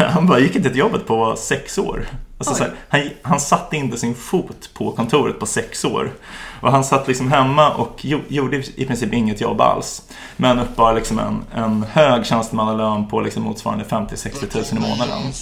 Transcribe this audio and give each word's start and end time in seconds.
han 0.08 0.26
bara 0.26 0.38
gick 0.38 0.56
inte 0.56 0.68
till 0.68 0.78
jobbet 0.78 1.06
på 1.06 1.36
sex 1.36 1.78
år. 1.78 2.06
Alltså, 2.38 2.54
så 2.54 2.62
här, 2.62 2.74
han, 2.88 3.10
han 3.22 3.40
satte 3.40 3.76
inte 3.76 3.98
sin 3.98 4.14
fot 4.14 4.70
på 4.74 4.92
kontoret 4.92 5.38
på 5.38 5.46
sex 5.46 5.84
år. 5.84 6.12
Och 6.60 6.72
han 6.72 6.84
satt 6.84 7.08
liksom 7.08 7.32
hemma 7.32 7.74
och 7.74 8.04
gjorde 8.28 8.62
i 8.74 8.86
princip 8.86 9.14
inget 9.14 9.40
jobb 9.40 9.60
alls. 9.60 10.02
Men 10.36 10.58
uppbar 10.58 10.94
liksom 10.94 11.18
en, 11.18 11.44
en 11.54 11.82
hög 11.82 12.26
tjänstemannalön 12.26 13.08
på 13.08 13.20
liksom 13.20 13.42
motsvarande 13.42 13.84
50-60 13.84 14.46
tusen 14.46 14.78
i 14.78 14.80
månaden. 14.80 15.32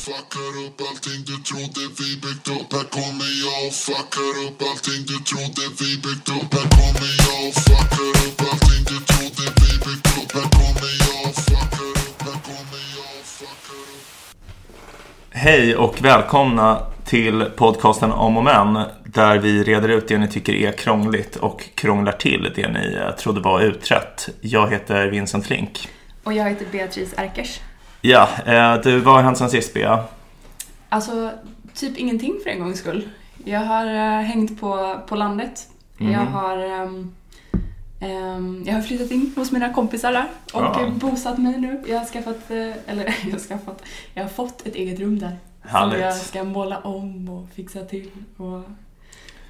Hej 15.41 15.77
och 15.77 16.05
välkomna 16.05 16.83
till 17.05 17.45
podcasten 17.56 18.12
Om 18.12 18.37
och 18.37 18.45
Men 18.45 18.84
där 19.05 19.38
vi 19.38 19.62
reder 19.62 19.88
ut 19.88 20.09
det 20.09 20.19
ni 20.19 20.29
tycker 20.29 20.55
är 20.55 20.73
krångligt 20.73 21.37
och 21.37 21.65
krånglar 21.74 22.12
till 22.12 22.52
det 22.56 22.69
ni 22.69 22.95
eh, 22.95 23.10
trodde 23.10 23.41
var 23.41 23.60
utrett. 23.60 24.29
Jag 24.41 24.70
heter 24.70 25.06
Vincent 25.06 25.46
Flink. 25.46 25.88
Och 26.24 26.32
jag 26.32 26.51
heter 26.51 26.66
Beatrice 26.73 27.15
Erkers. 27.16 27.60
Ja, 28.01 28.29
eh, 28.46 28.74
du, 28.82 28.98
vad 28.98 29.15
har 29.15 29.23
hänt 29.23 29.38
sen 29.38 29.51
sist 29.51 29.74
Bea? 29.74 30.05
Alltså, 30.88 31.30
typ 31.74 31.98
ingenting 31.98 32.34
för 32.43 32.51
en 32.51 32.60
gångs 32.60 32.79
skull. 32.79 33.09
Jag 33.45 33.60
har 33.60 33.87
uh, 33.87 34.23
hängt 34.23 34.60
på, 34.60 35.01
på 35.09 35.16
landet. 35.16 35.68
Mm. 36.01 36.12
Jag 36.12 36.20
har 36.20 36.57
um, 36.65 36.82
um, 36.82 37.15
jag 38.65 38.75
har 38.75 38.83
flyttat 38.83 39.11
in 39.11 39.33
hos 39.37 39.52
mina 39.52 39.73
kompisar 39.73 40.12
där 40.12 40.29
och 40.52 40.62
ja. 40.62 40.91
bosatt 40.95 41.38
mig 41.38 41.61
nu. 41.61 41.83
Jag 41.87 41.98
har 41.98 42.07
skaffat, 42.07 42.51
uh, 42.51 42.73
eller 42.87 43.05
jag 43.24 43.33
har 43.33 43.38
skaffat, 43.38 43.83
jag 44.15 44.23
har 44.23 44.29
fått 44.29 44.66
ett 44.66 44.74
eget 44.74 45.01
rum 45.01 45.19
där. 45.19 45.38
Härligt. 45.61 45.95
Som 45.95 46.02
jag 46.02 46.16
ska 46.16 46.45
måla 46.45 46.79
om 46.79 47.29
och 47.29 47.48
fixa 47.55 47.84
till. 47.84 48.11
Och... 48.37 48.63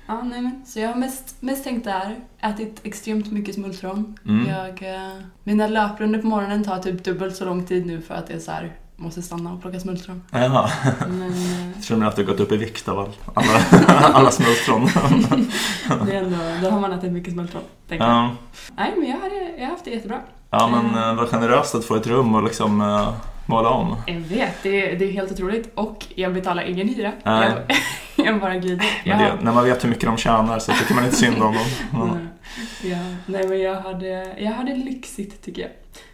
Ja, 0.07 0.23
nej 0.23 0.41
men. 0.41 0.63
Så 0.67 0.81
jag 0.81 0.89
har 0.89 0.95
mest, 0.95 1.37
mest 1.41 1.65
tänkt 1.65 1.85
där, 1.85 2.17
ätit 2.41 2.81
extremt 2.83 3.33
mycket 3.33 3.55
smultron. 3.55 4.19
Mm. 4.27 4.47
Jag, 4.49 4.95
eh, 4.95 5.21
mina 5.45 5.69
löprundor 5.69 6.19
på 6.19 6.27
morgonen 6.27 6.65
tar 6.65 6.79
typ 6.79 7.05
dubbelt 7.05 7.37
så 7.37 7.45
lång 7.45 7.67
tid 7.67 7.87
nu 7.87 8.01
för 8.01 8.15
att 8.15 8.27
det 8.27 8.35
är 8.35 8.39
så 8.39 8.51
här, 8.51 8.73
måste 8.99 9.23
stanna 9.23 9.53
och 9.53 9.63
plocka 9.63 9.81
smultron. 9.81 10.23
Jaha. 10.31 10.71
Men, 11.09 11.23
eh, 11.33 11.71
jag 11.75 11.83
tror 11.83 12.05
att 12.05 12.17
du 12.17 12.25
har 12.25 12.31
gått 12.31 12.41
upp 12.41 12.53
i 12.53 12.57
vikt 12.57 12.89
av 12.89 13.15
alla, 13.35 13.59
alla 14.15 14.31
smultron. 14.31 14.85
det 16.07 16.13
är 16.13 16.23
ändå, 16.23 16.37
då 16.63 16.71
har 16.71 16.81
man 16.81 16.93
ätit 16.93 17.13
mycket 17.13 17.33
smultron, 17.33 17.63
ja. 17.89 17.97
jag. 17.97 18.29
Nej, 18.77 18.95
men 18.97 19.09
jag 19.09 19.17
har, 19.17 19.31
jag 19.59 19.65
har 19.65 19.71
haft 19.71 19.85
det 19.85 19.91
jättebra. 19.91 20.21
Ja, 20.51 20.69
men 20.69 21.03
eh, 21.03 21.15
vad 21.15 21.29
generöst 21.29 21.75
att 21.75 21.85
få 21.85 21.95
ett 21.95 22.07
rum 22.07 22.35
och 22.35 22.43
liksom 22.43 22.81
uh, 22.81 23.13
måla 23.47 23.69
om. 23.69 23.97
Jag 24.07 24.21
vet, 24.21 24.63
det 24.63 24.93
är, 24.93 24.99
det 24.99 25.05
är 25.05 25.13
helt 25.13 25.33
otroligt. 25.33 25.73
Och 25.75 26.07
jag 26.15 26.35
betalar 26.35 26.63
ingen 26.63 26.89
hyra. 26.89 27.13
Nej. 27.25 27.53
Jag, 28.17 28.27
jag 28.27 28.41
bara 28.41 28.57
glider. 28.57 28.87
Men 29.05 29.19
det, 29.19 29.45
när 29.45 29.53
man 29.53 29.65
vet 29.65 29.85
hur 29.85 29.89
mycket 29.89 30.05
de 30.05 30.17
tjänar 30.17 30.59
så 30.59 30.73
tycker 30.73 30.95
man 30.95 31.05
inte 31.05 31.17
synd 31.17 31.43
om 31.43 31.55
dem. 31.93 32.29
Ja. 32.83 32.99
Nej, 33.27 33.49
men 33.49 33.61
jag 33.61 33.81
hade, 33.81 34.37
jag 34.39 34.53
hade 34.53 34.75
lyxigt 34.75 35.45
tycker 35.45 35.63
jag. 35.63 35.71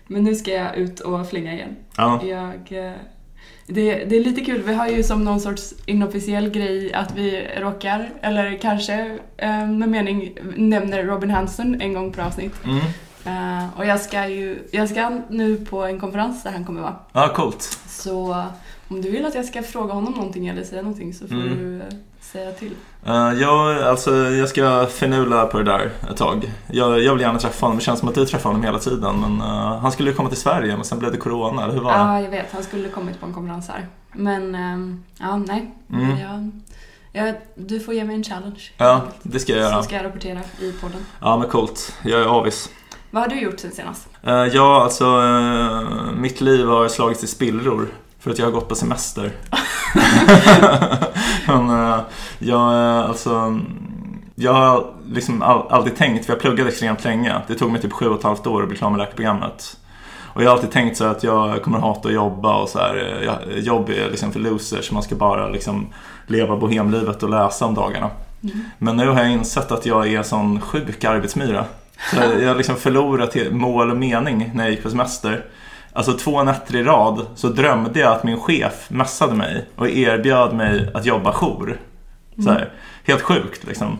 Men 0.07 0.25
nu 0.25 0.35
ska 0.35 0.51
jag 0.51 0.77
ut 0.77 1.01
och 1.01 1.29
flinga 1.29 1.53
igen. 1.53 1.77
Ja. 1.97 2.25
Jag, 2.25 2.87
eh, 2.87 2.93
det, 3.67 4.05
det, 4.05 4.17
är 4.17 4.25
lite 4.25 4.41
kul, 4.41 4.63
vi 4.63 4.75
har 4.75 4.89
ju 4.89 5.03
som 5.03 5.25
någon 5.25 5.41
sorts 5.41 5.75
inofficiell 5.87 6.51
grej 6.51 6.95
att 6.95 7.17
vi 7.17 7.49
råkar, 7.57 8.11
eller 8.21 8.59
kanske 8.59 9.19
eh, 9.37 9.67
med 9.67 9.89
mening 9.89 10.37
nämner 10.57 11.05
Robin 11.05 11.31
Hanson 11.31 11.81
en 11.81 11.95
gång 11.95 12.13
per 12.13 12.23
avsnitt. 12.23 12.55
Mm. 12.65 12.81
Uh, 13.27 13.79
och 13.79 13.87
jag 13.87 14.01
ska 14.01 14.29
ju, 14.29 14.59
jag 14.71 14.89
ska 14.89 15.21
nu 15.29 15.57
på 15.57 15.85
en 15.85 16.01
konferens 16.01 16.43
där 16.43 16.51
han 16.51 16.65
kommer 16.65 16.81
vara. 16.81 16.97
Ja, 17.13 17.25
ah, 17.25 17.35
coolt. 17.35 17.79
Så 17.89 18.45
om 18.89 19.03
du 19.03 19.11
vill 19.11 19.27
att 19.27 19.35
jag 19.35 19.45
ska 19.45 19.63
fråga 19.63 19.95
honom 19.95 20.13
någonting 20.13 20.49
eller 20.49 20.65
säga 20.65 20.83
någonting 20.83 21.15
så 21.15 21.27
får 21.27 21.35
mm. 21.35 21.59
du 21.59 21.83
säga 22.35 22.53
till. 22.53 22.75
Uh, 23.07 23.41
ja, 23.41 23.85
alltså 23.85 24.15
jag 24.17 24.49
ska 24.49 24.87
finula 24.87 25.47
på 25.47 25.59
det 25.59 25.65
där 25.65 25.91
ett 26.11 26.17
tag. 26.17 26.53
Jag, 26.67 27.03
jag 27.03 27.13
vill 27.13 27.23
gärna 27.23 27.39
träffa 27.39 27.67
honom. 27.67 27.79
Det 27.79 27.85
känns 27.85 28.01
som 28.01 28.09
att 28.09 28.15
du 28.15 28.27
träffar 28.27 28.51
honom 28.51 28.65
hela 28.65 28.79
tiden. 28.79 29.21
Men 29.21 29.33
uh, 29.33 29.79
han 29.79 29.93
skulle 29.93 30.11
ju 30.11 30.17
komma 30.17 30.29
till 30.29 30.39
Sverige 30.39 30.77
men 30.77 30.85
sen 30.85 30.99
blev 30.99 31.13
det 31.13 31.19
Corona, 31.19 31.65
eller 31.65 31.75
hur 31.75 31.81
var 31.81 31.93
det? 31.93 31.99
Ja, 31.99 32.21
jag 32.21 32.31
vet. 32.31 32.53
Han 32.53 32.63
skulle 32.63 32.89
kommit 32.89 33.21
på 33.21 33.27
en 33.27 33.33
konferens 33.33 33.69
här. 33.69 33.87
Men, 34.13 34.55
um, 34.55 35.05
ja, 35.19 35.37
nej. 35.37 35.75
Mm. 35.93 36.19
Jag, 36.19 36.51
jag, 37.27 37.35
du 37.55 37.81
får 37.81 37.95
ge 37.95 38.05
mig 38.05 38.17
en 38.17 38.25
challenge. 38.25 38.71
Ja, 38.77 39.03
det 39.23 39.39
ska 39.39 39.53
jag 39.53 39.61
göra. 39.61 39.77
Så 39.77 39.83
ska 39.83 39.97
jag 39.97 40.05
rapportera 40.05 40.41
i 40.61 40.73
podden. 40.73 41.07
Ja, 41.21 41.37
men 41.37 41.49
coolt. 41.49 41.97
Jag 42.03 42.21
är 42.21 42.27
avis. 42.27 42.71
Vad 43.11 43.23
har 43.23 43.31
du 43.31 43.41
gjort 43.41 43.61
sen 43.61 43.73
senast? 43.73 44.09
Uh, 44.27 44.33
ja, 44.33 44.83
alltså 44.83 45.05
uh, 45.05 46.13
mitt 46.17 46.41
liv 46.41 46.67
har 46.67 46.89
slagits 46.89 47.25
i 47.25 47.27
spillror 47.27 47.89
för 48.25 48.31
att 48.31 48.39
jag 48.39 48.47
har 48.47 48.53
gått 48.53 48.69
på 48.69 48.75
semester. 48.75 49.33
Men 51.47 51.71
uh, 51.71 52.01
jag, 52.39 52.63
alltså, 53.09 53.61
jag 54.35 54.53
har 54.53 54.87
liksom 55.13 55.43
alltid 55.43 55.97
tänkt, 55.97 56.27
för 56.27 56.33
jag 56.33 56.41
pluggade 56.41 56.69
extremt 56.69 57.05
länge. 57.05 57.35
Det 57.47 57.55
tog 57.55 57.73
mig 57.73 57.81
typ 57.81 57.93
sju 57.93 58.09
och 58.09 58.19
ett 58.19 58.25
halvt 58.25 58.47
år 58.47 58.63
att 58.63 58.69
bli 58.69 58.79
klar 58.79 58.91
med 58.91 58.99
läkarprogrammet. 58.99 59.77
Och 60.35 60.43
jag 60.43 60.49
har 60.49 60.57
alltid 60.57 60.71
tänkt 60.71 60.97
så 60.97 61.05
att 61.05 61.23
jag 61.23 61.63
kommer 61.63 61.79
hata 61.79 62.09
att 62.09 62.15
jobba 62.15 62.57
och 62.57 62.69
så 62.69 62.79
här, 62.79 63.57
jobb 63.57 63.89
är 63.89 64.11
liksom 64.11 64.33
för 64.33 64.41
losers, 64.41 64.93
man 64.93 65.03
ska 65.03 65.15
bara 65.15 65.49
liksom 65.49 65.87
leva 66.27 66.57
bohemlivet 66.57 67.23
och 67.23 67.31
läsa 67.31 67.67
om 67.67 67.75
dagarna. 67.75 68.11
Mm. 68.43 68.65
Men 68.79 68.97
nu 68.97 69.09
har 69.09 69.23
jag 69.23 69.33
insett 69.33 69.73
att 69.73 69.87
jag 69.87 70.13
är 70.13 70.19
en 70.19 70.25
sån 70.25 70.61
sjuk 70.61 71.05
arbetsmyra. 71.05 71.65
Så 72.11 72.17
jag 72.17 72.49
har 72.49 72.55
liksom 72.55 72.77
förlorat 72.77 73.37
mål 73.51 73.91
och 73.91 73.97
mening 73.97 74.51
när 74.55 74.65
jag 74.65 74.71
gick 74.71 74.83
på 74.83 74.91
semester. 74.91 75.45
Alltså 75.97 76.13
två 76.13 76.43
nätter 76.43 76.77
i 76.77 76.83
rad 76.83 77.27
så 77.35 77.49
drömde 77.49 78.01
jag 78.01 78.13
att 78.13 78.25
min 78.25 78.41
chef 78.41 78.91
messade 78.91 79.35
mig 79.35 79.69
och 79.77 79.89
erbjöd 79.89 80.55
mig 80.55 80.91
att 80.95 81.07
jobba 81.07 81.33
jour. 81.33 81.81
Så 82.45 82.51
här, 82.51 82.73
helt 83.05 83.23
sjukt 83.23 83.65
liksom. 83.65 83.99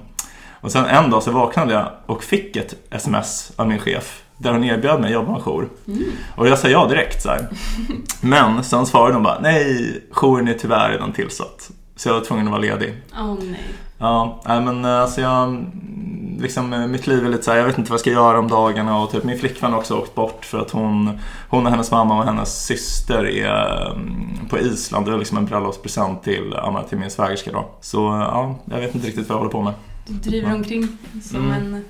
Och 0.61 0.73
sen 0.73 0.85
en 0.85 1.11
dag 1.11 1.23
så 1.23 1.31
vaknade 1.31 1.73
jag 1.75 1.89
och 2.07 2.25
fick 2.25 2.57
ett 2.57 2.75
sms 2.91 3.53
av 3.57 3.69
min 3.69 3.79
chef 3.79 4.23
där 4.39 4.53
hon 4.53 4.65
erbjöd 4.65 5.01
mig 5.01 5.09
att 5.09 5.15
jobba 5.15 5.41
jour. 5.41 5.69
Mm. 5.89 6.03
Och 6.37 6.49
jag 6.49 6.59
sa 6.59 6.69
ja 6.69 6.87
direkt 6.87 7.23
så 7.23 7.29
här. 7.29 7.49
Men 8.21 8.65
sen 8.65 8.87
svarade 8.87 9.15
hon 9.15 9.23
bara 9.23 9.41
nej, 9.41 10.01
jouren 10.11 10.49
är 10.49 10.55
tyvärr 10.55 10.91
redan 10.91 11.13
tillsatt. 11.13 11.71
Så 11.97 12.09
jag 12.09 12.15
var 12.15 12.21
tvungen 12.21 12.47
att 12.47 12.51
vara 12.51 12.63
ledig. 12.63 13.03
Åh 13.13 13.33
oh, 13.33 13.39
nej. 13.43 13.61
Ja, 13.99 14.41
men 14.45 14.85
alltså 14.85 15.21
jag 15.21 15.65
liksom, 16.45 16.73
eh, 16.73 16.87
mitt 16.87 17.07
liv 17.07 17.25
är 17.25 17.29
lite 17.29 17.43
så 17.43 17.51
här, 17.51 17.59
jag 17.59 17.67
vet 17.67 17.79
inte 17.79 17.91
vad 17.91 17.95
jag 17.95 18.01
ska 18.01 18.11
göra 18.11 18.39
om 18.39 18.49
dagarna 18.49 18.99
och 18.99 19.11
typ 19.11 19.25
min 19.25 19.39
flickvän 19.39 19.73
har 19.73 19.79
också 19.79 19.99
åkt 19.99 20.15
bort 20.15 20.45
för 20.45 20.59
att 20.59 20.71
hon, 20.71 21.19
hon 21.49 21.67
och 21.67 21.71
hennes 21.71 21.91
mamma 21.91 22.19
och 22.19 22.25
hennes 22.25 22.67
syster 22.67 23.27
är 23.27 23.91
mm, 23.91 24.49
på 24.51 24.59
Island. 24.59 25.07
Det 25.07 25.13
är 25.13 25.19
liksom 25.19 25.39
en 25.39 25.47
bröllopspresent 25.47 26.25
till, 26.25 26.55
till 26.89 26.99
min 26.99 27.11
svägerska 27.11 27.53
då. 27.53 27.69
Så 27.81 27.99
ja, 27.99 28.57
jag 28.65 28.81
vet 28.81 28.95
inte 28.95 29.07
riktigt 29.07 29.29
vad 29.29 29.35
jag 29.35 29.39
håller 29.39 29.53
på 29.53 29.63
med. 29.63 29.73
Du 30.07 30.31
driver 30.31 30.55
omkring 30.55 30.89
som 31.23 31.37
mm. 31.37 31.75
en 31.75 31.85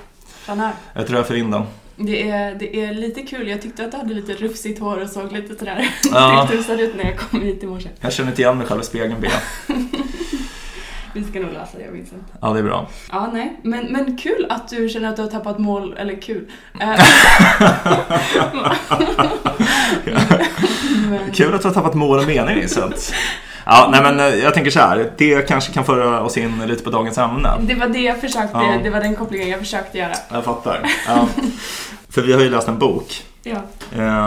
planör. 0.45 0.73
Jag 0.95 1.07
tror 1.07 1.19
jag 1.19 1.27
för 1.27 1.35
vinden. 1.35 1.63
Det 1.97 2.31
är, 2.31 2.55
det 2.55 2.77
är 2.77 2.95
lite 2.95 3.23
kul. 3.23 3.49
Jag 3.49 3.63
tyckte 3.63 3.85
att 3.85 3.91
du 3.91 3.97
hade 3.97 4.15
lite 4.15 4.33
rufsigt 4.33 4.81
hår 4.81 5.03
och 5.03 5.09
såg 5.09 5.33
lite 5.33 5.55
sådär 5.59 5.89
ja. 6.13 6.49
ut 6.53 6.97
när 6.97 7.05
jag 7.05 7.19
kom 7.19 7.41
hit 7.41 7.63
i 7.63 7.67
morse. 7.67 7.89
Jag 8.01 8.13
känner 8.13 8.31
inte 8.31 8.43
igen 8.43 8.59
mig 8.59 8.67
själv 8.67 8.81
i 8.81 8.85
spegeln, 8.85 9.21
Bea. 9.21 9.31
Vi 11.15 11.25
ska 11.25 11.41
nog 11.41 11.53
lösa 11.53 11.79
det 11.79 11.91
Vincent. 11.93 12.23
Ja, 12.41 12.53
det 12.53 12.59
är 12.59 12.63
bra. 12.63 12.89
Ja, 13.13 13.31
nej. 13.33 13.61
Men, 13.63 13.87
men 13.87 14.19
kul 14.19 14.47
att 14.51 14.69
du 14.69 14.89
känner 14.89 15.09
att 15.09 15.17
du 15.17 15.23
har 15.23 15.31
tappat 15.31 15.59
mål, 15.59 15.95
eller 15.99 16.21
kul. 16.21 16.51
Eh, 16.81 16.89
men... 21.11 21.33
Kul 21.33 21.55
att 21.55 21.63
du 21.63 21.69
har 21.69 21.75
tappat 21.75 21.95
mål 21.95 22.19
och 22.19 22.27
mening 22.27 22.55
Vincent. 22.55 23.15
Ja, 23.67 23.89
nej 23.93 24.03
men 24.03 24.21
eh, 24.21 24.35
jag 24.35 24.55
tänker 24.55 24.71
så 24.71 24.81
här. 24.81 25.13
Det 25.17 25.49
kanske 25.49 25.73
kan 25.73 25.85
föra 25.85 26.23
oss 26.23 26.37
in 26.37 26.67
lite 26.67 26.85
på 26.85 26.91
dagens 26.91 27.19
ämne. 27.19 27.51
Det 27.61 27.75
var 27.75 27.89
det 27.89 28.01
jag 28.01 28.21
försökte, 28.21 28.59
ja. 28.59 28.79
det 28.83 28.91
var 28.91 29.01
den 29.01 29.17
kopplingen 29.17 29.49
jag 29.49 29.61
försökte 29.61 29.99
göra. 29.99 30.15
Jag 30.33 30.45
fattar. 30.45 30.91
Ja. 31.07 31.29
För 32.09 32.23
vi 32.23 32.33
har 32.33 32.41
ju 32.41 32.51
läst 32.51 32.69
en 32.69 32.79
bok 32.79 33.25
Ja. 33.44 33.62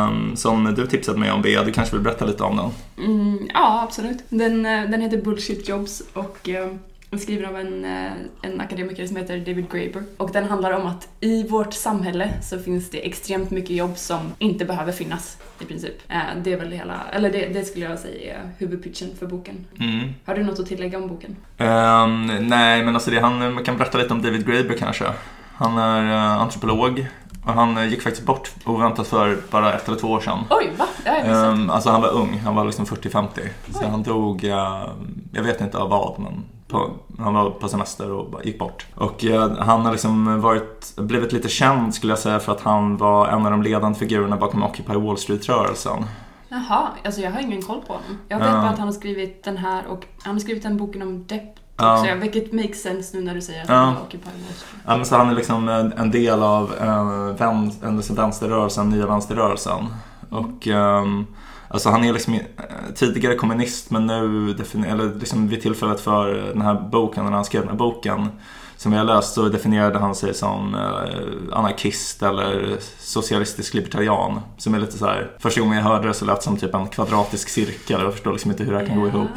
Um, 0.07 0.35
som 0.35 0.73
du 0.75 0.88
tipsat 0.88 1.17
mig 1.17 1.31
om 1.31 1.41
Bea, 1.41 1.63
du 1.63 1.72
kanske 1.72 1.95
vill 1.95 2.03
berätta 2.03 2.25
lite 2.25 2.44
om 2.44 2.57
den? 2.57 2.72
Mm, 3.05 3.50
ja, 3.53 3.83
absolut. 3.83 4.23
Den, 4.29 4.66
eh, 4.66 4.90
den 4.90 5.02
heter 5.02 5.22
Bullshit 5.22 5.69
Jobs 5.69 6.03
och 6.14 6.49
uh, 6.49 7.19
skriven 7.19 7.46
av 7.46 7.58
en, 7.58 7.85
uh, 7.85 8.11
en 8.41 8.61
akademiker 8.61 9.08
som 9.08 9.16
heter 9.16 9.37
David 9.37 9.72
Graeber. 9.72 10.03
Och 10.17 10.31
den 10.31 10.46
handlar 10.46 10.72
om 10.72 10.87
att 10.87 11.08
i 11.19 11.47
vårt 11.47 11.73
samhälle 11.73 12.29
så 12.41 12.59
finns 12.59 12.90
det 12.90 13.05
extremt 13.05 13.52
mycket 13.52 13.75
jobb 13.75 13.97
som 13.97 14.19
inte 14.37 14.66
behöver 14.66 14.91
finnas 14.91 15.37
i 15.59 15.66
princip. 15.66 16.11
Uh, 16.11 16.41
det 16.43 16.53
är 16.53 16.58
väl 16.58 16.72
hela, 16.72 17.02
eller 17.11 17.31
det, 17.31 17.47
det, 17.53 17.66
skulle 17.66 17.85
jag 17.85 17.99
säga 17.99 18.35
är 18.35 18.49
huvudpitchen 18.58 19.09
för 19.20 19.25
boken. 19.25 19.66
Mm. 19.79 20.09
Har 20.25 20.35
du 20.35 20.43
något 20.43 20.59
att 20.59 20.67
tillägga 20.67 20.97
om 20.97 21.08
boken? 21.08 21.35
Um, 21.58 22.47
nej, 22.47 22.85
men 22.85 22.96
alltså 22.96 23.11
det, 23.11 23.20
han, 23.20 23.53
man 23.53 23.63
kan 23.63 23.78
berätta 23.78 23.97
lite 23.97 24.13
om 24.13 24.22
David 24.22 24.47
Graeber 24.47 24.78
kanske. 24.78 25.05
Han 25.53 25.78
är 25.78 26.13
antropolog 26.41 27.08
och 27.27 27.27
han 27.53 27.78
eh, 27.78 27.85
gick 27.90 28.02
faktiskt 28.02 28.26
bort 28.26 28.52
oväntat 28.66 29.08
för 29.08 29.38
bara 29.52 29.73
ett 29.73 29.88
eller 29.88 29.97
två 29.97 30.08
år 30.08 30.20
sedan. 30.20 30.40
Oj, 30.49 30.72
va? 30.78 30.85
Um, 31.26 31.70
alltså 31.70 31.90
han 31.90 32.02
var 32.02 32.09
ung, 32.09 32.41
han 32.46 32.55
var 32.55 32.66
liksom 32.66 32.85
40-50. 32.85 33.28
Så 33.72 33.88
han 33.88 34.03
dog, 34.03 34.44
uh, 34.44 34.85
jag 35.32 35.44
vet 35.44 35.61
inte 35.61 35.78
av 35.78 35.90
vad, 35.90 36.20
men 36.20 36.44
på, 36.67 36.90
han 37.20 37.34
var 37.34 37.49
på 37.49 37.67
semester 37.67 38.11
och 38.11 38.46
gick 38.46 38.59
bort. 38.59 38.85
Och 38.96 39.23
uh, 39.23 39.59
han 39.59 39.85
har 39.85 39.91
liksom 39.91 40.41
varit, 40.41 40.94
blivit 40.97 41.34
lite 41.34 41.49
känd 41.49 41.96
skulle 41.96 42.11
jag 42.11 42.20
säga 42.20 42.40
för 42.40 42.52
att 42.52 42.61
han 42.61 42.97
var 42.97 43.28
en 43.28 43.46
av 43.46 43.52
de 43.52 43.61
ledande 43.64 43.99
figurerna 43.99 44.38
bakom 44.38 44.64
Occupy 44.64 44.94
Wall 44.94 45.17
Street-rörelsen. 45.17 46.03
Jaha, 46.49 46.88
alltså 47.05 47.22
jag 47.22 47.32
har 47.32 47.40
ingen 47.40 47.61
koll 47.61 47.82
på 47.88 47.94
honom. 47.94 48.17
Jag 48.28 48.38
vet 48.38 48.47
Ja. 48.47 48.53
bara 48.53 48.70
att 48.70 48.78
han 48.78 48.88
har 48.88 48.94
skrivit 48.94 49.44
den 49.44 49.58
här 49.58 49.88
och 49.88 50.05
han 50.23 50.35
har 50.35 50.40
skrivit 50.40 50.64
den 50.64 50.78
boken 50.78 51.02
om 51.02 51.26
Depp 51.28 51.55
Ja. 51.78 52.02
också, 52.02 52.16
vilket 52.16 52.53
makes 52.53 52.82
sense 52.82 53.18
nu 53.18 53.24
när 53.24 53.35
du 53.35 53.41
säger 53.41 53.62
att 53.64 53.70
Ja. 53.70 53.76
han 53.76 53.94
var 53.96 54.02
Occupy. 54.02 54.29
Ja, 54.85 54.97
men 54.97 55.06
så 55.06 55.16
han 55.16 55.29
är 55.29 55.35
liksom 55.35 55.70
en, 55.70 55.94
en 55.94 56.12
del 56.12 56.44
av 56.44 56.74
eh, 56.82 57.47
en, 57.88 57.97
liksom 57.97 58.16
vänsterrörelsen, 58.16 58.90
nya 58.90 59.06
vänsterrörelsen. 59.08 59.85
Och 60.29 60.68
ehm, 60.68 61.26
alltså 61.68 61.90
han 61.90 62.03
är 62.03 62.14
liksom 62.14 62.34
eh, 62.34 62.40
tidigare 62.96 63.35
kommunist 63.35 63.91
men 63.91 64.08
nu, 64.08 64.50
eller 64.88 65.20
liksom 65.20 65.47
vid 65.47 65.62
tillfället 65.62 66.00
för 66.02 66.34
den 66.34 66.62
här 66.62 66.90
boken, 66.91 67.26
när 67.26 67.32
han 67.32 67.46
skrev 67.46 67.62
den 67.62 67.72
här 67.72 67.78
boken 67.78 68.30
som 68.78 68.91
vi 68.91 68.97
har 68.97 69.06
läst 69.06 69.34
så 69.34 69.50
definierade 69.50 70.00
han 70.00 70.16
sig 70.16 70.34
som 70.34 70.76
eh, 70.76 71.58
anarkist 71.58 72.23
eller 72.23 72.78
socialistisk 73.00 73.73
libertarian. 73.73 74.40
Som 74.58 74.73
är 74.76 74.80
lite 74.80 74.97
så 74.97 75.06
här, 75.06 75.32
första 75.40 75.62
gången 75.62 75.78
jag 75.78 75.84
hörde 75.85 76.08
det 76.08 76.14
så 76.14 76.26
lät 76.26 76.35
det 76.35 76.44
som 76.44 76.58
typ 76.58 76.73
en 76.76 76.88
kvadratisk 76.88 77.50
cirkel. 77.50 78.02
Jag 78.02 78.14
förstår 78.14 78.32
liksom 78.32 78.52
inte 78.52 78.64
hur 78.64 78.72
det 78.73 78.80
här 78.80 78.85
kan 78.85 79.00
gå 79.00 79.08
Ja. 79.08 79.14
ihop. 79.14 79.30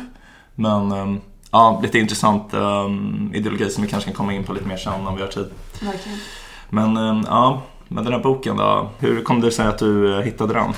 Men 0.54 0.92
ehm, 0.92 1.20
ja, 1.50 1.80
lite 1.82 1.98
intressant 1.98 2.54
um, 2.54 3.30
ideologi 3.34 3.70
som 3.70 3.84
vi 3.84 3.90
kanske 3.90 4.10
kan 4.10 4.16
komma 4.16 4.34
in 4.34 4.44
på 4.44 4.52
lite 4.52 4.66
mer 4.66 4.76
sen 4.76 5.06
om 5.06 5.16
vi 5.16 5.22
har 5.22 5.28
tid. 5.28 5.50
Verkligen. 5.80 6.18
Men 6.68 6.96
ehm, 6.96 7.24
ja, 7.26 7.62
med 7.88 8.04
den 8.04 8.12
här 8.12 8.20
boken 8.20 8.56
då. 8.56 8.90
Hur 8.98 9.22
kom 9.22 9.40
det 9.40 9.50
sig 9.50 9.66
att 9.66 9.78
du 9.78 10.14
eh, 10.14 10.20
hittade 10.20 10.54
den? 10.54 10.72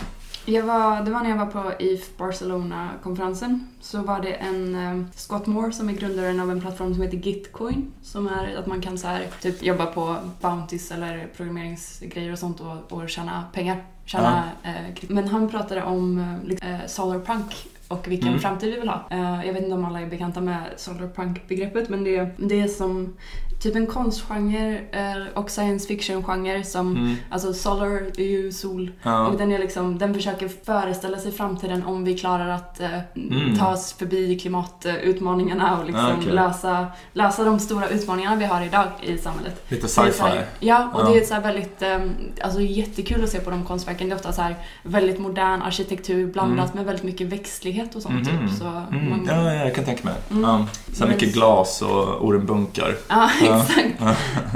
Jag 0.45 0.63
var, 0.63 1.03
det 1.03 1.11
var 1.11 1.21
när 1.21 1.31
jag 1.31 1.37
var 1.37 1.47
på 1.47 1.73
IF 1.79 2.17
Barcelona-konferensen. 2.17 3.69
Så 3.81 4.03
var 4.03 4.21
det 4.21 4.33
en 4.33 4.75
eh, 4.75 5.07
Scott 5.15 5.47
Moore 5.47 5.73
som 5.73 5.89
är 5.89 5.93
grundaren 5.93 6.41
av 6.41 6.51
en 6.51 6.61
plattform 6.61 6.95
som 6.95 7.03
heter 7.03 7.17
Gitcoin. 7.17 7.93
Som 8.03 8.29
är 8.29 8.57
att 8.57 8.67
man 8.67 8.81
kan 8.81 8.99
så 8.99 9.07
här, 9.07 9.27
typ 9.41 9.63
jobba 9.63 9.87
på 9.87 10.17
bounties 10.41 10.91
eller 10.91 11.29
programmeringsgrejer 11.37 12.33
och 12.33 12.39
sånt 12.39 12.61
och, 12.61 12.93
och 12.93 13.09
tjäna 13.09 13.45
pengar. 13.53 13.85
Tjäna, 14.05 14.45
eh, 14.63 14.95
kryp- 14.95 15.13
men 15.13 15.29
han 15.29 15.49
pratade 15.49 15.83
om 15.83 16.19
eh, 16.19 16.49
liksom, 16.49 16.69
eh, 16.69 16.87
solarpunk 16.87 17.67
och 17.93 18.09
vilken 18.09 18.29
Mm. 18.29 18.41
framtid 18.41 18.71
vi 18.75 18.81
vill 18.81 18.89
ha. 18.89 19.05
Eh, 19.11 19.47
jag 19.47 19.53
vet 19.53 19.63
inte 19.63 19.75
om 19.75 19.85
alla 19.85 20.01
är 20.01 20.07
bekanta 20.07 20.41
med 20.41 20.63
solarpunk-begreppet 20.77 21.89
men 21.89 22.05
det, 22.05 22.29
det 22.37 22.69
som 22.69 23.17
typ 23.63 23.77
en 23.77 23.87
konstgenre 23.87 24.79
eh, 24.93 25.23
och 25.39 25.51
science 25.51 25.89
fiction-genre 25.89 26.63
som 26.65 26.97
Mm. 26.97 27.17
Alltså 27.31 27.53
solar 27.55 27.91
är 28.21 28.25
ju 28.25 28.53
sol 28.53 28.91
Ja. 29.03 29.27
och 29.27 29.39
den, 29.39 29.53
är 29.53 29.59
liksom, 29.59 29.99
den 29.99 30.15
försöker 30.15 30.49
föreställa 30.65 31.19
sig 31.19 31.33
framtiden 31.33 31.83
om 31.85 32.05
vi 32.05 32.19
klarar 32.19 32.49
att 32.49 32.81
eh, 32.81 32.89
Mm. 33.17 33.59
ta 33.59 33.73
oss 33.73 33.93
förbi 33.93 34.39
klimatutmaningarna 34.39 35.79
och 35.79 35.87
liksom 35.87 36.11
okej. 36.21 36.33
lösa, 36.33 36.87
lösa 37.13 37.45
de 37.45 37.59
stora 37.59 37.89
utmaningarna 37.89 38.37
vi 38.37 38.45
har 38.45 38.63
idag 38.63 38.87
i 39.03 39.19
samhället. 39.19 39.65
Lite 39.69 39.89
sci-fi. 39.89 40.41
Ja, 40.61 40.91
och 40.95 41.01
Ja. 41.01 41.09
det 41.13 41.19
är 41.19 41.25
så 41.25 41.41
väldigt, 41.41 41.83
eh, 41.83 41.99
alltså 42.45 42.61
jättekul 42.61 43.25
att 43.25 43.31
se 43.31 43.41
på 43.41 43.51
de 43.51 43.65
konstverken. 43.65 44.09
Det 44.09 44.13
är 44.15 44.17
ofta 44.17 44.33
så 44.33 44.43
här 44.43 44.57
väldigt 44.83 45.19
modern 45.19 45.63
arkitektur 45.63 46.33
blandat 46.33 46.75
med 46.75 46.85
väldigt 46.85 47.05
mycket 47.05 47.27
växtlighet 47.27 47.95
och 47.95 48.03
sånt 48.03 48.15
Mhm. 48.15 48.25
typ. 48.49 48.59
Så 48.59 48.65
Mm. 48.65 49.11
man, 49.11 49.27
Ja, 49.29 49.53
ja, 49.55 49.65
jag 49.65 49.75
kan 49.75 49.85
tänka 49.85 50.05
mig. 50.05 50.15
Mm. 50.31 50.43
Ja. 50.43 50.67
Så 50.93 51.07
mycket 51.07 51.35
glas 51.35 51.83
och 51.83 52.25
ormbunkar. 52.27 52.95
Ja. 53.09 53.31
exakt. 53.61 54.01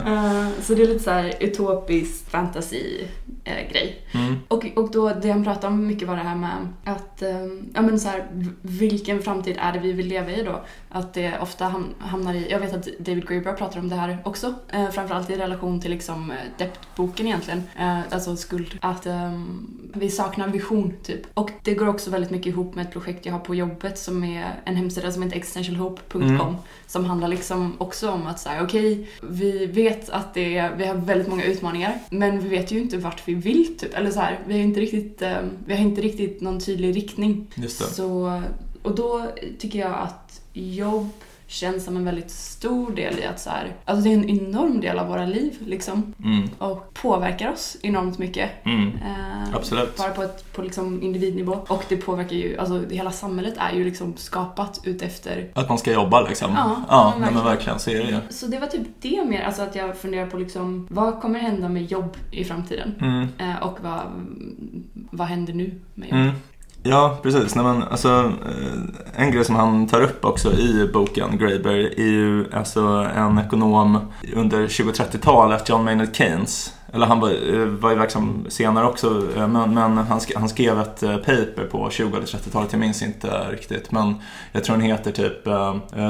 Eh, 0.07 0.49
så 0.63 0.75
det 0.75 0.83
är 0.83 0.87
lite 0.87 1.05
så 1.05 1.11
här 1.11 1.35
utopisk 1.41 2.31
fantasy-grej. 3.47 4.03
Mm. 4.13 4.37
Och, 4.49 4.67
och 4.77 4.91
då, 4.91 5.13
det 5.23 5.31
han 5.31 5.45
pratade 5.45 5.67
om 5.67 5.87
mycket 5.87 6.09
var 6.09 6.17
det 6.17 6.23
här 6.23 6.37
med 6.37 6.69
att, 6.85 7.23
eh, 7.23 7.47
ja 7.75 7.83
men 7.83 8.01
så 8.01 8.09
här, 8.09 8.27
vilken 8.63 9.23
framtid 9.23 9.57
är 9.61 9.73
det 9.73 9.79
vi 9.79 9.93
vill 9.93 10.07
leva 10.07 10.31
i 10.31 10.43
då? 10.43 10.61
Att 10.89 11.15
det 11.15 11.39
ofta 11.41 11.65
ham, 11.65 11.95
hamnar 11.99 12.35
i, 12.35 12.51
jag 12.51 12.59
vet 12.61 12.75
att 12.75 12.89
David 12.99 13.29
Graeber 13.29 13.53
pratar 13.53 13.81
om 13.81 13.89
det 13.89 13.97
här 13.97 14.19
också, 14.25 14.55
eh, 14.73 14.89
framförallt 14.91 15.31
i 15.31 15.37
relation 15.37 15.81
till 15.81 15.91
liksom 15.91 16.31
eh, 16.31 16.37
Dept-boken 16.59 17.27
egentligen, 17.27 17.63
eh, 17.79 17.99
alltså 18.11 18.37
skuld, 18.37 18.79
att 18.81 19.07
eh, 19.07 19.41
vi 19.95 20.11
saknar 20.11 20.49
vision 20.49 20.93
typ. 21.03 21.21
Och 21.35 21.51
det 21.63 21.75
går 21.75 21.89
också 21.89 22.11
väldigt 22.11 22.31
mycket 22.31 22.47
ihop 22.47 22.75
med 22.75 22.87
ett 22.87 22.93
projekt 22.93 23.27
jag 23.27 23.33
har 23.33 23.41
på 23.41 23.55
jobbet 23.55 23.99
som 23.99 24.25
är 24.25 24.47
en 24.65 24.77
hemsida 24.77 25.13
som 25.13 25.23
heter 25.23 25.37
existentialhope.com 25.37 26.27
Mm. 26.37 26.55
som 26.87 27.05
handlar 27.05 27.29
liksom 27.29 27.75
också 27.79 28.11
om 28.11 28.27
att 28.27 28.41
säga 28.41 28.63
okej, 28.63 29.09
vi 29.23 29.67
vet 29.67 30.11
att 30.11 30.35
det 30.35 30.59
är, 30.59 30.77
vi 30.77 30.87
har 30.87 30.95
väldigt 30.95 31.29
många 31.29 31.45
utmaningar, 31.45 31.99
men 32.11 32.41
vi 32.41 32.49
vet 32.49 32.73
ju 32.73 32.81
inte 32.81 32.97
vart 32.97 33.29
vi 33.29 33.36
vill 33.41 33.79
typ. 33.79 33.95
Eller 33.95 34.11
så 34.11 34.21
här, 34.21 34.39
vi 34.47 34.55
har 34.55 34.61
inte 34.61 34.81
riktigt, 34.81 35.23
eh, 35.23 35.39
vi 35.67 35.75
har 35.75 35.83
inte 35.83 36.01
riktigt 36.01 36.41
någon 36.41 36.61
tydlig 36.61 36.97
riktning. 36.97 37.47
Just 37.55 37.79
det. 37.79 37.85
Så, 37.85 38.43
och 38.83 38.95
då 38.95 39.31
tycker 39.59 39.79
jag 39.79 39.95
att 39.95 40.41
jobb 40.53 41.11
känns 41.49 41.85
som 41.85 41.97
en 41.97 42.05
väldigt 42.05 42.31
stor 42.31 42.91
del 42.95 43.19
i 43.19 43.25
att 43.25 43.41
så 43.41 43.51
här, 43.51 43.73
alltså 43.85 44.05
det 44.05 44.11
är 44.15 44.19
en 44.19 44.29
enorm 44.31 44.81
del 44.81 44.99
av 44.99 45.09
våra 45.09 45.27
liv 45.27 45.53
liksom 45.67 46.15
Mm. 46.25 46.49
och 46.59 46.95
påverkar 46.95 47.53
oss 47.53 47.77
enormt 47.83 48.19
mycket. 48.19 48.51
Mm. 48.67 48.89
Eh, 48.89 49.55
Absolut. 49.55 49.97
Bara 49.97 50.11
på, 50.11 50.23
ett, 50.23 50.53
på 50.53 50.63
liksom 50.63 51.03
individnivå. 51.03 51.59
Och 51.69 51.85
det 51.89 51.97
påverkar 51.97 52.37
ju, 52.37 52.59
alltså 52.59 52.85
hela 52.91 53.11
samhället 53.11 53.55
är 53.57 53.73
ju 53.77 53.85
liksom 53.85 54.17
skapat 54.17 54.81
utefter 54.85 55.49
Att 55.55 55.69
man 55.69 55.79
ska 55.79 55.93
jobba 55.93 56.21
liksom. 56.29 56.53
Ja, 56.57 56.83
ja 56.89 57.11
men 57.13 57.21
nej, 57.23 57.35
men 57.35 57.45
verkligen. 57.45 57.75
verkligen. 57.75 57.79
Så 57.79 57.91
är 57.91 57.99
det 57.99 58.11
ju. 58.11 58.21
Så 58.31 58.47
det 58.47 58.59
var 58.59 58.67
typ 58.67 58.87
det 59.01 59.25
mer, 59.25 59.43
alltså 59.43 59.63
att 59.63 59.75
jag 59.77 59.97
funderar 59.97 60.27
på 60.27 60.37
liksom, 60.39 60.87
vad 60.91 61.21
kommer 61.21 61.39
hända 61.41 61.69
med 61.69 61.85
jobb 61.85 62.17
i 62.31 62.45
framtiden? 62.45 62.95
Mm. 63.01 63.29
Eh, 63.39 63.63
och 63.63 63.79
vad, 63.83 64.01
vad 65.11 65.27
händer 65.27 65.53
nu 65.55 65.81
med 65.95 66.09
jobb? 66.09 66.35
Ja, 66.89 67.19
precis. 67.23 67.55
Nej, 67.55 67.65
men, 67.65 67.83
alltså, 67.83 68.09
eh, 68.47 69.23
en 69.25 69.31
grej 69.31 69.45
som 69.45 69.55
han 69.57 69.87
tar 69.89 70.03
upp 70.03 70.25
också 70.25 70.53
i 70.53 70.91
boken, 70.93 71.39
Graeber, 71.39 71.75
är 72.01 72.07
ju 72.07 72.47
alltså, 72.53 72.81
en 73.17 73.39
ekonom 73.39 73.99
under 74.35 74.67
20-30-talet, 74.67 75.69
John 75.69 75.85
Maynard 75.85 76.17
Keynes. 76.17 76.73
Eller 76.93 77.07
han 77.07 77.21
var, 77.21 77.29
eh, 77.29 77.67
var 77.67 77.91
ju 77.91 77.97
verksam 77.97 78.47
senare 78.49 78.87
också, 78.87 79.23
eh, 79.37 79.49
men, 79.49 79.75
men 79.75 79.99
han, 79.99 80.19
sk- 80.19 80.39
han 80.39 80.49
skrev 80.49 80.81
ett 80.81 81.01
paper 81.01 81.69
på 81.71 81.91
20 81.91 82.17
eller 82.17 82.27
30-talet, 82.27 82.73
jag 82.73 82.81
minns 82.81 83.03
inte 83.03 83.29
riktigt. 83.51 83.93
Men 83.93 84.15
jag 84.53 84.65
tror 84.65 84.77
den 84.77 84.85
heter 84.87 85.13
typ 85.13 85.45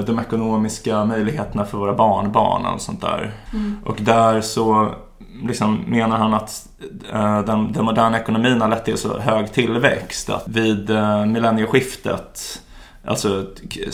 De 0.06 0.18
ekonomiska 0.20 1.04
möjligheterna 1.04 1.64
för 1.64 1.78
våra 1.78 1.94
barnbarn 1.94 2.66
eller 2.66 2.78
sånt 2.78 3.00
där. 3.00 3.32
Mm. 3.52 3.76
Och 3.84 3.96
där 4.00 4.40
så 4.40 4.94
liksom 5.42 5.80
menar 5.86 6.16
han 6.18 6.34
att 6.34 6.68
eh, 7.12 7.40
den, 7.40 7.72
den 7.72 7.84
moderna 7.84 8.20
ekonomin 8.20 8.60
har 8.60 8.68
lett 8.68 8.84
till 8.84 8.96
så 8.98 9.18
hög 9.18 9.52
tillväxt 9.52 10.30
att 10.30 10.48
vid 10.48 10.90
eh, 10.90 11.26
millennieskiftet, 11.26 12.62
alltså 13.06 13.38
eh, 13.38 13.90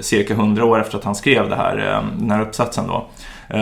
cirka 0.00 0.34
100 0.34 0.64
år 0.64 0.80
efter 0.80 0.98
att 0.98 1.04
han 1.04 1.14
skrev 1.14 1.48
det 1.48 1.56
här, 1.56 2.02
den 2.18 2.30
här 2.30 2.40
uppsatsen 2.42 2.86
då, 2.86 3.06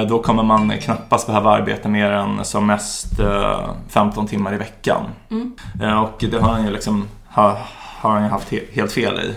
då 0.08 0.22
kommer 0.22 0.43
man 0.43 0.78
knappast 0.78 1.26
behöva 1.26 1.50
arbeta 1.50 1.88
mer 1.88 2.11
än 2.11 2.44
som 2.44 2.66
mest 2.66 3.20
eh, 3.20 3.60
15 3.88 4.26
timmar 4.26 4.55
i 4.55 4.56
veckan. 4.56 5.05
Mm. 5.31 5.52
Och 5.99 6.25
det 6.31 6.38
har 6.38 6.52
han 6.52 6.64
ju 6.67 6.70
liksom 6.72 7.08
har, 7.28 7.56
har 8.00 8.10
han 8.10 8.22
ju 8.22 8.28
haft 8.28 8.52
he- 8.52 8.75
helt 8.75 8.93
fel 8.93 9.20
i 9.20 9.34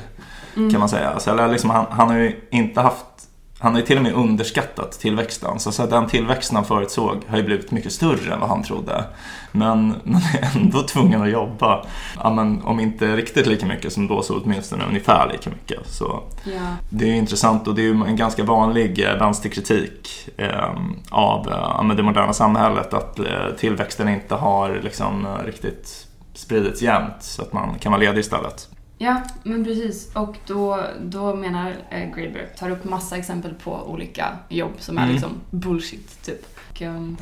Mm. 0.58 0.72
kan 0.72 0.80
man 0.80 0.90
säga. 0.90 1.10
Alltså, 1.10 1.32
eller 1.32 1.48
liksom, 1.48 1.70
han, 1.70 1.86
han 1.90 2.08
har 2.08 2.16
ju 2.16 2.42
inte 2.52 2.82
haft 2.82 3.06
han 3.60 3.72
har 3.74 3.80
ju 3.80 3.86
till 3.86 3.98
och 3.98 4.04
med 4.04 4.14
underskattat 4.14 4.92
tillväxten. 4.92 5.60
Så, 5.60 5.72
så 5.72 5.86
den 5.86 6.08
tillväxten 6.08 6.56
han 6.56 6.66
förutsåg 6.66 7.22
har 7.28 7.38
ju 7.38 7.44
blivit 7.44 7.72
mycket 7.72 7.92
större 7.94 8.34
än 8.34 8.40
vad 8.40 8.50
han 8.50 8.64
trodde. 8.64 9.04
Men 9.52 9.88
man 10.04 10.22
är 10.42 10.58
ändå 10.58 10.82
tvungen 10.84 11.22
att 11.22 11.30
jobba, 11.30 11.86
ja, 12.24 12.30
men, 12.34 12.62
om 12.64 12.80
inte 12.80 13.16
riktigt 13.16 13.48
lika 13.48 13.66
mycket 13.66 13.94
som 13.94 14.08
då 14.08 14.22
så 14.22 14.40
åtminstone 14.44 14.86
ungefär 14.86 15.30
lika 15.32 15.50
mycket. 15.50 15.88
Så 15.88 16.24
Ja. 16.44 16.52
det 16.90 17.10
är 17.10 17.14
intressant 17.14 17.68
och 17.68 17.76
det 17.76 17.82
är 17.82 17.84
ju 17.94 18.04
en 18.04 18.16
ganska 18.16 18.44
vanlig 18.44 19.06
eh, 19.06 19.18
vänsterkritik 19.20 20.30
eh, 20.38 20.72
av 21.10 21.50
eh, 21.90 21.96
det 21.96 22.04
moderna 22.04 22.34
samhället 22.34 22.94
att 22.94 23.20
eh, 23.20 23.26
tillväxten 23.60 24.10
inte 24.10 24.36
har 24.36 24.80
liksom, 24.84 25.26
eh, 25.26 25.46
riktigt 25.46 26.08
spridits 26.34 26.82
jämnt 26.82 27.16
så 27.20 27.42
att 27.42 27.54
man 27.54 27.80
kan 27.80 27.92
vara 27.92 28.02
ledig 28.02 28.20
istället. 28.20 28.70
Ja, 28.98 29.22
men 29.44 29.64
precis. 29.64 30.16
Och 30.16 30.36
då, 30.48 30.80
då 31.02 31.36
menar 31.36 31.74
eh, 31.90 32.10
Graeber, 32.16 32.48
tar 32.60 32.70
upp 32.70 32.84
massa 32.84 33.18
exempel 33.18 33.54
på 33.54 33.72
olika 33.88 34.38
jobb 34.50 34.74
som 34.80 34.98
är 34.98 35.02
Mm. 35.02 35.14
liksom 35.14 35.32
bullshit, 35.52 36.24
typ. 36.26 36.46
Och, 36.72 36.82
um, 36.82 37.18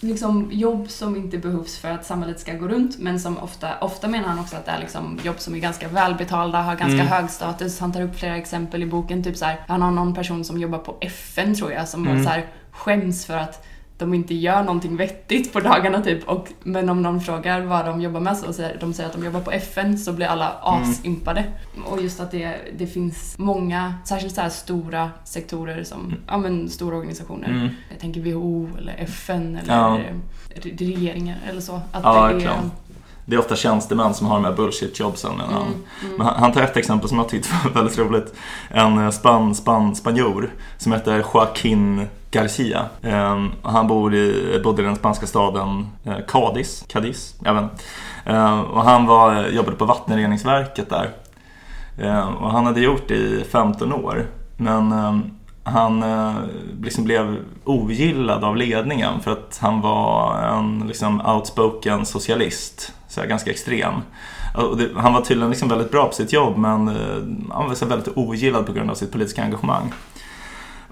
liksom 0.00 0.48
jobb 0.52 0.90
som 0.90 1.16
inte 1.16 1.38
behövs 1.38 1.78
för 1.78 1.90
att 1.90 2.06
samhället 2.06 2.40
ska 2.40 2.52
gå 2.54 2.68
runt, 2.68 2.98
men 2.98 3.20
som 3.20 3.38
ofta, 3.38 3.78
ofta 3.80 4.08
menar 4.08 4.28
han 4.28 4.38
också 4.38 4.56
att 4.56 4.64
det 4.66 4.70
är 4.70 4.80
liksom 4.80 5.18
jobb 5.22 5.40
som 5.40 5.54
är 5.54 5.58
ganska 5.58 5.88
välbetalda, 5.88 6.62
har 6.62 6.74
ganska 6.76 6.94
Mm. 6.94 7.06
hög 7.06 7.30
status. 7.30 7.80
Han 7.80 7.92
tar 7.92 8.02
upp 8.02 8.18
flera 8.18 8.36
exempel 8.36 8.82
i 8.82 8.86
boken, 8.86 9.24
typ 9.24 9.36
så 9.36 9.44
här, 9.44 9.60
han 9.68 9.82
har 9.82 9.90
någon 9.90 10.14
person 10.14 10.44
som 10.44 10.58
jobbar 10.60 10.78
på 10.78 10.96
FN 11.00 11.54
tror 11.54 11.72
jag, 11.72 11.88
som 11.88 12.06
Mm. 12.08 12.24
så 12.24 12.28
här, 12.30 12.46
skäms 12.70 13.26
för 13.26 13.36
att 13.36 13.66
de 13.98 14.14
inte 14.14 14.34
gör 14.34 14.62
någonting 14.62 14.96
vettigt 14.96 15.52
på 15.52 15.60
dagarna 15.60 16.02
typ. 16.02 16.28
Och, 16.28 16.48
men 16.62 16.88
om 16.88 17.02
någon 17.02 17.20
frågar 17.20 17.60
vad 17.60 17.84
de 17.86 18.00
jobbar 18.00 18.20
med 18.20 18.36
så 18.36 18.52
säger 18.52 18.76
de 18.80 18.92
säger 18.94 19.08
att 19.08 19.14
de 19.16 19.24
jobbar 19.24 19.40
på 19.40 19.50
FN 19.52 19.98
så 19.98 20.12
blir 20.12 20.26
alla 20.26 20.48
asimpade. 20.62 21.44
Och 21.86 22.02
just 22.02 22.20
att 22.20 22.30
det, 22.30 22.56
det 22.78 22.86
finns 22.86 23.34
många, 23.38 23.94
särskilt 24.04 24.34
så 24.34 24.42
stora 24.50 25.10
sektorer 25.24 25.84
som, 25.84 26.14
ja 26.26 26.36
men 26.38 26.68
stora 26.70 26.96
organisationer. 26.96 27.48
Mm. 27.48 27.68
Jag 27.90 27.98
tänker 28.00 28.20
WHO 28.20 28.68
eller 28.78 28.94
FN 28.98 29.56
eller 29.62 29.74
Ja. 29.74 29.98
re- 30.54 30.78
regeringar 30.78 31.36
eller 31.50 31.60
så. 31.60 31.74
Att 31.92 32.02
Ja, 32.04 32.12
det 32.12 32.18
är, 32.18 32.32
verkligen. 32.32 32.70
Det 33.28 33.36
är 33.36 33.40
ofta 33.40 33.56
tjänstemän 33.56 34.14
som 34.14 34.26
har 34.26 34.34
de 34.34 34.44
här 34.44 34.52
bullshit-jobsen. 34.52 35.32
Men, 35.36 35.54
han, 35.54 35.62
mm. 35.62 36.16
men 36.18 36.26
han 36.26 36.52
tar 36.52 36.62
ett 36.62 36.76
exempel 36.76 37.08
som 37.08 37.18
jag 37.18 37.28
tyckte 37.28 37.48
var 37.64 37.70
väldigt 37.74 37.98
roligt. 37.98 38.34
En 38.68 38.98
eh, 38.98 39.10
span, 39.10 39.54
span, 39.54 39.96
spanjor 39.96 40.50
som 40.78 40.92
heter 40.92 41.24
Joaquin 41.34 42.06
Garcia. 42.30 42.86
Um, 43.02 43.52
han 43.62 43.86
bor 43.88 44.14
i, 44.14 44.60
bodde 44.64 44.82
i 44.82 44.84
den 44.84 44.96
spanska 44.96 45.26
staden 45.26 45.88
uh, 46.06 46.18
Cadiz, 46.28 46.84
Cadiz 46.88 47.34
jag 47.44 47.54
vet 47.54 47.64
uh, 48.30 48.60
Och 48.60 48.82
han 48.82 49.06
var, 49.06 49.46
jobbade 49.46 49.76
på 49.76 49.84
vattenreningsverket 49.84 50.90
där. 50.90 51.10
Uh, 52.02 52.42
och 52.42 52.50
han 52.50 52.66
hade 52.66 52.80
gjort 52.80 53.08
det 53.08 53.14
i 53.14 53.44
15 53.50 53.92
år. 53.92 54.26
Men 54.56 54.92
han 55.66 56.02
eh, 56.02 56.34
liksom 56.82 57.04
blev 57.04 57.36
ogillad 57.64 58.44
av 58.44 58.56
ledningen 58.56 59.20
för 59.20 59.30
att 59.30 59.58
han 59.62 59.80
var 59.80 60.38
en 60.42 60.84
liksom, 60.86 61.26
outspoken 61.26 62.06
socialist, 62.06 62.92
så 63.08 63.20
här, 63.20 63.28
ganska 63.28 63.50
extrem. 63.50 63.94
Han 64.96 65.12
var 65.12 65.20
tydligen 65.20 65.50
liksom 65.50 65.68
väldigt 65.68 65.90
bra 65.90 66.06
på 66.06 66.14
sitt 66.14 66.32
jobb 66.32 66.56
men 66.56 66.88
eh, 66.88 67.54
han 67.54 67.68
var 67.68 67.74
så 67.74 67.86
väldigt 67.86 68.16
ogillad 68.16 68.66
på 68.66 68.72
grund 68.72 68.90
av 68.90 68.94
sitt 68.94 69.12
politiska 69.12 69.42
engagemang. 69.42 69.92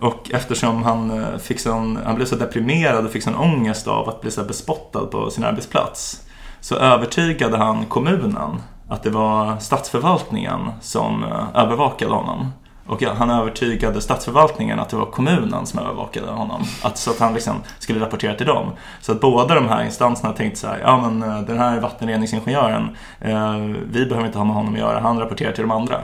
Och 0.00 0.30
eftersom 0.30 0.82
han, 0.82 1.10
eh, 1.10 1.38
fick 1.38 1.60
sån, 1.60 1.98
han 2.04 2.16
blev 2.16 2.26
så 2.26 2.36
deprimerad 2.36 3.04
och 3.04 3.12
fick 3.12 3.22
sån 3.22 3.36
ångest 3.36 3.88
av 3.88 4.08
att 4.08 4.20
bli 4.20 4.30
så 4.30 4.44
bespottad 4.44 5.06
på 5.06 5.30
sin 5.30 5.44
arbetsplats 5.44 6.22
så 6.60 6.76
övertygade 6.76 7.56
han 7.56 7.86
kommunen 7.86 8.62
att 8.88 9.02
det 9.02 9.10
var 9.10 9.58
statsförvaltningen 9.58 10.70
som 10.80 11.24
övervakade 11.54 12.12
honom. 12.12 12.50
Och 12.86 13.02
han 13.02 13.30
övertygade 13.30 14.00
statsförvaltningen 14.00 14.80
att 14.80 14.88
det 14.88 14.96
var 14.96 15.06
kommunen 15.06 15.66
som 15.66 15.78
övervakade 15.78 16.26
honom. 16.26 16.64
Att, 16.82 16.98
så 16.98 17.10
att 17.10 17.18
han 17.18 17.34
liksom 17.34 17.56
skulle 17.78 18.00
rapportera 18.00 18.34
till 18.34 18.46
dem. 18.46 18.70
Så 19.00 19.12
att 19.12 19.20
båda 19.20 19.54
de 19.54 19.68
här 19.68 19.84
instanserna 19.84 20.32
tänkte 20.32 20.60
så 20.60 20.66
här, 20.66 20.78
ja 20.78 21.00
men 21.00 21.30
eh, 21.30 21.40
den 21.40 21.58
här 21.58 21.80
vattenreningsingenjören, 21.80 22.96
eh, 23.20 23.56
vi 23.92 24.06
behöver 24.06 24.26
inte 24.26 24.38
ha 24.38 24.44
med 24.44 24.54
honom 24.54 24.74
att 24.74 24.80
göra, 24.80 25.00
han 25.00 25.18
rapporterar 25.18 25.52
till 25.52 25.62
de 25.62 25.70
andra. 25.70 26.00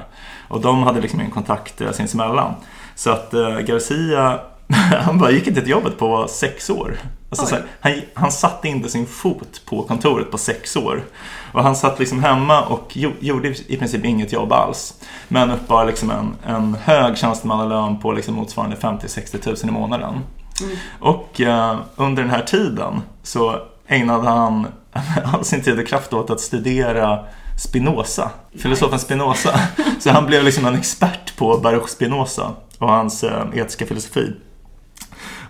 Och 0.48 0.60
de 0.60 0.82
hade 0.82 1.00
liksom 1.00 1.20
en 1.20 1.30
kontakt 1.30 1.80
eh, 1.80 1.92
sinsemellan. 1.92 2.54
Så 2.94 3.10
att 3.10 3.34
eh, 3.34 3.58
Garcia, 3.58 4.40
han 5.00 5.18
bara 5.18 5.30
gick 5.30 5.46
inte 5.46 5.60
till 5.60 5.70
jobbet 5.70 5.98
på 5.98 6.28
sex 6.28 6.70
år. 6.70 6.96
Alltså, 7.30 7.54
här, 7.54 7.64
han, 7.80 7.92
han 8.14 8.32
satte 8.32 8.68
inte 8.68 8.88
sin 8.88 9.06
fot 9.06 9.62
på 9.64 9.82
kontoret 9.82 10.30
på 10.30 10.38
sex 10.38 10.76
år. 10.76 11.02
Och 11.52 11.62
han 11.62 11.76
satt 11.76 11.98
liksom 11.98 12.22
hemma 12.22 12.62
och 12.62 12.96
gjorde 13.20 13.48
i 13.48 13.76
princip 13.76 14.04
inget 14.04 14.32
jobb 14.32 14.52
alls. 14.52 14.94
Men 15.28 15.50
uppbar 15.50 15.86
liksom 15.86 16.10
en, 16.10 16.36
en 16.46 16.76
hög 16.82 17.18
tjänstemannalön 17.18 17.98
på 18.00 18.12
liksom 18.12 18.34
motsvarande 18.34 18.76
50-60 18.76 19.46
000 19.46 19.56
i 19.62 19.80
månaden. 19.80 20.14
Mm. 20.62 20.76
Och 21.00 21.40
eh, 21.40 21.76
under 21.96 22.22
den 22.22 22.30
här 22.30 22.42
tiden 22.42 23.02
så 23.22 23.56
ägnade 23.86 24.28
han 24.28 24.66
all 25.24 25.44
sin 25.44 25.62
tid 25.62 25.78
och 25.78 25.86
kraft 25.86 26.12
åt 26.12 26.30
att 26.30 26.40
studera 26.40 27.24
Spinoza, 27.58 28.30
filosofen 28.58 28.98
Spinoza. 28.98 29.60
Så 30.00 30.10
han 30.10 30.26
blev 30.26 30.44
liksom 30.44 30.66
en 30.66 30.74
expert 30.74 31.36
på 31.36 31.58
Baruch 31.58 31.88
Spinoza 31.88 32.50
och 32.78 32.88
hans 32.88 33.24
eh, 33.24 33.44
etiska 33.54 33.86
filosofi. 33.86 34.32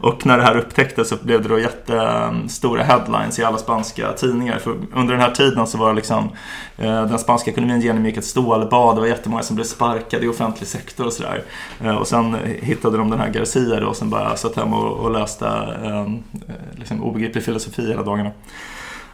Och 0.00 0.26
när 0.26 0.37
det 0.37 0.42
här 0.42 0.57
upptäcktes 0.57 1.09
så 1.09 1.16
blev 1.23 1.42
det 1.42 1.49
då 1.49 1.59
jättestora 1.59 2.83
headlines 2.83 3.38
i 3.38 3.45
alla 3.45 3.59
spanska 3.59 4.12
tidningar. 4.12 4.59
För 4.59 4.76
under 4.95 5.14
den 5.14 5.23
här 5.23 5.30
tiden 5.30 5.66
så 5.66 5.78
var 5.78 5.88
det 5.88 5.97
liksom 5.97 6.28
eh, 6.76 7.07
den 7.07 7.19
spanska 7.19 7.50
ekonomin 7.50 7.80
genomgick 7.80 8.16
ett 8.16 8.25
stålbad. 8.25 8.97
Det 8.97 9.00
var 9.00 9.09
jättemånga 9.09 9.42
som 9.42 9.57
blev 9.57 9.64
sparkade 9.64 10.26
i 10.26 10.28
offentlig 10.28 10.69
sektor 10.69 11.07
och 11.07 11.12
sådär. 11.12 11.42
Eh, 11.85 11.97
och 11.97 12.07
sen 12.07 12.37
hittade 12.62 12.99
de 12.99 13.11
den 13.11 13.21
här 13.21 13.28
Garcia 13.28 13.80
då 13.80 13.95
som 13.95 14.11
bara 14.11 14.37
satt 14.37 14.57
hemma 14.57 14.76
och 14.76 15.11
läste 15.11 15.47
eh, 15.85 16.07
liksom 16.76 17.02
obegriplig 17.02 17.45
filosofi 17.45 17.88
hela 17.88 18.02
dagarna. 18.02 18.30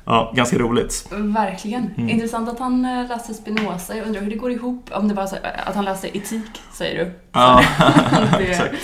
Ja, 0.04 0.32
ganska 0.36 0.58
roligt. 0.58 1.08
Verkligen. 1.10 1.90
Mm. 1.96 2.10
Intressant 2.10 2.48
att 2.48 2.58
han 2.58 3.06
läste 3.08 3.34
Spinoza. 3.34 3.96
Jag 3.96 4.06
undrar 4.06 4.20
hur 4.20 4.30
det 4.30 4.36
går 4.36 4.50
ihop. 4.50 4.90
Om 4.92 5.08
det 5.08 5.14
var 5.14 5.26
så 5.26 5.36
att 5.66 5.74
han 5.74 5.84
läste 5.84 6.18
etik, 6.18 6.62
säger 6.72 7.04
du? 7.04 7.12
Ja, 7.32 7.62
exakt 8.40 8.74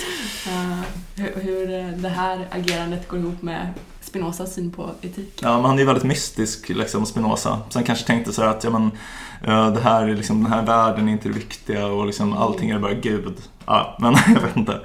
hur, 1.15 1.41
hur 1.41 1.67
det 2.01 2.09
här 2.09 2.47
agerandet 2.51 3.07
går 3.07 3.19
ihop 3.19 3.41
med 3.41 3.73
Spinozas 4.01 4.53
syn 4.53 4.71
på 4.71 4.89
etik. 5.01 5.39
Ja, 5.41 5.55
men 5.55 5.65
han 5.65 5.75
är 5.75 5.79
ju 5.79 5.85
väldigt 5.85 6.03
mystisk, 6.03 6.69
liksom, 6.69 7.05
Spinoza. 7.05 7.59
Sen 7.69 7.83
kanske 7.83 8.05
tänkte 8.05 8.33
så 8.33 8.41
här 8.41 8.49
att 8.49 8.63
ja, 8.63 8.69
men, 8.69 8.91
eh, 9.41 9.73
det 9.73 9.79
här, 9.81 10.07
liksom, 10.07 10.43
den 10.43 10.51
här 10.51 10.65
världen 10.65 11.09
är 11.09 11.11
inte 11.11 11.27
det 11.29 11.33
viktiga 11.33 11.85
och 11.85 12.05
liksom, 12.05 12.33
allting 12.33 12.69
är 12.69 12.79
bara 12.79 12.93
Gud. 12.93 13.33
Ja, 13.65 13.97
men 13.99 14.15
jag 14.35 14.41
vet 14.41 14.57
inte. 14.57 14.79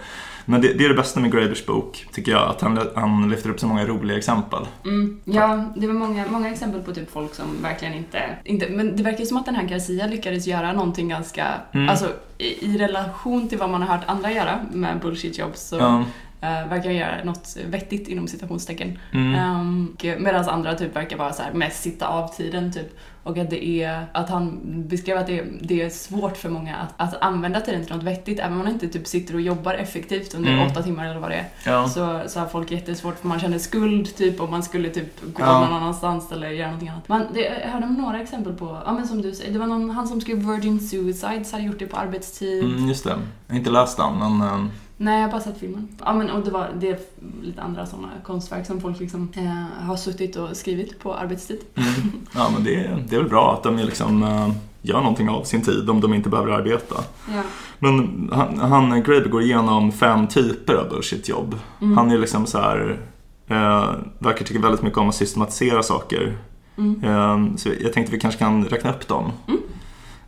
Men 0.51 0.61
det, 0.61 0.73
det, 0.73 0.85
är 0.85 0.89
det 0.89 0.95
bästa 0.95 1.21
med 1.21 1.33
Grabers 1.33 1.67
bok, 1.67 2.07
tycker 2.13 2.33
jag. 2.33 2.51
Att 2.51 2.61
han, 2.61 2.79
han 2.95 3.31
lyfter 3.31 3.51
upp 3.51 3.61
så 3.61 3.67
många 3.67 3.87
roliga 3.87 4.19
exempel. 4.19 4.67
Mm, 4.85 5.21
ja, 5.25 5.65
det 5.77 5.87
var 5.87 5.95
många, 5.95 6.25
många 6.31 6.51
exempel 6.51 6.83
på 6.83 6.95
typ 6.95 7.11
folk 7.11 7.35
som 7.35 7.63
verkligen 7.63 7.95
inte, 7.95 8.23
inte... 8.45 8.69
Men 8.69 8.97
det 8.97 9.03
verkar 9.03 9.25
som 9.25 9.37
att 9.37 9.47
den 9.47 9.55
här 9.55 9.65
Garcia 9.65 10.07
lyckades 10.07 10.47
göra 10.47 10.73
någonting 10.73 11.09
ganska... 11.09 11.47
Mm. 11.73 11.89
Alltså, 11.89 12.13
i, 12.39 12.67
i, 12.67 12.79
relation 12.79 13.49
till 13.49 13.59
vad 13.59 13.71
man 13.71 13.83
har 13.83 13.97
hört 13.97 14.09
andra 14.09 14.33
göra 14.33 14.67
med 14.73 15.01
bullshit 15.01 15.39
jobs 15.39 15.69
så 15.69 15.77
ja. 15.77 16.05
Uh, 16.43 16.69
verkar 16.69 16.91
göra 16.91 17.25
något 17.25 17.57
vettigt 17.67 18.09
inom 18.09 18.29
citationstecken. 18.29 18.99
Mm. 19.13 19.61
Um, 19.61 19.97
Medan 20.19 20.49
andra 20.49 20.75
typ 20.75 20.97
verkar 20.97 21.17
vara 21.17 21.33
så 21.33 21.43
här, 21.43 21.53
mest 21.53 21.83
sitta 21.83 22.09
av 22.09 22.29
tiden 22.29 22.73
typ. 22.73 22.99
Och 23.29 23.39
att 23.39 23.51
det 23.51 23.65
är, 23.83 24.07
att 24.13 24.29
han 24.29 24.59
beskrev 24.89 25.19
att 25.19 25.27
det, 25.27 25.45
det 25.61 25.83
är 25.83 25.91
svårt 25.91 26.37
för 26.37 26.49
många 26.49 26.77
att, 26.77 26.95
att 26.97 27.23
använda 27.23 27.61
tiden 27.61 27.85
till 27.85 27.95
något 27.95 28.05
vettigt. 28.05 28.39
Även 28.39 28.53
om 28.53 28.59
man 28.59 28.69
inte 28.69 28.89
typ 28.89 29.07
sitter 29.07 29.35
och 29.35 29.41
jobbar 29.41 29.75
effektivt 29.75 30.35
under 30.35 30.53
mm. 30.53 30.67
åtta 30.67 30.83
timmar 30.83 31.07
eller 31.07 31.21
vad 31.21 31.31
det 31.31 31.37
är. 31.37 31.49
Ja. 31.65 31.89
Så, 31.89 32.21
så 32.27 32.41
har 32.41 32.47
folk 32.47 32.71
jättesvårt 32.71 33.19
för 33.19 33.29
man 33.29 33.41
känner 33.41 33.59
skuld 33.59 34.17
typ 34.17 34.41
om 34.41 34.51
man 34.51 34.63
skulle 34.63 34.91
typ 34.91 35.21
gå 35.21 35.43
ja. 35.43 35.61
någon 35.61 35.73
annanstans 35.73 36.33
eller 36.33 36.51
göra 36.51 36.67
någonting 36.67 36.89
annat. 36.89 37.09
Man, 37.09 37.27
det, 37.35 37.41
jag 37.41 37.73
hörde 37.73 37.87
några 37.87 38.21
exempel 38.21 38.53
på, 38.53 38.79
ja 38.87 38.93
men 38.93 39.09
som 39.09 39.23
du 39.23 39.33
säger, 39.33 39.53
det 39.53 39.59
var 39.59 39.67
någon, 39.67 39.91
han 39.91 40.09
som 40.09 40.21
skrev 40.21 40.39
Virgin 40.39 40.81
Suicides 40.81 41.53
hade 41.53 41.65
gjort 41.65 41.79
det 41.79 41.87
på 41.87 41.97
arbetstid. 41.97 42.65
Mm, 42.65 42.89
just 42.89 43.05
det. 43.05 43.11
Jag 43.47 43.55
har 43.55 43.59
inte 43.59 43.71
läst 43.71 43.97
den 43.97 44.19
men 44.19 44.49
um... 44.49 44.71
Nej, 45.01 45.21
jag 45.21 45.27
har 45.27 45.33
bara 45.33 45.41
sett 45.41 45.59
filmen. 45.59 45.89
Ja, 46.05 46.13
men 46.15 46.31
och 46.31 46.45
det, 46.45 46.51
var, 46.51 46.71
det 46.81 46.89
är 46.89 46.99
lite 47.43 47.63
andra 47.63 47.87
sådana 47.87 48.09
konstverk 48.25 48.67
som 48.67 48.81
folk 48.81 49.01
liksom 49.01 49.29
eh, 49.37 49.85
har 49.87 49.97
suttit 49.97 50.37
och 50.37 50.57
skrivit 50.57 50.99
på 50.99 51.15
arbetstid. 51.15 51.61
Mm. 51.75 52.13
Ja, 52.35 52.51
men 52.55 52.65
det, 52.65 52.99
det 53.09 53.17
är 53.17 53.21
väl 53.21 53.29
bra 53.29 53.55
att 53.55 53.63
de 53.63 53.77
liksom 53.77 54.23
eh, 54.23 54.51
gör 54.83 55.01
någonting 55.01 55.29
av 55.29 55.45
sin 55.45 55.63
tid 55.63 55.91
om 55.91 56.01
de 56.01 56.15
inte 56.15 56.29
behöver 56.29 56.53
arbeta. 56.53 57.05
Ja. 57.29 57.43
Men 57.79 58.29
han, 58.33 58.59
han 58.59 59.03
Graeber 59.03 59.29
går 59.29 59.43
igenom 59.43 59.93
fem 59.93 60.27
typer 60.27 60.75
av 60.75 60.89
bullshitjobb. 60.89 61.59
Mm. 61.81 61.97
Han 61.97 62.11
är 62.11 62.19
liksom 62.19 62.47
så 62.47 62.59
här, 62.59 62.99
eh, 63.47 63.91
verkar 64.19 64.45
tycka 64.45 64.61
väldigt 64.61 64.83
mycket 64.83 64.99
om 64.99 65.09
att 65.09 65.15
systematisera 65.15 65.83
saker. 65.83 66.39
Mm. 66.77 67.05
Eh, 67.05 67.57
så 67.57 67.69
jag 67.81 67.93
tänkte 67.93 68.13
vi 68.13 68.21
kanske 68.21 68.39
kan 68.39 68.65
räkna 68.65 68.91
upp 68.91 69.09
dem. 69.09 69.33
Mm. 69.49 69.61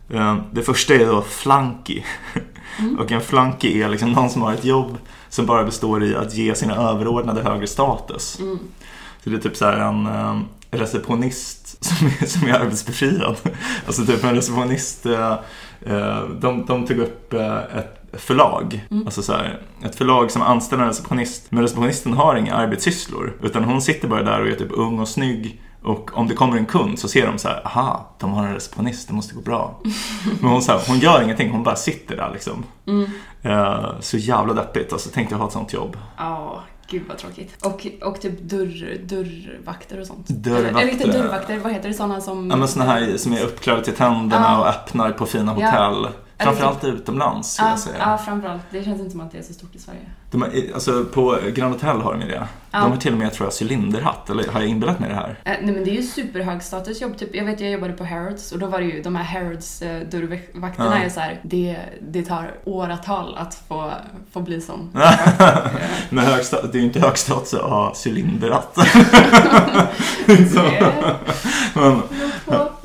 Eh, 0.09 0.43
det 0.51 0.61
första 0.61 0.93
är 0.93 1.05
då 1.05 1.21
flunky. 1.21 2.01
Mm. 2.81 2.99
Och 2.99 3.11
en 3.11 3.21
flunky 3.21 3.81
är 3.81 3.89
liksom 3.89 4.11
någon 4.11 4.29
som 4.29 4.41
har 4.41 4.53
ett 4.53 4.65
jobb 4.65 4.97
som 5.29 5.45
bara 5.45 5.63
består 5.63 6.03
i 6.03 6.15
att 6.15 6.33
ge 6.33 6.55
sina 6.55 6.75
överordnade 6.75 7.41
högre 7.41 7.67
status. 7.67 8.39
Mm. 8.39 8.59
Så 9.23 9.29
det 9.29 9.35
är 9.35 9.39
typ 9.39 9.55
så 9.55 9.65
en 9.65 10.07
um, 10.07 10.45
receptionist 10.71 11.85
som 11.85 12.07
är, 12.07 12.25
som 12.25 12.47
är 12.47 12.53
arbetsbefriad. 12.53 13.35
Alltså 13.85 14.05
typ 14.05 14.23
en 14.23 14.35
receptionist, 14.35 15.05
uh, 15.05 15.33
uh, 15.87 16.29
de, 16.39 16.65
de 16.65 16.85
tog 16.85 16.97
upp 16.97 17.33
uh, 17.33 17.57
ett 17.57 18.01
förlag. 18.13 18.87
Mm. 18.91 19.05
Alltså 19.05 19.21
så 19.21 19.33
här, 19.33 19.59
ett 19.83 19.95
förlag 19.95 20.31
som 20.31 20.41
anställer 20.41 20.83
en 20.83 20.89
receptionist. 20.89 21.45
Men 21.49 21.63
receptionisten 21.63 22.13
har 22.13 22.35
inga 22.35 22.55
arbetssysslor. 22.55 23.37
Utan 23.43 23.63
hon 23.63 23.81
sitter 23.81 24.07
bara 24.07 24.23
där 24.23 24.41
och 24.41 24.47
är 24.47 24.55
typ 24.55 24.71
ung 24.71 24.99
och 24.99 25.07
snygg 25.07 25.61
och 25.83 26.11
om 26.13 26.27
det 26.27 26.35
kommer 26.35 26.57
en 26.57 26.65
kund 26.65 26.99
så 26.99 27.07
ser 27.07 27.27
de 27.27 27.37
så 27.37 27.47
här, 27.47 27.61
aha, 27.65 28.15
de 28.19 28.31
har 28.31 28.47
en 28.47 28.53
receptionist, 28.53 29.07
det 29.07 29.13
måste 29.13 29.35
gå 29.35 29.41
bra. 29.41 29.79
Men 30.41 30.51
hon, 30.51 30.61
så 30.61 30.71
här, 30.71 30.81
hon 30.87 30.99
gör 30.99 31.23
ingenting, 31.23 31.51
hon 31.51 31.63
bara 31.63 31.75
sitter 31.75 32.17
där 32.17 32.31
liksom. 32.33 32.63
Mm. 32.87 33.09
Uh, 33.45 33.99
så 33.99 34.17
jävla 34.17 34.53
deppigt, 34.53 34.93
alltså 34.93 35.09
tänkte 35.09 35.33
jag 35.33 35.39
ha 35.39 35.47
ett 35.47 35.53
sånt 35.53 35.73
jobb. 35.73 35.97
Ja, 36.17 36.37
oh, 36.37 36.59
gud 36.91 37.01
vad 37.07 37.17
tråkigt. 37.17 37.65
Och, 37.65 37.87
och 38.07 38.21
typ 38.21 38.41
dörr, 38.41 38.97
dörrvakter 39.03 39.99
och 39.99 40.07
sånt. 40.07 40.27
Dörrvakter. 40.27 40.69
Eller, 40.69 40.81
eller 40.81 40.91
inte 40.91 41.11
dörrvakter, 41.11 41.59
vad 41.59 41.71
heter 41.71 41.89
det? 41.89 41.93
Sådana 41.93 42.21
som... 42.21 42.49
Ja 42.49 42.55
men 42.55 42.67
sådana 42.67 42.91
här 42.91 43.17
som 43.17 43.33
är 43.33 43.43
uppklädda 43.43 43.81
till 43.81 43.95
tänderna 43.95 44.47
ah. 44.47 44.59
och 44.59 44.67
öppnar 44.67 45.11
på 45.11 45.25
fina 45.25 45.51
hotell. 45.51 46.03
Ja. 46.03 46.09
Framförallt 46.43 46.83
utomlands 46.83 47.53
skulle 47.53 47.67
ja, 47.67 47.73
jag 47.73 47.79
säga. 47.79 47.95
Ja, 47.99 48.17
framförallt. 48.17 48.61
Det 48.69 48.83
känns 48.83 48.99
inte 48.99 49.11
som 49.11 49.21
att 49.21 49.31
det 49.31 49.37
är 49.37 49.43
så 49.43 49.53
stort 49.53 49.75
i 49.75 49.79
Sverige. 49.79 49.99
De 50.31 50.43
alltså, 50.73 51.05
på 51.05 51.37
Grand 51.53 51.73
Hotel 51.73 52.01
har 52.01 52.13
de 52.13 52.21
ju 52.21 52.27
det. 52.27 52.47
Ja. 52.71 52.79
De 52.79 52.91
har 52.91 52.97
till 52.97 53.13
och 53.13 53.19
med, 53.19 53.33
tror 53.33 53.45
jag, 53.47 53.53
cylinderhatt. 53.61 54.29
Eller 54.29 54.47
har 54.47 54.59
jag 54.59 54.69
inbillat 54.69 54.99
mig 54.99 55.09
det 55.09 55.15
här? 55.15 55.29
Äh, 55.43 55.53
nej 55.61 55.73
men 55.73 55.83
det 55.83 55.91
är 55.91 55.95
ju 55.95 56.03
superhög 56.03 56.63
statusjobb. 56.63 57.17
Typ, 57.17 57.35
jag 57.35 57.45
vet, 57.45 57.59
jag 57.59 57.71
jobbade 57.71 57.93
på 57.93 58.03
Harrods 58.03 58.51
och 58.51 58.59
då 58.59 58.67
var 58.67 58.79
det 58.79 58.85
ju 58.85 59.01
de 59.01 59.15
här 59.15 59.23
Harrods 59.23 59.81
äh, 59.81 60.01
dörrvakterna 60.01 60.97
ja. 60.99 61.05
är 61.05 61.09
så 61.09 61.19
här, 61.19 61.39
det, 61.43 61.77
det 62.01 62.23
tar 62.23 62.51
åratal 62.63 63.37
att 63.37 63.63
få, 63.67 63.91
få 64.31 64.39
bli 64.39 64.61
sån. 64.61 64.89
men 66.09 66.25
hög 66.25 66.45
det 66.51 66.77
är 66.77 66.79
ju 66.79 66.83
inte 66.83 66.99
hög 66.99 67.17
status 67.17 67.53
att 67.53 67.69
ha 67.69 67.93
cylinderhatt. 68.05 68.77
men, 71.73 72.01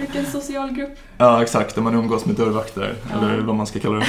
vilken 0.06 0.32
social 0.32 0.70
grupp. 0.70 0.98
Ja, 1.18 1.42
exakt. 1.42 1.78
Om 1.78 1.84
man 1.84 1.94
umgås 1.94 2.24
med 2.24 2.36
dörrvakter, 2.36 2.94
ja. 3.10 3.18
eller 3.18 3.40
vad 3.40 3.56
man 3.56 3.66
ska 3.66 3.78
kalla 3.78 3.98
det. 3.98 4.06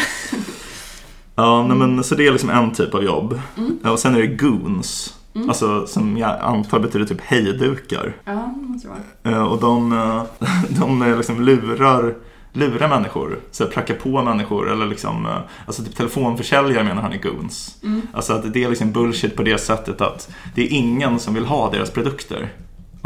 Ja, 1.36 1.68
nej, 1.68 1.78
men, 1.78 2.04
så 2.04 2.16
det 2.16 2.28
är 2.28 2.32
liksom 2.32 2.50
en 2.50 2.72
typ 2.72 2.94
av 2.94 3.04
jobb. 3.04 3.42
Mm. 3.58 3.78
och 3.84 4.00
sen 4.00 4.16
är 4.16 4.20
det 4.20 4.28
goons. 4.28 5.14
Mm. 5.36 5.50
Alltså 5.50 5.88
som 5.88 6.18
jag 6.18 6.40
antar 6.42 6.80
betyder 6.80 7.06
typ 7.06 7.22
hejdukar. 7.22 8.16
Ja, 8.26 8.46
måste 8.48 8.88
vara. 8.88 9.36
Eh, 9.36 9.44
och 9.44 9.60
de, 9.60 9.94
eh, 9.94 10.24
de 10.80 11.16
liksom 11.18 11.42
lurar 11.42 12.16
lura 12.54 12.88
människor, 12.88 13.40
så 13.52 13.64
här, 13.64 13.72
pracka 13.72 13.94
på 13.94 14.24
människor 14.24 14.72
eller 14.72 14.86
liksom, 14.86 15.26
eh, 15.26 15.38
alltså 15.66 15.84
typ 15.84 15.96
telefonförsäljare 15.96 16.84
menar 16.84 17.02
han 17.02 17.14
i 17.14 17.18
Goons. 17.18 17.76
Mm. 17.84 18.02
Alltså 18.14 18.34
att 18.34 18.54
det 18.54 18.64
är 18.64 18.70
liksom 18.70 18.92
bullshit 18.92 19.36
på 19.36 19.44
det 19.44 19.58
sättet 19.58 20.02
att 20.02 20.30
det 20.56 20.62
är 20.62 20.72
ingen 20.72 21.20
som 21.20 21.34
vill 21.34 21.46
ha 21.46 21.72
deras 21.72 21.92
produkter. 21.92 22.50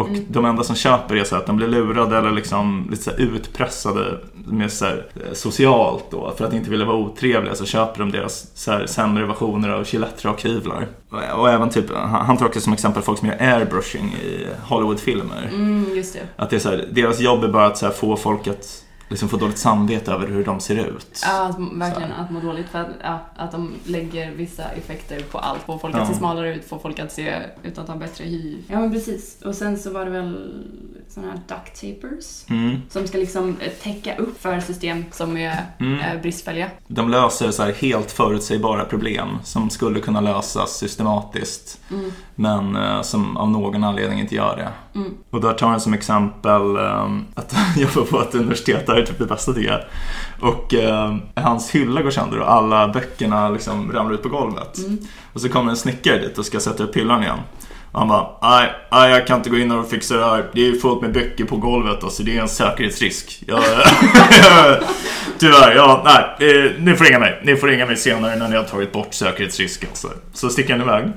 Och 0.02 0.10
mm. 0.10 0.26
de 0.30 0.46
enda 0.46 0.64
som 0.64 0.76
köper 0.76 1.16
är 1.16 1.24
så 1.24 1.36
att 1.36 1.46
de 1.46 1.58
blir 1.58 1.68
lurade 1.68 2.18
eller 2.18 2.32
liksom 2.32 2.88
lite 2.92 3.04
så 3.04 3.12
utpressade 3.12 4.18
med 4.46 4.72
så 4.72 4.86
eh, 4.86 4.94
socialt 5.34 6.06
då. 6.12 6.34
För 6.38 6.46
att 6.46 6.54
inte 6.54 6.70
vilja 6.70 6.86
vara 6.86 6.98
otrevliga 6.98 7.56
så 7.56 7.66
köper 7.66 8.00
de 8.00 8.12
deras 8.12 8.48
så 8.54 8.72
här, 8.72 8.86
sämre 8.86 9.26
versioner 9.26 9.70
av 9.70 9.84
Gillette-rakhyvlar. 9.88 10.88
Och, 11.10 11.40
och 11.40 11.50
även 11.50 11.70
typ, 11.70 11.86
han 11.96 12.38
tar 12.38 12.46
också 12.46 12.62
som 12.62 12.74
exempel 12.74 13.04
folk 13.04 13.20
som 13.20 13.28
gör 13.28 13.42
airbrushing 13.42 14.14
i 14.14 14.48
Hollywoodfilmer. 14.64 15.50
Mm, 15.54 15.86
just 15.96 16.14
det. 16.14 16.22
Att 16.36 16.50
det 16.50 16.56
är 16.56 16.60
så 16.60 16.70
här, 16.70 16.88
deras 16.92 17.20
jobb 17.20 17.44
är 17.44 17.48
bara 17.48 17.66
att 17.66 17.78
så 17.78 17.90
få 17.90 18.16
folk 18.16 18.48
att 18.48 18.81
liksom 19.12 19.30
få 19.30 19.38
dåligt 19.38 19.58
samvete 19.58 20.12
över 20.12 20.28
hur 20.28 20.46
de 20.46 20.60
ser 20.60 20.76
ut. 20.76 21.22
Ja, 21.24 21.56
verkligen. 21.74 22.12
Att 22.12 22.32
må 22.32 22.40
dåligt 22.40 22.70
för 22.70 22.80
att, 22.80 22.88
ja, 23.04 23.20
att 23.36 23.52
de 23.52 23.74
lägger 23.86 24.32
vissa 24.32 24.64
effekter 24.64 25.20
på 25.20 25.38
allt. 25.38 25.62
Få 25.62 25.78
folk 25.78 25.96
att 25.96 26.02
ja. 26.02 26.08
se 26.08 26.14
smalare 26.14 26.56
ut, 26.56 26.66
få 26.66 26.80
folk 26.80 27.00
att 27.00 27.12
se 27.12 27.36
ut 27.64 27.78
att 27.78 27.88
ha 27.88 27.96
bättre 27.96 28.24
hy. 28.24 28.58
Ja, 28.68 28.80
men 28.80 28.92
precis. 28.92 29.42
Och 29.42 29.56
sen 29.56 29.78
så 29.78 29.92
var 29.92 30.06
det 30.06 30.12
väl 30.12 30.38
sådana 31.08 31.32
här 31.32 31.40
duct 31.48 31.82
tapers 31.82 32.50
mm. 32.50 32.82
som 32.90 33.08
ska 33.08 33.18
liksom 33.18 33.58
eh, 33.60 33.72
täcka 33.72 34.16
upp 34.18 34.42
för 34.42 34.60
system 34.60 35.06
som 35.12 35.38
är 35.38 35.66
mm. 35.80 36.00
Eh, 36.00 36.22
bristfälliga. 36.22 36.70
De 36.88 37.10
löser 37.10 37.52
så 37.52 37.64
helt 37.64 38.12
förutsägbara 38.12 38.86
problem 38.86 39.38
som 39.44 39.70
skulle 39.70 40.00
kunna 40.00 40.22
lösas 40.22 40.78
systematiskt 40.78 41.80
mm. 41.92 42.12
men 42.36 42.76
uh, 42.76 43.02
som 43.02 43.38
av 43.38 43.52
någon 43.52 43.84
anledning 43.84 44.20
inte 44.20 44.36
gör 44.36 44.58
det. 44.58 44.91
Mm. 44.96 45.14
Och 45.30 45.42
där 45.42 45.54
tar 45.54 45.68
han 45.68 45.82
som 45.82 45.94
exempel 45.94 46.78
um, 46.78 47.26
att 47.36 47.56
jobba 47.78 48.08
på 48.10 48.22
ett 48.22 48.36
universitet, 48.36 48.88
det 48.88 48.94
är 48.94 49.06
typ 49.06 49.20
det 49.20 49.26
bästa 49.26 49.54
tycker 49.54 49.72
jag. 49.72 49.82
Och 50.52 50.74
uh, 50.74 51.18
hans 51.36 51.72
hylla 51.72 52.02
går 52.02 52.12
sönder 52.12 52.40
och 52.40 52.52
alla 52.52 52.88
böckerna 52.88 53.50
liksom 53.50 53.92
ramlar 53.92 54.14
ut 54.14 54.24
på 54.24 54.30
golvet. 54.30 54.78
Mm. 54.78 54.98
Och 55.34 55.42
så 55.42 55.50
kommer 55.50 55.70
en 55.70 55.78
snickare 55.78 56.18
dit 56.18 56.38
och 56.38 56.46
ska 56.46 56.60
sätta 56.60 56.84
upp 56.84 56.96
hyllan 56.96 57.24
igen. 57.24 57.40
Han 57.94 58.08
bara, 58.08 58.28
nej, 58.42 58.72
nej, 58.92 59.12
jag 59.12 59.28
kan 59.28 59.38
inte 59.38 59.50
gå 59.50 59.58
in 59.58 59.72
och 59.72 59.90
fixa 59.90 60.18
det 60.18 60.26
här. 60.26 60.50
Det 60.54 60.68
är 60.68 60.74
fullt 60.74 61.02
med 61.02 61.14
böcker 61.14 61.46
på 61.46 61.58
golvet, 61.58 62.04
alltså 62.04 62.24
det 62.24 62.38
är 62.38 62.42
en 62.42 62.50
säkerhetsrisk. 62.50 63.44
Jag, 63.48 63.64
tyvärr, 65.38 65.76
ja, 65.76 66.02
nej, 66.06 66.50
eh, 66.50 66.72
ni 66.80 66.96
får 66.96 67.06
ringa 67.06 67.20
mig. 67.20 67.42
Ni 67.44 67.56
får 67.56 67.68
ringa 67.68 67.86
mig 67.86 67.98
senare 67.98 68.36
när 68.36 68.48
ni 68.48 68.56
har 68.56 68.64
tagit 68.64 68.92
bort 68.92 69.14
säkerhetsrisken. 69.14 69.90
Så, 69.94 70.08
så 70.34 70.50
sticker 70.50 70.74
han 70.74 70.82
iväg. 70.82 71.12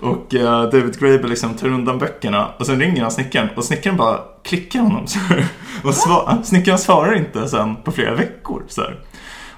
Och 0.00 0.34
uh, 0.34 0.42
David 0.42 1.00
Graeber 1.00 1.28
liksom 1.28 1.54
tar 1.54 1.68
undan 1.68 1.98
böckerna 1.98 2.48
och 2.58 2.66
sen 2.66 2.80
ringer 2.80 3.02
han 3.02 3.10
snickaren 3.10 3.48
och 3.56 3.64
snickaren 3.64 3.96
bara 3.96 4.20
klickar 4.42 4.80
honom 4.80 5.06
så 5.06 5.18
här. 5.18 5.46
Och 5.84 5.94
svar, 5.94 6.38
snickaren 6.44 6.78
svarar 6.78 7.14
inte 7.14 7.48
sen 7.48 7.76
på 7.76 7.92
flera 7.92 8.14
veckor. 8.14 8.62
Så 8.68 8.80
här. 8.80 9.00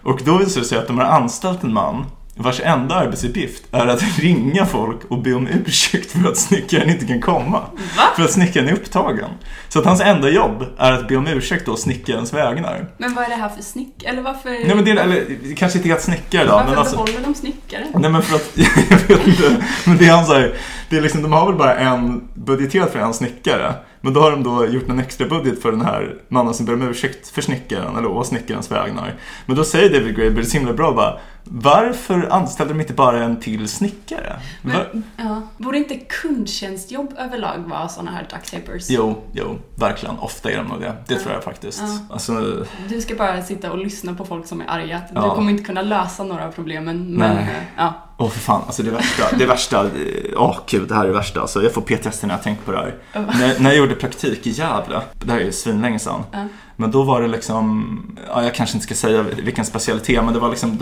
Och 0.02 0.21
då 0.25 0.38
visar 0.38 0.61
det 0.61 0.66
sig 0.66 0.78
att 0.78 0.87
de 0.87 0.99
har 0.99 1.05
anställt 1.05 1.64
en 1.64 1.73
man 1.73 2.05
vars 2.38 2.61
enda 2.61 2.95
arbetsuppgift 2.95 3.62
är 3.73 3.87
att 3.87 4.02
ringa 4.19 4.66
folk 4.66 5.05
och 5.09 5.19
be 5.23 5.35
om 5.35 5.49
ursäkt 5.49 6.12
för 6.12 6.28
att 6.28 6.37
snickaren 6.37 6.90
inte 6.90 7.07
kan 7.07 7.21
komma. 7.21 7.61
Va? 7.97 8.02
För 8.16 8.23
att 8.23 8.31
snickaren 8.31 8.69
är 8.69 8.73
upptagen. 8.73 9.31
Så 9.69 9.78
att 9.78 9.85
hans 9.85 10.00
enda 10.00 10.28
jobb 10.28 10.64
är 10.78 10.93
att 10.93 11.09
be 11.09 11.16
om 11.16 11.26
ursäkt 11.26 11.66
då 11.66 11.76
snickarens 11.76 12.33
vägnar. 12.33 12.90
Men 12.99 13.14
vad 13.14 13.25
är 13.25 13.28
det 13.28 13.35
här 13.35 13.49
för 13.49 13.62
snick? 13.62 14.02
Eller 14.05 14.23
varför? 14.23 14.50
Nej 14.50 14.75
men 14.75 14.85
det 14.85 14.90
är, 14.90 14.97
eller 14.97 15.55
kanske 15.57 15.78
inte 15.78 15.88
helt 15.88 16.02
snickare 16.02 16.45
då. 16.45 16.52
Varför 16.52 16.71
men 16.71 16.78
alltså, 16.78 16.97
behåller 16.97 17.21
de 17.25 17.35
snickare? 17.35 17.87
Nej 17.95 18.11
men 18.11 18.23
för 18.23 18.37
att, 18.37 18.52
jag 19.09 19.16
vet 19.16 19.26
inte. 19.26 19.64
Men 19.85 19.97
det 19.97 20.07
är 20.07 20.12
han 20.12 20.26
så 20.26 20.35
här, 20.35 20.55
det 20.90 20.97
är 20.97 21.00
liksom, 21.00 21.23
de 21.23 21.33
har 21.33 21.47
väl 21.47 21.57
bara 21.57 21.75
en, 21.75 22.28
budgeterat 22.35 22.93
för 22.93 22.99
en 22.99 23.14
snickare. 23.14 23.75
Men 24.00 24.12
då 24.12 24.21
har 24.21 24.31
de 24.31 24.43
då 24.43 24.66
gjort 24.66 24.88
en 24.88 24.99
extra 24.99 25.26
budget 25.26 25.62
för 25.62 25.71
den 25.71 25.81
här 25.81 26.14
mannen 26.28 26.55
som 26.55 26.66
ber 26.66 26.75
om 26.75 26.83
ursäkt 26.83 27.28
för 27.28 27.43
snickaren, 27.43 27.97
eller 27.97 28.09
å 28.09 28.25
snickarens 28.25 28.71
vägnar. 28.71 29.14
Men 29.47 29.57
då 29.57 29.64
säger 29.64 29.90
David 29.90 30.16
Graeber 30.16 30.43
så 30.43 30.59
himla 30.59 30.73
bra 30.73 30.93
bara 30.93 31.19
varför 31.49 32.28
anställde 32.33 32.75
de 32.75 32.81
inte 32.81 32.93
bara 32.93 33.25
en 33.25 33.40
till 33.40 33.69
snickare? 33.69 34.37
Men, 34.62 35.05
ja. 35.16 35.43
Borde 35.59 35.78
inte 35.78 35.97
kundtjänstjobb 35.97 37.14
överlag 37.19 37.59
vara 37.59 37.88
sådana 37.88 38.11
här 38.11 38.26
ducktapers? 38.31 38.90
Jo, 38.90 39.23
jo, 39.33 39.59
verkligen. 39.75 40.19
Ofta 40.19 40.50
är 40.50 40.57
de 40.57 40.66
nog 40.66 40.81
det. 40.81 40.97
Det 41.07 41.14
ja. 41.14 41.21
tror 41.21 41.33
jag 41.33 41.45
faktiskt. 41.45 41.83
Ja. 41.83 41.99
Alltså, 42.11 42.64
du 42.88 43.00
ska 43.00 43.14
bara 43.14 43.43
sitta 43.43 43.73
och 43.73 43.78
lyssna 43.78 44.14
på 44.14 44.25
folk 44.25 44.47
som 44.47 44.61
är 44.61 44.66
arga. 44.66 45.00
Du 45.11 45.21
kommer 45.21 45.50
inte 45.50 45.64
kunna 45.64 45.83
lösa 45.83 46.25
några 46.25 46.47
av 46.47 46.52
problemen. 46.52 47.14
Men, 47.14 47.37
Nej. 47.37 47.66
ja. 47.76 48.05
Åh 48.18 48.26
oh, 48.26 48.31
för 48.31 48.40
fan, 48.40 48.62
alltså 48.66 48.83
det 48.83 48.90
värsta, 48.90 49.37
det 49.38 49.46
värsta, 49.46 49.90
åh 50.37 50.50
oh, 50.50 50.59
gud 50.66 50.88
det 50.88 50.94
här 50.94 51.05
är 51.05 51.09
det 51.09 51.14
värsta. 51.14 51.40
Alltså, 51.40 51.62
jag 51.62 51.74
får 51.74 51.81
PTSD 51.81 52.26
när 52.26 52.35
jag 52.35 52.42
tänker 52.42 52.64
på 52.64 52.72
det 52.72 52.79
här. 52.79 52.94
när, 53.12 53.61
när 53.61 53.70
jag 53.70 53.79
gjorde 53.79 53.94
praktik 53.94 54.46
i 54.46 54.50
Gävle, 54.50 55.00
det 55.12 55.33
här 55.33 55.40
är 55.40 55.44
ju 55.44 55.52
svinlänge 55.52 55.98
sedan. 55.98 56.22
Uh. 56.35 56.44
Men 56.76 56.90
då 56.90 57.02
var 57.02 57.22
det 57.22 57.29
liksom, 57.29 58.16
ja, 58.29 58.42
jag 58.44 58.55
kanske 58.55 58.76
inte 58.76 58.85
ska 58.85 58.94
säga 58.94 59.22
vilken 59.22 59.64
specialitet, 59.64 60.24
men 60.24 60.35
det 60.35 60.40
var 60.40 60.48
liksom, 60.48 60.79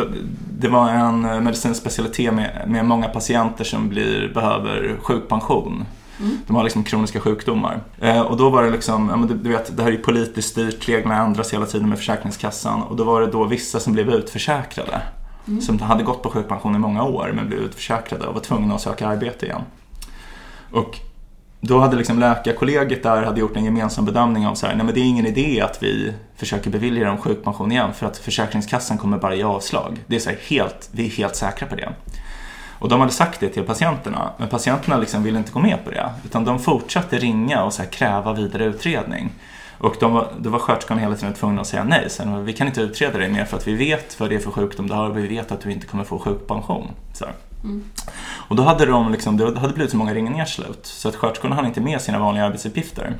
det 0.58 0.68
var 0.68 0.90
en 0.90 1.20
medicinsk 1.20 1.80
specialitet 1.80 2.34
med, 2.34 2.64
med 2.66 2.84
många 2.84 3.08
patienter 3.08 3.64
som 3.64 3.88
blir, 3.88 4.32
behöver 4.34 4.96
sjukpension. 5.02 5.84
Mm. 6.20 6.38
De 6.46 6.56
har 6.56 6.64
liksom 6.64 6.84
kroniska 6.84 7.20
sjukdomar. 7.20 7.80
Eh, 8.00 8.20
och 8.20 8.36
då 8.36 8.50
var 8.50 8.62
det 8.62 8.70
liksom, 8.70 9.08
ja, 9.08 9.16
men 9.16 9.28
du, 9.28 9.34
du, 9.34 9.50
vet, 9.50 9.76
det 9.76 9.82
här 9.82 9.90
är 9.90 9.96
ju 9.96 10.02
politiskt 10.02 10.48
styrt, 10.48 10.88
reglerna 10.88 11.24
ändras 11.24 11.52
hela 11.52 11.66
tiden 11.66 11.88
med 11.88 11.98
Försäkringskassan. 11.98 12.82
Och 12.82 12.96
då 12.96 13.04
var 13.04 13.20
det 13.20 13.26
då 13.26 13.44
vissa 13.44 13.80
som 13.80 13.92
blev 13.92 14.10
utförsäkrade. 14.10 15.00
Mm. 15.48 15.60
Som 15.60 15.78
hade 15.78 16.02
gått 16.02 16.22
på 16.22 16.30
sjukpension 16.30 16.74
i 16.74 16.78
många 16.78 17.02
år 17.04 17.32
men 17.34 17.46
blev 17.48 17.60
utförsäkrade 17.60 18.26
och 18.26 18.34
var 18.34 18.40
tvungna 18.40 18.74
att 18.74 18.80
söka 18.80 19.08
arbete 19.08 19.46
igen. 19.46 19.62
Och 20.72 20.98
då 21.60 21.78
hade 21.78 21.96
liksom 21.96 22.18
läkarkollegiet 22.18 23.02
där 23.02 23.22
hade 23.22 23.40
gjort 23.40 23.56
en 23.56 23.64
gemensam 23.64 24.04
bedömning 24.04 24.46
av 24.46 24.54
så 24.54 24.66
här, 24.66 24.74
nej 24.74 24.86
men 24.86 24.94
det 24.94 25.00
är 25.00 25.04
ingen 25.04 25.26
idé 25.26 25.60
att 25.60 25.82
vi 25.82 26.12
försöker 26.36 26.70
bevilja 26.70 27.06
dem 27.06 27.18
sjukpension 27.18 27.72
igen 27.72 27.94
för 27.94 28.06
att 28.06 28.18
Försäkringskassan 28.18 28.98
kommer 28.98 29.18
bara 29.18 29.34
ge 29.34 29.42
avslag. 29.42 29.98
Det 30.06 30.16
är 30.16 30.20
så 30.20 30.30
helt, 30.48 30.88
vi 30.92 31.06
är 31.06 31.10
helt 31.10 31.36
säkra 31.36 31.68
på 31.68 31.76
det. 31.76 31.92
Och 32.78 32.88
de 32.88 33.00
hade 33.00 33.12
sagt 33.12 33.40
det 33.40 33.48
till 33.48 33.62
patienterna, 33.62 34.30
men 34.38 34.48
patienterna 34.48 34.96
liksom 34.96 35.22
ville 35.22 35.38
inte 35.38 35.52
gå 35.52 35.58
med 35.60 35.84
på 35.84 35.90
det. 35.90 36.10
Utan 36.24 36.44
de 36.44 36.58
fortsatte 36.58 37.18
ringa 37.18 37.64
och 37.64 37.72
så 37.72 37.82
kräva 37.82 38.32
vidare 38.32 38.64
utredning. 38.64 39.30
Och 39.84 39.96
de 40.00 40.12
var, 40.12 40.32
då 40.38 40.50
var 40.50 40.58
sköterskan 40.58 40.98
hela 40.98 41.14
tiden 41.14 41.34
tvungna 41.34 41.60
att 41.60 41.66
säga 41.66 41.84
nej. 41.84 42.10
Sen, 42.10 42.44
vi 42.44 42.52
kan 42.52 42.66
inte 42.66 42.80
utreda 42.80 43.18
dig 43.18 43.28
mer 43.28 43.44
för 43.44 43.56
att 43.56 43.68
vi 43.68 43.74
vet 43.74 44.20
vad 44.20 44.30
det 44.30 44.34
är 44.34 44.40
för 44.40 44.50
sjukdom 44.50 44.86
du 44.86 44.94
har 44.94 45.10
och 45.10 45.18
vi 45.18 45.26
vet 45.26 45.52
att 45.52 45.60
du 45.60 45.72
inte 45.72 45.86
kommer 45.86 46.04
få 46.04 46.18
sjukpension. 46.18 46.90
Så. 47.12 47.24
Mm. 47.64 47.84
Och 48.48 48.56
då 48.56 48.62
hade 48.62 48.86
de 48.86 49.12
liksom, 49.12 49.36
det 49.36 49.58
hade 49.58 49.74
blivit 49.74 49.90
så 49.90 49.96
många 49.96 50.14
ringningar 50.14 50.44
slut 50.44 50.86
så 50.86 51.08
att 51.08 51.16
sköterskorna 51.16 51.54
hann 51.54 51.66
inte 51.66 51.80
med 51.80 52.00
sina 52.00 52.18
vanliga 52.18 52.44
arbetsuppgifter. 52.44 53.16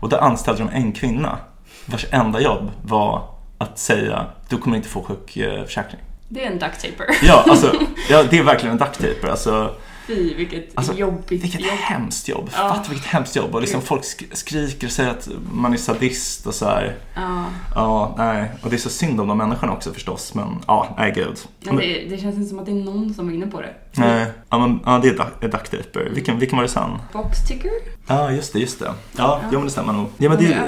Och 0.00 0.08
då 0.08 0.16
anställde 0.16 0.62
de 0.62 0.70
en 0.70 0.92
kvinna 0.92 1.38
vars 1.86 2.06
enda 2.10 2.40
jobb 2.40 2.70
var 2.82 3.28
att 3.58 3.78
säga 3.78 4.26
du 4.48 4.56
kommer 4.56 4.76
inte 4.76 4.88
få 4.88 5.02
sjukförsäkring. 5.02 6.00
Det 6.28 6.44
är 6.44 6.50
en 6.50 6.58
ducktaper. 6.58 7.06
Ja, 7.22 7.44
alltså, 7.48 7.72
ja, 8.10 8.22
det 8.30 8.38
är 8.38 8.42
verkligen 8.42 8.72
en 8.72 8.78
ducktaper. 8.78 9.28
Alltså, 9.28 9.70
Fy, 10.06 10.34
vilket 10.34 10.78
alltså, 10.78 10.94
jobbigt 10.94 11.44
vilket 11.44 11.60
jobb. 11.60 11.70
hemskt 11.70 12.28
jobb. 12.28 12.50
Ja. 12.52 12.68
Fatta 12.68 12.90
vilket 12.90 13.06
hemskt 13.06 13.36
jobb. 13.36 13.54
Och 13.54 13.60
liksom 13.60 13.82
folk 13.82 14.04
skriker 14.32 14.86
och 14.86 14.92
säger 14.92 15.10
att 15.10 15.28
man 15.52 15.72
är 15.72 15.76
sadist 15.76 16.46
och 16.46 16.54
så 16.54 16.64
här. 16.64 16.96
Ja. 17.14 17.44
Ja, 17.74 18.14
nej. 18.18 18.50
Och 18.62 18.70
det 18.70 18.76
är 18.76 18.78
så 18.78 18.90
synd 18.90 19.20
om 19.20 19.28
de 19.28 19.38
människorna 19.38 19.72
också 19.72 19.92
förstås. 19.92 20.34
Men 20.34 20.48
ja, 20.66 20.94
nej 20.98 21.12
gud. 21.14 21.38
Men 21.60 21.76
det, 21.76 22.06
det 22.08 22.18
känns 22.18 22.36
inte 22.36 22.48
som 22.48 22.58
att 22.58 22.66
det 22.66 22.72
är 22.72 22.84
någon 22.84 23.14
som 23.14 23.28
är 23.28 23.34
inne 23.34 23.46
på 23.46 23.60
det. 23.60 23.74
Nej, 23.92 24.26
ja, 24.50 24.58
men, 24.58 24.80
ja 24.84 24.98
det 25.02 25.08
är 25.08 25.48
ducktaper. 25.48 26.10
Vilken, 26.14 26.38
vilken 26.38 26.56
var 26.56 26.62
det 26.62 26.68
sen? 26.68 26.90
Boxticker? 27.12 27.70
Ja, 28.06 28.32
just 28.32 28.52
det, 28.52 28.58
just 28.58 28.78
det. 28.78 28.84
Ja, 28.84 28.92
ja. 29.16 29.40
Jo, 29.52 29.58
men 29.58 29.64
det 29.64 29.70
stämmer 29.70 29.92
nog. 29.92 30.06
Ja, 30.16 30.28
men 30.28 30.38
det, 30.38 30.58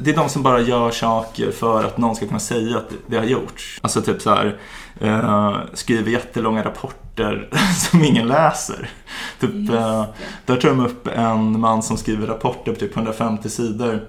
det 0.00 0.10
är 0.10 0.16
de 0.16 0.28
som 0.28 0.42
bara 0.42 0.60
gör 0.60 0.90
saker 0.90 1.50
för 1.50 1.84
att 1.84 1.98
någon 1.98 2.16
ska 2.16 2.26
kunna 2.26 2.40
säga 2.40 2.76
att 2.76 2.90
det 3.06 3.16
har 3.16 3.24
gjorts. 3.24 3.78
Alltså 3.82 4.02
typ 4.02 4.22
så 4.22 4.30
här 4.30 4.58
eh, 5.02 5.56
skriver 5.72 6.10
jättelånga 6.10 6.64
rapporter 6.64 7.48
som 7.90 8.04
ingen 8.04 8.28
läser. 8.28 8.90
Typ, 9.40 9.70
eh, 9.70 10.04
där 10.46 10.56
tar 10.56 10.68
de 10.68 10.80
upp 10.80 11.06
en 11.06 11.60
man 11.60 11.82
som 11.82 11.96
skriver 11.96 12.26
rapporter 12.26 12.72
på 12.72 12.80
typ 12.80 12.96
150 12.96 13.48
sidor 13.48 14.00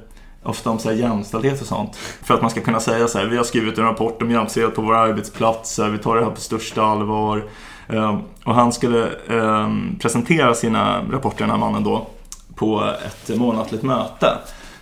ofta 0.43 0.69
om 0.69 0.79
så 0.79 0.89
här 0.89 0.95
jämställdhet 0.95 1.61
och 1.61 1.67
sånt. 1.67 1.95
För 1.95 2.33
att 2.33 2.41
man 2.41 2.51
ska 2.51 2.61
kunna 2.61 2.79
säga 2.79 3.07
så 3.07 3.19
här, 3.19 3.25
vi 3.25 3.37
har 3.37 3.43
skrivit 3.43 3.77
en 3.77 3.83
rapport 3.83 4.21
om 4.21 4.31
jämställdhet 4.31 4.75
på 4.75 4.81
våra 4.81 4.99
arbetsplatser, 4.99 5.89
vi 5.89 5.97
tar 5.97 6.15
det 6.15 6.23
här 6.23 6.31
på 6.31 6.41
största 6.41 6.83
allvar. 6.83 7.43
Eh, 7.87 8.19
och 8.43 8.55
han 8.55 8.73
skulle 8.73 9.03
eh, 9.29 9.69
presentera 9.99 10.53
sina 10.53 11.01
rapporter, 11.11 11.39
den 11.39 11.49
här 11.49 11.57
mannen 11.57 11.83
då, 11.83 12.07
på 12.55 12.93
ett 13.05 13.37
månatligt 13.37 13.83
möte. 13.83 14.37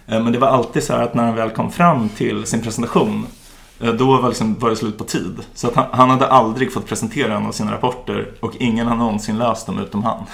Men 0.05 0.31
det 0.31 0.39
var 0.39 0.47
alltid 0.47 0.83
så 0.83 0.93
här 0.93 1.03
att 1.03 1.13
när 1.13 1.25
han 1.25 1.35
väl 1.35 1.49
kom 1.49 1.71
fram 1.71 2.09
till 2.09 2.45
sin 2.45 2.61
presentation 2.61 3.25
då 3.81 4.21
var, 4.21 4.27
liksom, 4.27 4.59
var 4.59 4.69
det 4.69 4.75
slut 4.75 4.97
på 4.97 5.03
tid. 5.03 5.39
Så 5.53 5.67
att 5.67 5.75
han, 5.75 5.85
han, 5.91 6.09
hade 6.09 6.27
aldrig 6.27 6.73
fått 6.73 6.85
presentera 6.85 7.35
en 7.37 7.45
av 7.45 7.51
sina 7.51 7.71
rapporter 7.71 8.33
och 8.39 8.55
ingen 8.59 8.87
har 8.87 8.95
någonsin 8.95 9.37
läst 9.37 9.65
dem 9.65 9.79
utom 9.79 10.03
han. 10.03 10.25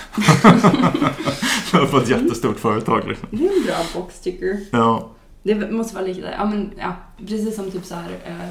på 1.91 1.97
ett 1.97 2.09
jättestort 2.09 2.59
företag. 2.59 3.07
Liksom. 3.07 3.27
Det 3.31 3.47
är 3.47 3.57
en 3.57 3.65
bra 3.65 3.75
boxticker. 3.93 4.59
Ja. 4.71 5.09
Det 5.43 5.71
måste 5.71 5.95
vara 5.95 6.05
lite, 6.05 6.35
ja 6.37 6.45
men 6.45 6.71
ja, 6.77 6.95
precis 7.27 7.55
som 7.55 7.71
typ 7.71 7.85
så 7.85 7.95
här 7.95 8.09
eh, 8.25 8.49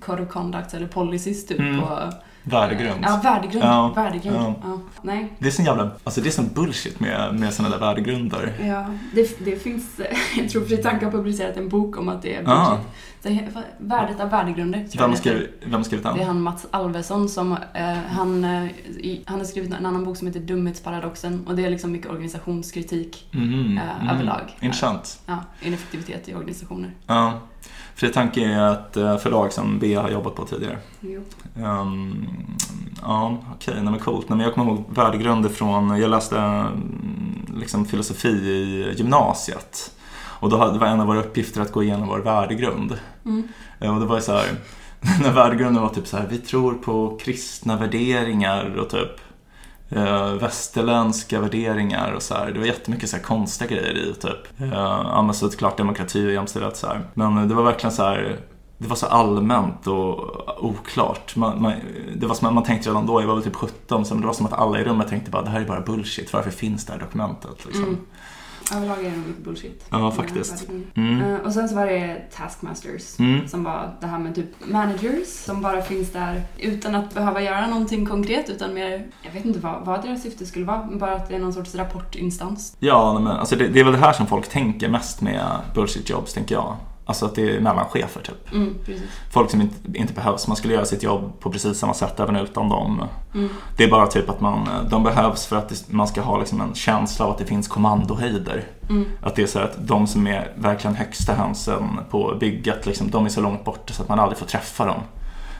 code 0.00 0.22
of 0.22 0.28
conduct 0.28 0.74
eller 0.74 0.86
policies 0.86 1.46
typ 1.46 1.58
mm. 1.58 1.80
på 1.80 2.12
Värdegrund. 2.48 3.00
Ja, 3.02 3.20
värdegrund. 3.22 3.64
Ja, 3.64 3.92
värdegrund. 3.96 4.36
ja. 4.36 4.54
Ja. 4.62 4.80
Nej. 5.02 5.32
Det 5.38 5.46
är 5.46 5.50
sån 5.50 5.64
jävla, 5.64 5.90
alltså 6.04 6.20
det 6.20 6.28
är 6.28 6.30
sån 6.30 6.48
bullshit 6.54 7.00
med, 7.00 7.34
med 7.34 7.54
såna 7.54 7.68
där 7.68 7.78
värdegrunder. 7.78 8.52
Ja, 8.60 8.86
det, 9.14 9.44
det 9.44 9.56
finns, 9.56 10.00
jag 10.36 10.50
tror 10.50 10.64
Fri 10.64 10.76
Tanke 10.76 11.04
har 11.04 11.12
publicerat 11.12 11.56
en 11.56 11.68
bok 11.68 11.98
om 11.98 12.08
att 12.08 12.22
det 12.22 12.34
är 12.34 12.42
bullshit. 12.42 12.86
Så, 13.22 13.62
värdet 13.78 14.20
av 14.20 14.30
värdegrunder, 14.30 14.86
Vem 14.98 15.16
skrivit, 15.16 15.50
vem 15.64 15.72
har 15.72 15.82
skrivit 15.82 16.04
Det 16.04 16.10
är 16.10 16.14
den? 16.14 16.26
han 16.26 16.40
Mats 16.40 16.66
Alvesson 16.70 17.28
som, 17.28 17.52
eh, 17.52 17.84
han, 18.08 18.44
eh, 18.44 18.64
i, 18.86 19.22
han 19.26 19.38
har 19.38 19.44
skrivit 19.44 19.74
en 19.74 19.86
annan 19.86 20.04
bok 20.04 20.16
som 20.16 20.26
heter 20.26 20.40
Dumhetsparadoxen 20.40 21.46
och 21.46 21.56
det 21.56 21.64
är 21.64 21.70
liksom 21.70 21.92
mycket 21.92 22.10
organisationskritik, 22.10 23.28
Mhm, 23.30 23.78
eh, 23.78 23.84
mhm. 24.00 24.08
överlag. 24.10 24.56
Intressant. 24.60 25.20
ja, 25.26 25.44
ineffektivitet 25.62 26.28
i 26.28 26.34
organisationer. 26.34 26.90
Ja. 27.06 27.40
Fri 27.94 28.12
Tanke 28.12 28.44
är 28.44 28.72
ett 28.72 28.96
eh, 28.96 29.16
förlag 29.16 29.52
som 29.52 29.78
B 29.78 29.94
har 29.94 30.10
jobbat 30.10 30.34
på 30.34 30.44
tidigare. 30.44 30.78
Jo. 31.00 31.20
Um, 31.64 32.26
ja, 33.02 33.38
okej, 33.54 33.74
nej 33.74 33.90
men 33.90 33.98
coolt. 33.98 34.28
Nej, 34.28 34.36
men 34.36 34.44
jag 34.46 34.54
kommer 34.54 34.72
ihåg 34.72 34.84
värdegrunder 34.94 35.48
från, 35.48 36.00
jag 36.00 36.10
läste 36.10 36.38
mm, 36.38 37.46
liksom 37.56 37.86
filosofi 37.86 38.28
i 38.28 38.94
gymnasiet. 38.96 39.92
Och 40.40 40.50
då 40.50 40.56
hade, 40.56 40.78
var 40.78 40.86
en 40.86 41.00
av 41.00 41.06
våra 41.06 41.20
uppgifter 41.20 41.60
att 41.60 41.72
gå 41.72 41.82
igenom 41.82 42.08
vår 42.08 42.18
värdegrund. 42.18 42.98
Mm. 43.24 43.48
Eh, 43.80 43.94
Och 43.94 44.00
det 44.00 44.06
var 44.06 44.16
ju 44.16 44.22
så 44.22 44.32
här, 44.32 44.46
när 45.22 45.32
värdegrunden 45.32 45.82
var 45.82 45.90
typ 45.90 46.06
så 46.06 46.16
här, 46.16 46.26
vi 46.30 46.38
tror 46.38 46.74
på 46.74 47.18
kristna 47.22 47.76
värderingar 47.76 48.76
och 48.76 48.90
typ 48.90 49.20
eh, 49.90 50.32
västerländska 50.32 51.40
värderingar 51.40 52.12
och 52.12 52.22
så 52.22 52.34
här. 52.34 52.50
Det 52.50 52.58
var 52.58 52.66
jättemycket 52.66 53.08
så 53.08 53.16
här 53.16 53.22
konstiga 53.22 53.70
grejer 53.70 53.96
i 53.96 54.14
typ. 54.14 54.60
Eh, 54.60 54.68
ja 54.72 55.22
men 55.22 55.34
såklart 55.34 55.76
demokrati 55.76 56.28
och 56.28 56.32
jämställdhet 56.32 56.76
så 56.76 56.86
här. 56.86 57.00
Men 57.14 57.48
det 57.48 57.54
var 57.54 57.62
verkligen 57.62 57.92
så 57.92 58.02
här 58.02 58.40
det 58.78 58.88
var 58.88 58.96
så 58.96 59.06
allmänt 59.06 59.86
och 59.86 60.64
oklart. 60.64 61.36
Man, 61.36 61.62
man, 61.62 61.72
det 62.16 62.26
var 62.26 62.34
som 62.34 62.54
man 62.54 62.64
tänkte 62.64 62.90
redan 62.90 63.06
då, 63.06 63.20
jag 63.20 63.26
var 63.26 63.34
väl 63.34 63.44
typ 63.44 63.54
17, 63.54 64.04
så 64.04 64.14
det 64.14 64.26
var 64.26 64.32
som 64.32 64.46
att 64.46 64.52
alla 64.52 64.80
i 64.80 64.84
rummet 64.84 65.08
tänkte 65.08 65.30
bara 65.30 65.42
det 65.42 65.50
här 65.50 65.60
är 65.60 65.64
bara 65.64 65.80
bullshit, 65.80 66.32
varför 66.32 66.50
finns 66.50 66.86
det 66.86 66.92
här 66.92 67.00
dokumentet? 67.00 67.64
Liksom. 67.64 67.84
Mm. 67.84 67.96
Överlag 68.74 68.98
är 68.98 69.10
det 69.10 69.16
nog 69.16 69.26
mycket 69.26 69.44
bullshit. 69.44 69.86
Ja, 69.90 70.10
faktiskt. 70.10 70.68
Mm. 70.94 71.20
Eh, 71.20 71.40
och 71.40 71.52
sen 71.52 71.68
så 71.68 71.74
var 71.74 71.86
det 71.86 72.16
Taskmasters. 72.36 73.18
Mm. 73.18 73.48
Som 73.48 73.64
var 73.64 73.96
det 74.00 74.06
här 74.06 74.18
med 74.18 74.34
typ 74.34 74.46
managers 74.66 75.28
som 75.28 75.62
bara 75.62 75.82
finns 75.82 76.12
där 76.12 76.42
utan 76.58 76.94
att 76.94 77.14
behöva 77.14 77.42
göra 77.42 77.66
någonting 77.66 78.06
konkret 78.06 78.50
utan 78.50 78.74
mer, 78.74 79.06
jag 79.22 79.32
vet 79.32 79.44
inte 79.44 79.58
vad, 79.58 79.84
vad 79.84 80.02
deras 80.02 80.22
syfte 80.22 80.46
skulle 80.46 80.64
vara, 80.64 80.88
bara 80.92 81.12
att 81.12 81.28
det 81.28 81.34
är 81.34 81.38
någon 81.38 81.52
sorts 81.52 81.74
rapportinstans. 81.74 82.76
Ja, 82.78 83.18
men 83.18 83.32
alltså 83.32 83.56
det, 83.56 83.68
det 83.68 83.80
är 83.80 83.84
väl 83.84 83.92
det 83.92 83.98
här 83.98 84.12
som 84.12 84.26
folk 84.26 84.48
tänker 84.48 84.88
mest 84.88 85.20
med 85.20 85.60
bullshit 85.74 86.10
jobs, 86.10 86.32
tänker 86.32 86.54
jag. 86.54 86.76
Alltså 87.08 87.26
att 87.26 87.34
det 87.34 87.56
är 87.56 87.60
mellanchefer 87.60 88.20
typ. 88.20 88.52
Mm. 88.52 88.74
Folk 89.30 89.50
som 89.50 89.60
inte, 89.60 89.98
inte 89.98 90.12
behövs. 90.12 90.48
Man 90.48 90.56
skulle 90.56 90.74
göra 90.74 90.84
sitt 90.84 91.02
jobb 91.02 91.40
på 91.40 91.50
precis 91.50 91.78
samma 91.78 91.94
sätt 91.94 92.20
även 92.20 92.36
utan 92.36 92.68
dem. 92.68 93.04
Mm. 93.34 93.48
Det 93.76 93.84
är 93.84 93.90
bara 93.90 94.06
typ 94.06 94.28
att 94.28 94.40
man, 94.40 94.68
de 94.90 95.02
behövs 95.02 95.46
för 95.46 95.56
att 95.56 95.68
det, 95.68 95.92
man 95.92 96.08
ska 96.08 96.20
ha 96.20 96.38
liksom 96.38 96.60
en 96.60 96.74
känsla 96.74 97.24
av 97.24 97.30
att 97.30 97.38
det 97.38 97.44
finns 97.44 97.68
kommandohöjder. 97.68 98.64
Mm. 98.88 99.04
Att 99.22 99.34
det 99.34 99.42
är 99.42 99.46
så 99.46 99.58
att 99.58 99.88
de 99.88 100.06
som 100.06 100.26
är 100.26 100.52
verkligen 100.56 100.96
högsta 100.96 101.34
hönsen 101.34 102.00
på 102.10 102.36
bygget, 102.40 102.86
liksom, 102.86 103.10
de 103.10 103.24
är 103.24 103.28
så 103.28 103.40
långt 103.40 103.64
borta 103.64 103.92
så 103.92 104.02
att 104.02 104.08
man 104.08 104.20
aldrig 104.20 104.38
får 104.38 104.46
träffa 104.46 104.86
dem. 104.86 105.00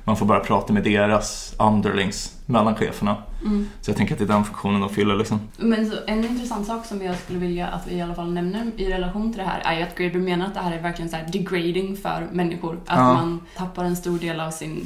Man 0.06 0.16
får 0.16 0.26
bara 0.26 0.40
prata 0.40 0.72
med 0.72 0.82
deras 0.84 1.54
underlings, 1.58 2.32
mellancheferna. 2.46 3.16
Mm. 3.44 3.68
Så 3.80 3.90
jag 3.90 3.96
tänker 3.96 4.14
att 4.14 4.18
det 4.18 4.24
är 4.24 4.28
den 4.28 4.44
funktionen 4.44 4.80
de 4.80 4.90
fyller 4.90 5.16
liksom. 5.16 5.40
Men 5.56 5.90
så, 5.90 5.96
en 6.06 6.24
intressant 6.24 6.66
sak 6.66 6.86
som 6.86 7.02
jag 7.02 7.16
skulle 7.18 7.38
vilja 7.38 7.66
att 7.66 7.86
vi 7.88 7.94
i 7.94 8.00
alla 8.02 8.14
fall 8.14 8.32
nämner 8.32 8.70
i 8.76 8.92
relation 8.92 9.32
till 9.32 9.42
det 9.42 9.48
här 9.48 9.60
är 9.64 9.78
ju 9.78 9.82
att 9.82 9.94
Graeber 9.98 10.18
menar 10.18 10.46
att 10.46 10.54
det 10.54 10.60
här 10.60 10.72
är 10.76 10.82
verkligen 10.82 11.08
så 11.10 11.16
degrading 11.32 11.96
för 11.96 12.28
människor. 12.32 12.80
Att 12.86 12.98
Ja. 12.98 13.14
man 13.14 13.40
tappar 13.56 13.84
en 13.84 13.96
stor 13.96 14.18
del 14.18 14.40
av 14.40 14.50
sin, 14.50 14.84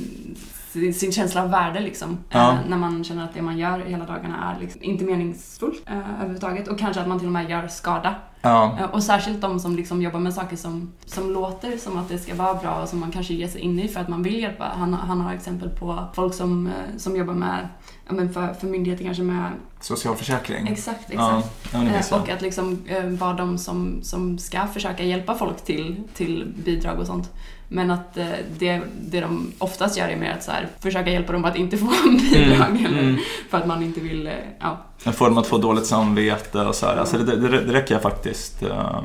sin, 0.72 0.94
sin 0.94 1.12
känsla 1.12 1.42
av 1.42 1.50
värde 1.50 1.80
liksom. 1.80 2.18
Ja. 2.28 2.52
Eh, 2.52 2.59
när 2.68 2.76
man 2.76 3.04
känner 3.04 3.24
att 3.24 3.35
det 3.35 3.42
man 3.42 3.59
gör 3.59 3.78
hela 3.78 4.04
dagarna 4.04 4.54
är 4.54 4.61
liksom 4.61 4.83
inte 4.83 5.04
meningsfullt 5.04 5.83
eh, 5.87 5.98
överhuvudtaget. 5.98 6.68
Och 6.68 6.78
kanske 6.78 7.00
att 7.02 7.09
man 7.09 7.18
till 7.18 7.28
och 7.28 7.33
med 7.33 7.50
gör 7.50 7.68
skada. 7.68 8.14
Ja, 8.42 8.78
Eh, 8.80 8.85
och 8.85 9.02
särskilt 9.02 9.40
de 9.40 9.61
som 9.61 9.76
liksom 9.76 10.02
jobbar 10.02 10.20
med 10.20 10.35
saker 10.35 10.56
som, 10.56 10.92
som 11.06 11.30
låter 11.30 11.76
som 11.76 11.98
att 11.98 12.09
det 12.09 12.18
ska 12.18 12.35
vara 12.35 12.54
bra 12.54 12.83
och 12.83 12.88
som 12.88 13.00
man 13.00 13.11
kanske 13.11 13.35
ger 13.35 13.48
sig 13.48 13.61
in 13.61 13.78
i 13.78 13.88
för 13.88 14.00
att 14.00 14.09
man 14.09 14.22
vill 14.22 14.40
hjälpa. 14.40 14.72
Han, 14.76 14.94
han 14.94 15.20
har 15.20 15.35
exempel 15.35 15.68
på 15.68 16.04
folk 16.14 16.35
som, 16.35 16.70
som 16.96 17.16
jobbar 17.16 17.35
med, 17.35 17.68
ja, 18.06 18.12
men 18.12 18.33
för, 18.33 18.54
för 18.54 18.66
myndigheter 18.66 19.04
kanske 19.04 19.22
med 19.22 19.52
socialförsäkring. 19.80 20.68
Exakt, 20.68 21.11
exakt. 21.11 21.46
ja, 21.72 22.18
och 22.18 22.28
att 22.28 22.42
liksom 22.42 22.85
vara 23.09 23.33
de 23.33 23.59
som, 23.59 24.02
som 24.02 24.38
ska 24.38 24.66
försöka 24.66 25.04
hjälpa 25.04 25.35
folk 25.35 25.64
till, 25.64 26.02
till 26.14 26.54
bidrag 26.64 26.98
och 26.98 27.06
sånt. 27.06 27.30
Men 27.72 27.90
att 27.90 28.16
eh, 28.16 28.26
det, 28.59 28.80
det 29.00 29.20
de 29.20 29.52
oftast 29.59 29.98
gör 29.98 30.09
är 30.09 30.16
mer 30.16 30.33
att 30.33 30.42
så 30.42 30.50
här, 30.52 30.68
försöka 30.80 31.11
hjälpa 31.11 31.33
dem 31.33 31.44
att 31.44 31.56
inte 31.56 31.76
få 31.76 31.87
bidrag. 32.33 32.66
Mm, 32.70 32.87
eller 32.87 32.98
mm. 33.02 33.18
För 33.50 33.59
att 33.59 33.66
man 33.66 33.83
inte 33.83 34.00
vill, 34.00 34.26
eh, 34.26 34.33
ja. 34.61 34.78
En 35.04 35.12
form 35.12 35.38
att 35.38 35.46
få 35.46 35.59
dåligt 35.59 35.87
samvete 35.87 36.61
och 36.61 36.74
så 36.74 36.87
här. 36.87 36.96
Alltså 36.96 37.18
det, 37.18 37.37
det, 37.37 37.48
det 37.48 37.72
räcker 37.72 37.94
jag 37.94 38.02
faktiskt 38.02 38.62
eh, 38.62 39.00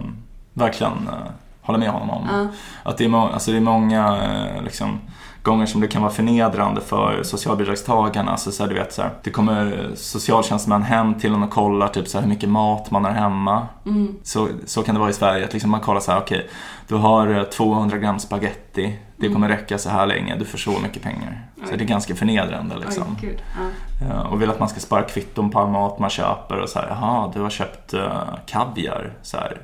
verkligen 0.54 0.91
eh, 1.08 1.32
hålla 1.62 1.78
med 1.80 1.89
honom 1.89 2.10
om. 2.10 2.28
ja. 2.32 2.47
Att 2.89 2.97
det 2.97 3.04
är, 3.06 3.10
må- 3.10 3.28
alltså 3.30 3.51
det 3.51 3.58
är 3.58 3.62
många 3.62 4.17
eh, 4.58 4.63
liksom, 4.63 4.99
gånger 5.45 5.65
som 5.65 5.81
det 5.81 5.88
kan 5.88 6.01
vara 6.01 6.12
förnedrande 6.12 6.81
för 6.81 7.23
socialbidragstagarna. 7.23 8.31
Alltså 8.31 8.51
så 8.51 8.63
här, 8.63 8.69
du 8.69 8.75
vet, 8.75 8.93
så 8.93 9.01
här, 9.01 9.12
det 9.23 9.29
kommer 9.29 9.89
socialtjänstemän 9.95 10.84
hem 10.84 11.13
till 11.19 11.34
en 11.34 11.43
och 11.43 11.51
kollar 11.51 11.88
typ, 11.88 12.08
så 12.08 12.17
här, 12.17 12.23
hur 12.23 12.29
mycket 12.29 12.49
mat 12.49 12.91
man 12.91 13.05
har 13.05 13.12
hemma. 13.12 13.67
Mm, 13.86 14.15
Så, 14.23 14.47
så 14.65 14.84
kan 14.84 14.95
det 14.95 14.99
vara 15.01 15.10
i 15.10 15.13
Sverige. 15.13 15.45
Att 15.45 15.53
liksom 15.53 15.71
man 15.71 15.79
kollar 15.79 15.99
så 15.99 16.12
här, 16.12 16.19
okej, 16.19 16.49
du 16.88 16.95
har 16.95 17.27
eh, 17.27 17.43
200 17.43 17.97
gram 17.97 18.19
spaghetti. 18.19 18.99
Det 19.17 19.29
kommer 19.29 19.47
räcka 19.49 19.77
så 19.77 19.89
här 19.89 20.05
länge, 20.05 20.36
du 20.36 20.45
får 20.45 20.58
så 20.58 20.79
mycket 20.79 21.01
pengar. 21.03 21.47
Så 21.55 21.71
Oj. 21.71 21.77
det 21.77 21.84
är 21.84 21.88
ganska 21.88 22.15
förnedrande 22.15 22.75
liksom. 22.77 23.17
oj. 23.23 23.38
Ja. 23.55 23.62
Ja, 24.10 24.23
och 24.23 24.41
vill 24.41 24.49
att 24.49 24.60
man 24.60 24.69
ska 24.69 24.79
spara 24.79 25.01
kvitton 25.03 25.49
på 25.51 25.60
all 25.60 25.69
mat 25.69 25.99
man 25.99 26.10
köper 26.10 26.60
och 26.60 26.69
så 26.69 26.79
här, 26.79 26.88
jaha, 26.89 27.31
du 27.34 27.41
har 27.41 27.49
köpt 27.49 27.93
uh, 27.93 28.23
kaviar. 28.45 29.13
Så 29.21 29.38
här. 29.38 29.62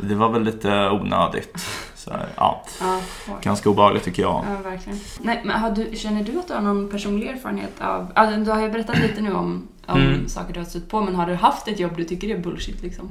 Det 0.00 0.14
var 0.14 0.28
väl 0.28 0.42
lite 0.42 0.90
onödigt. 0.90 1.66
Så 2.06 2.12
här, 2.12 2.28
ja, 2.36 2.62
Ja, 2.80 3.00
ganska 3.42 3.70
obehagligt 3.70 4.04
tycker 4.04 4.22
jag. 4.22 4.44
Ja, 4.50 4.70
verkligen. 4.70 4.98
Nej, 5.20 5.40
men 5.44 5.74
du, 5.74 5.96
känner 5.96 6.24
du 6.24 6.38
att 6.38 6.48
du 6.48 6.54
har 6.54 6.60
någon 6.60 6.90
personlig 6.90 7.26
erfarenhet 7.28 7.72
av... 7.80 8.12
Alltså, 8.14 8.40
du 8.40 8.50
har 8.50 8.60
ju 8.60 8.70
berättat 8.70 8.98
lite 8.98 9.20
nu 9.20 9.34
om, 9.34 9.68
om 9.86 10.00
Mm. 10.00 10.28
saker 10.28 10.54
du 10.54 10.60
har 10.60 10.66
stött 10.66 10.88
på, 10.88 11.00
men 11.00 11.14
har 11.14 11.26
du 11.26 11.34
haft 11.34 11.68
ett 11.68 11.80
jobb 11.80 11.92
du 11.96 12.04
tycker 12.04 12.28
är 12.28 12.38
bullshit 12.38 12.82
liksom? 12.82 13.08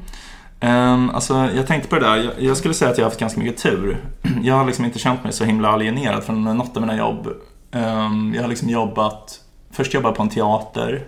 Um, 0.61 1.09
alltså, 1.09 1.49
jag 1.55 1.67
tänkte 1.67 1.89
på 1.89 1.95
det 1.95 2.01
där. 2.05 2.15
Jag, 2.15 2.33
jag 2.39 2.57
skulle 2.57 2.73
säga 2.73 2.91
att 2.91 2.97
jag 2.97 3.05
har 3.05 3.09
haft 3.09 3.19
ganska 3.19 3.39
mycket 3.39 3.57
tur. 3.63 3.97
Jag 4.43 4.55
har 4.55 4.65
liksom 4.65 4.85
inte 4.85 4.99
känt 4.99 5.23
mig 5.23 5.33
så 5.33 5.43
himla 5.43 5.69
alienerad 5.69 6.23
från 6.23 6.43
något 6.43 6.77
av 6.77 6.81
mina 6.81 6.97
jobb. 6.97 7.27
Ehm, 7.71 8.33
jag 8.35 8.41
har 8.41 8.49
liksom 8.49 8.69
jobbat, 8.69 9.39
först 9.71 9.93
jobbat 9.93 10.15
på 10.15 10.23
en 10.23 10.29
teater 10.29 11.07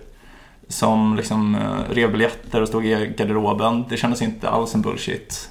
som 0.68 1.16
liksom 1.16 1.54
uh, 1.54 1.94
rev 1.94 2.12
biljetter 2.12 2.62
och 2.62 2.68
stod 2.68 2.86
i 2.86 3.14
garderoben. 3.18 3.84
Det 3.88 3.96
kändes 3.96 4.22
inte 4.22 4.48
alls 4.48 4.70
som 4.70 4.82
bullshit. 4.82 5.50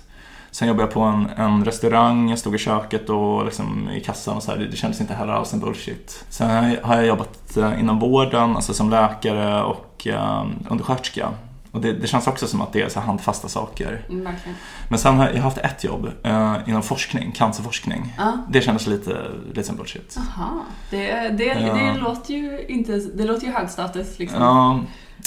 Sen 0.51 0.67
jobbade 0.67 0.83
jag 0.83 0.93
på 0.93 1.01
en, 1.01 1.29
en 1.37 1.65
restaurang, 1.65 2.29
jag 2.29 2.39
stod 2.39 2.55
i 2.55 2.57
köket 2.57 3.09
och 3.09 3.45
liksom 3.45 3.89
i 3.89 3.99
kassan 3.99 4.37
och 4.37 4.43
så 4.43 4.51
här. 4.51 4.57
Det, 4.57 4.65
det 4.67 4.77
kändes 4.77 5.01
inte 5.01 5.13
heller 5.13 5.33
alls 5.33 5.49
som 5.49 5.59
bullshit. 5.59 6.25
Sen 6.29 6.77
har 6.83 6.95
jag, 6.95 7.05
jobbat 7.05 7.57
eh, 7.57 7.79
inom 7.79 7.99
vården, 7.99 8.55
alltså 8.55 8.73
som 8.73 8.89
läkare 8.89 9.63
och 9.63 10.07
uh, 10.09 10.45
undersköterska. 10.69 11.29
Och 11.71 11.81
det, 11.81 11.93
det 11.93 12.07
känns 12.07 12.27
också 12.27 12.47
som 12.47 12.61
att 12.61 12.73
det 12.73 12.81
är 12.81 12.89
så 12.89 12.99
handfasta 12.99 13.47
saker. 13.47 14.05
Mm, 14.09 14.23
verkligen. 14.23 14.57
Men 14.89 14.99
sen 14.99 15.15
har 15.17 15.29
jag 15.29 15.41
haft 15.41 15.57
ett 15.57 15.83
jobb 15.83 16.11
eh, 16.23 16.55
inom 16.67 16.83
forskning, 16.83 17.31
cancerforskning. 17.31 18.13
Ja. 18.17 18.37
Det 18.49 18.61
kändes 18.61 18.87
lite, 18.87 19.17
lite 19.47 19.63
som 19.63 19.75
bullshit. 19.75 20.17
Aha. 20.17 20.61
Det, 20.89 21.29
det, 21.29 21.43
Ja. 21.45 21.73
det 21.73 21.93
låter 21.99 22.33
ju 22.33 22.65
inte... 22.67 22.91
Det 22.97 23.23
låter 23.23 23.47
ju 23.47 23.53
högstatus 23.53 24.19
liksom. 24.19 24.41
Ja, 24.41 24.79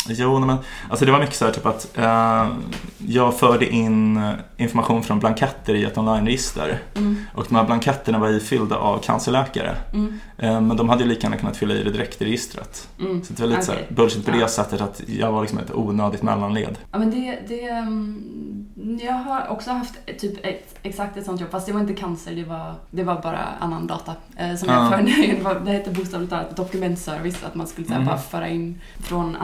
jo, 0.09 0.39
men 0.39 0.57
alltså 0.91 1.05
det 1.05 1.13
var 1.13 1.19
mycket 1.21 1.35
så 1.37 1.45
här 1.45 1.53
typ 1.53 1.67
att 1.67 1.99
eh, 1.99 2.47
jag 2.99 3.39
förde 3.39 3.67
in 3.71 4.17
eh, 4.17 4.31
information 4.57 5.03
från 5.03 5.19
blanketter 5.21 5.75
i 5.75 5.85
ett 5.85 5.99
online-register. 5.99 6.79
Mm, 6.95 7.17
Och 7.35 7.47
de 7.49 7.55
här 7.55 7.65
blanketterna 7.65 8.19
var 8.19 8.29
ifyllda 8.29 8.77
av 8.77 8.99
cancerläkare. 8.99 9.77
mm, 9.93 10.21
Eh, 10.43 10.61
men 10.61 10.77
de 10.77 10.89
hade 10.89 11.03
ju 11.03 11.09
lika 11.09 11.23
gärna 11.23 11.37
kunnat 11.37 11.57
fylla 11.57 11.75
i 11.75 11.83
det 11.83 11.91
direkt 11.91 12.23
i 12.23 12.25
registret. 12.25 12.89
mm. 13.01 13.25
Så 13.25 13.33
det 13.33 13.43
var 13.43 13.49
lite 13.49 13.63
så 13.63 13.73
här 13.73 13.79
Okej. 13.83 13.97
bullshit 13.97 14.25
på 14.27 14.31
Ja. 14.31 14.37
det 14.41 14.49
sättet 14.49 14.81
att 14.81 15.03
jag 15.09 15.33
var 15.33 15.41
liksom 15.41 15.59
ett 15.59 15.75
onödigt 15.75 16.23
mellanled. 16.23 16.79
Ja 16.93 16.99
men 16.99 17.11
det, 17.11 17.39
det... 17.49 17.69
mm, 17.69 18.99
Jag 19.03 19.13
har 19.15 19.49
också 19.49 19.71
haft 19.71 19.95
typ 20.19 20.47
ett, 20.47 20.79
exakt 20.83 21.17
ett 21.17 21.25
sånt 21.25 21.41
jobb, 21.41 21.51
fast 21.51 21.67
det 21.67 21.73
var 21.73 21.81
inte 21.81 21.95
cancer, 21.95 22.35
det 22.35 22.45
var, 22.45 22.75
det 22.91 23.05
var 23.05 23.23
bara 23.23 23.39
annan 23.61 23.87
data. 23.87 24.13
Eh, 24.37 24.55
som 24.57 24.69
Ja. 24.69 24.75
jag 24.75 24.91
förde 24.91 25.11
in, 25.27 25.47
det 25.65 25.71
hette 25.73 25.91
bokstavligt 25.91 26.31
talat 26.31 26.57
dokumentservice, 26.57 27.45
att 27.45 27.55
man 27.55 27.67
skulle 27.67 27.87
så 27.87 27.93
här, 27.93 28.01
Mhm. 28.01 28.09
bara 28.09 28.19
föra 28.19 28.49
in 28.49 28.81
från 29.03 29.37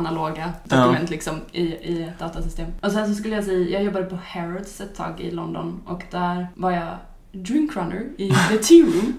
analoga 0.42 0.86
dokument 0.86 1.10
liksom 1.10 1.40
i, 1.52 1.62
i 1.62 2.02
ett 2.02 2.18
datasystem. 2.18 2.66
Och 2.82 2.92
sen 2.92 3.08
så 3.08 3.14
skulle 3.14 3.34
jag 3.34 3.44
säga, 3.44 3.68
jag 3.70 3.82
jobbade 3.84 4.04
på 4.06 4.18
Harrods 4.24 4.80
ett 4.80 4.94
tag 4.94 5.20
i 5.20 5.30
London 5.30 5.80
och 5.86 6.02
där 6.10 6.48
var 6.54 6.70
jag 6.70 6.96
drinkrunner 7.32 8.04
i 8.18 8.30
the 8.50 8.56
tea 8.58 8.84
room. 8.86 9.12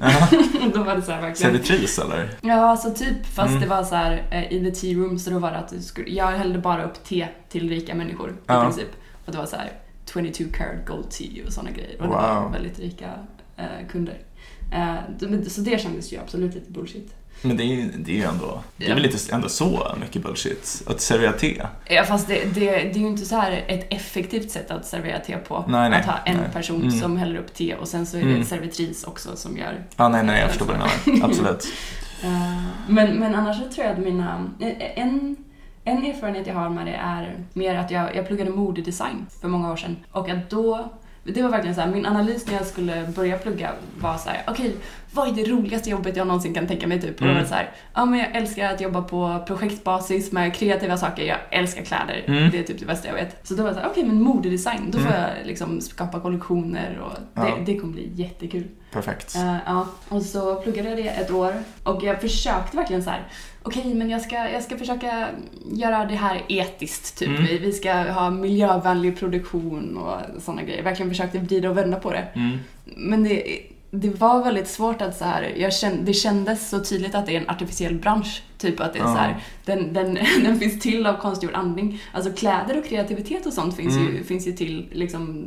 Då 0.73 0.83
var 0.83 0.95
det 0.95 1.01
så 1.01 1.11
här 1.11 1.21
verkligen... 1.21 1.51
Servitris 1.53 1.99
eller? 1.99 2.29
Ja, 2.41 2.53
alltså 2.69 2.93
typ. 2.93 3.25
Fast 3.25 3.49
Mm. 3.49 3.61
det 3.61 3.67
var 3.67 3.83
så 3.83 3.95
här 3.95 4.23
eh, 4.31 4.53
i 4.53 4.65
the 4.65 4.71
tea 4.81 4.93
room 4.97 5.19
så 5.19 5.29
då 5.29 5.39
var 5.39 5.51
det 5.51 5.57
att 5.57 5.83
skulle, 5.83 6.09
jag 6.09 6.27
hällde 6.27 6.59
bara 6.59 6.83
upp 6.83 7.03
te 7.03 7.27
till 7.49 7.69
rika 7.69 7.95
människor 7.95 8.29
i 8.29 8.33
Ja. 8.47 8.61
princip. 8.63 8.87
Och 9.25 9.31
det 9.31 9.37
var 9.37 9.45
så 9.45 9.55
här 9.55 9.71
22 10.13 10.43
karat 10.53 10.85
gold 10.87 11.09
tea 11.09 11.45
och 11.45 11.53
såna 11.53 11.71
grejer. 11.71 11.95
Och 12.01 12.01
det 12.03 12.07
Wow. 12.07 12.17
var 12.17 12.49
väldigt 12.53 12.79
rika 12.79 13.09
eh, 13.57 13.65
kunder. 13.91 14.17
Eh, 14.71 14.95
så 15.47 15.61
det 15.61 15.81
kändes 15.81 16.13
ju 16.13 16.17
absolut 16.19 16.55
lite 16.55 16.71
bullshit. 16.71 17.13
Men 17.41 17.57
det 17.57 17.63
är 17.63 17.65
ju 17.65 17.91
det 17.97 18.21
är 18.23 18.27
ändå, 18.27 18.59
det 18.77 18.85
är 18.89 18.93
väl 18.95 19.05
inte 19.05 19.17
ändå 19.35 19.49
så 19.49 19.95
mycket 20.01 20.23
bullshit 20.23 20.83
att 20.87 21.01
servera 21.01 21.31
te? 21.31 21.61
Ja 21.89 22.03
fast 22.03 22.27
det, 22.27 22.43
det, 22.55 22.65
det 22.71 22.89
är 22.91 22.97
ju 22.99 23.07
inte 23.07 23.25
så 23.25 23.35
här 23.35 23.63
ett 23.67 23.87
effektivt 23.93 24.51
sätt 24.51 24.71
att 24.71 24.85
servera 24.85 25.19
te 25.19 25.37
på. 25.37 25.65
Nej, 25.67 25.89
nej, 25.89 25.99
att 25.99 26.05
ha 26.05 26.17
en 26.25 26.37
nej. 26.37 26.45
person 26.53 26.81
Mm. 26.81 26.91
som 26.99 27.17
häller 27.17 27.35
upp 27.35 27.53
te 27.53 27.75
och 27.75 27.87
sen 27.87 28.05
så 28.05 28.17
är 28.17 28.21
det 28.21 28.27
Mm. 28.27 28.39
en 28.41 28.45
servitris 28.45 29.03
också 29.03 29.35
som 29.35 29.57
gör 29.57 29.83
Ja, 29.95 30.09
nej, 30.09 30.23
nej, 30.23 30.39
jag 30.41 30.49
förstår 30.49 30.65
vad 30.65 30.75
du 30.75 30.79
menar. 31.11 31.25
Absolut. 31.29 31.67
Eh, 32.23 32.61
men, 32.87 33.09
men 33.15 33.35
annars 33.35 33.57
så 33.57 33.69
tror 33.69 33.85
jag 33.87 33.93
att 33.93 34.03
mina... 34.03 34.49
eh, 34.59 35.01
En, 35.01 35.35
en 35.83 36.05
erfarenhet 36.05 36.47
jag 36.47 36.53
har 36.55 36.69
med 36.69 36.85
det 36.85 36.93
är 36.93 37.37
mer 37.53 37.75
att 37.75 37.91
jag, 37.91 38.15
jag 38.15 38.27
pluggade 38.27 38.49
modedesign 38.51 39.25
för 39.41 39.47
många 39.47 39.71
år 39.71 39.75
sedan. 39.75 39.95
Och 40.11 40.29
att 40.29 40.49
då... 40.49 40.91
Det 41.33 41.41
var 41.43 41.49
verkligen 41.49 41.75
så 41.75 41.81
här, 41.81 41.87
min 41.91 42.05
analys 42.05 42.47
när 42.47 42.53
jag 42.53 42.65
skulle 42.65 43.07
börja 43.15 43.37
plugga 43.37 43.71
var 43.99 44.17
så 44.17 44.29
här: 44.29 44.43
okej, 44.47 44.75
vad 45.11 45.27
är 45.27 45.31
det 45.31 45.43
roligaste 45.51 45.89
jobbet 45.89 46.15
jag 46.17 46.27
någonsin 46.27 46.53
kan 46.53 46.67
tänka 46.67 46.87
mig? 46.87 47.01
Typ. 47.01 47.21
Och 47.21 47.27
var 47.27 47.33
det 47.33 47.45
så 47.47 47.53
här, 47.53 47.71
ja 47.93 48.05
men 48.05 48.19
jag 48.19 48.35
älskar 48.35 48.73
att 48.73 48.81
jobba 48.81 49.01
på 49.01 49.43
projektbasis 49.47 50.31
med 50.31 50.55
kreativa 50.55 50.97
saker, 50.97 51.23
jag 51.23 51.37
älskar 51.51 51.81
kläder, 51.83 52.23
Mm. 52.27 52.51
det 52.51 52.59
är 52.59 52.63
typ 52.63 52.79
det 52.79 52.85
bästa 52.85 53.07
jag 53.07 53.15
vet. 53.15 53.47
Så 53.47 53.53
då 53.53 53.63
var 53.63 53.69
jag 53.69 53.75
så 53.75 53.81
här, 53.81 53.89
okej 53.89 54.05
men 54.05 54.21
modedesign, 54.21 54.91
då 54.91 54.99
får 54.99 55.07
Mm. 55.09 55.21
jag 55.21 55.47
liksom 55.47 55.81
skapa 55.81 56.19
kollektioner 56.19 56.99
och 56.99 57.13
det, 57.41 57.49
Ja. 57.49 57.57
det 57.65 57.77
kommer 57.79 57.93
bli 57.93 58.11
jättekul. 58.13 58.63
Perfekt. 58.91 59.35
Eh, 59.35 59.55
ja, 59.65 59.87
och 60.09 60.21
så 60.21 60.55
pluggade 60.61 60.89
jag 60.89 60.97
det 60.97 61.07
ett 61.09 61.31
år 61.31 61.53
och 61.83 62.03
jag 62.03 62.21
försökte 62.21 62.77
verkligen 62.77 63.03
så 63.03 63.09
här. 63.09 63.27
Okej 63.67 63.93
men 63.93 64.09
jag 64.09 64.21
ska, 64.21 64.35
jag 64.35 64.63
ska 64.63 64.77
försöka 64.77 65.27
göra 65.71 66.05
det 66.05 66.15
här 66.15 66.41
etiskt 66.47 67.17
typ. 67.17 67.27
Mm. 67.27 67.45
Vi, 67.45 67.57
vi 67.57 67.71
ska 67.71 67.93
ha 67.93 68.29
miljövänlig 68.29 69.19
produktion 69.19 69.97
och 69.97 70.41
sådana 70.41 70.63
grejer. 70.63 70.83
Verkligen 70.83 71.09
försökte 71.09 71.39
vrida 71.39 71.69
och 71.69 71.77
vända 71.77 71.99
på 71.99 72.11
det. 72.11 72.27
Mm. 72.33 72.57
Men 72.85 73.23
det, 73.23 73.59
det 73.91 74.09
var 74.09 74.43
väldigt 74.43 74.67
svårt 74.67 75.01
att 75.01 75.17
så 75.17 75.25
här, 75.25 75.53
jag 75.57 75.73
kände, 75.73 76.03
det 76.03 76.13
kändes 76.13 76.69
så 76.69 76.79
tydligt 76.79 77.15
att 77.15 77.25
det 77.25 77.35
är 77.35 77.41
en 77.41 77.49
artificiell 77.49 77.95
bransch. 77.95 78.43
Typ 78.57 78.79
att 78.79 78.93
det 78.93 78.99
är 78.99 79.03
Ja. 79.03 79.07
så 79.13 79.17
här, 79.17 79.37
den, 79.65 79.93
den, 79.93 80.17
den 80.43 80.59
finns 80.59 80.79
till 80.79 81.05
av 81.05 81.13
konstgjord 81.17 81.53
andning. 81.53 82.01
Alltså 82.13 82.31
kläder 82.31 82.77
och 82.79 82.85
kreativitet 82.85 83.45
och 83.45 83.53
sånt 83.53 83.75
finns, 83.75 83.97
ju, 83.97 84.09
Mm. 84.09 84.23
finns 84.23 84.47
ju 84.47 84.51
till 84.51 84.87
liksom 84.91 85.45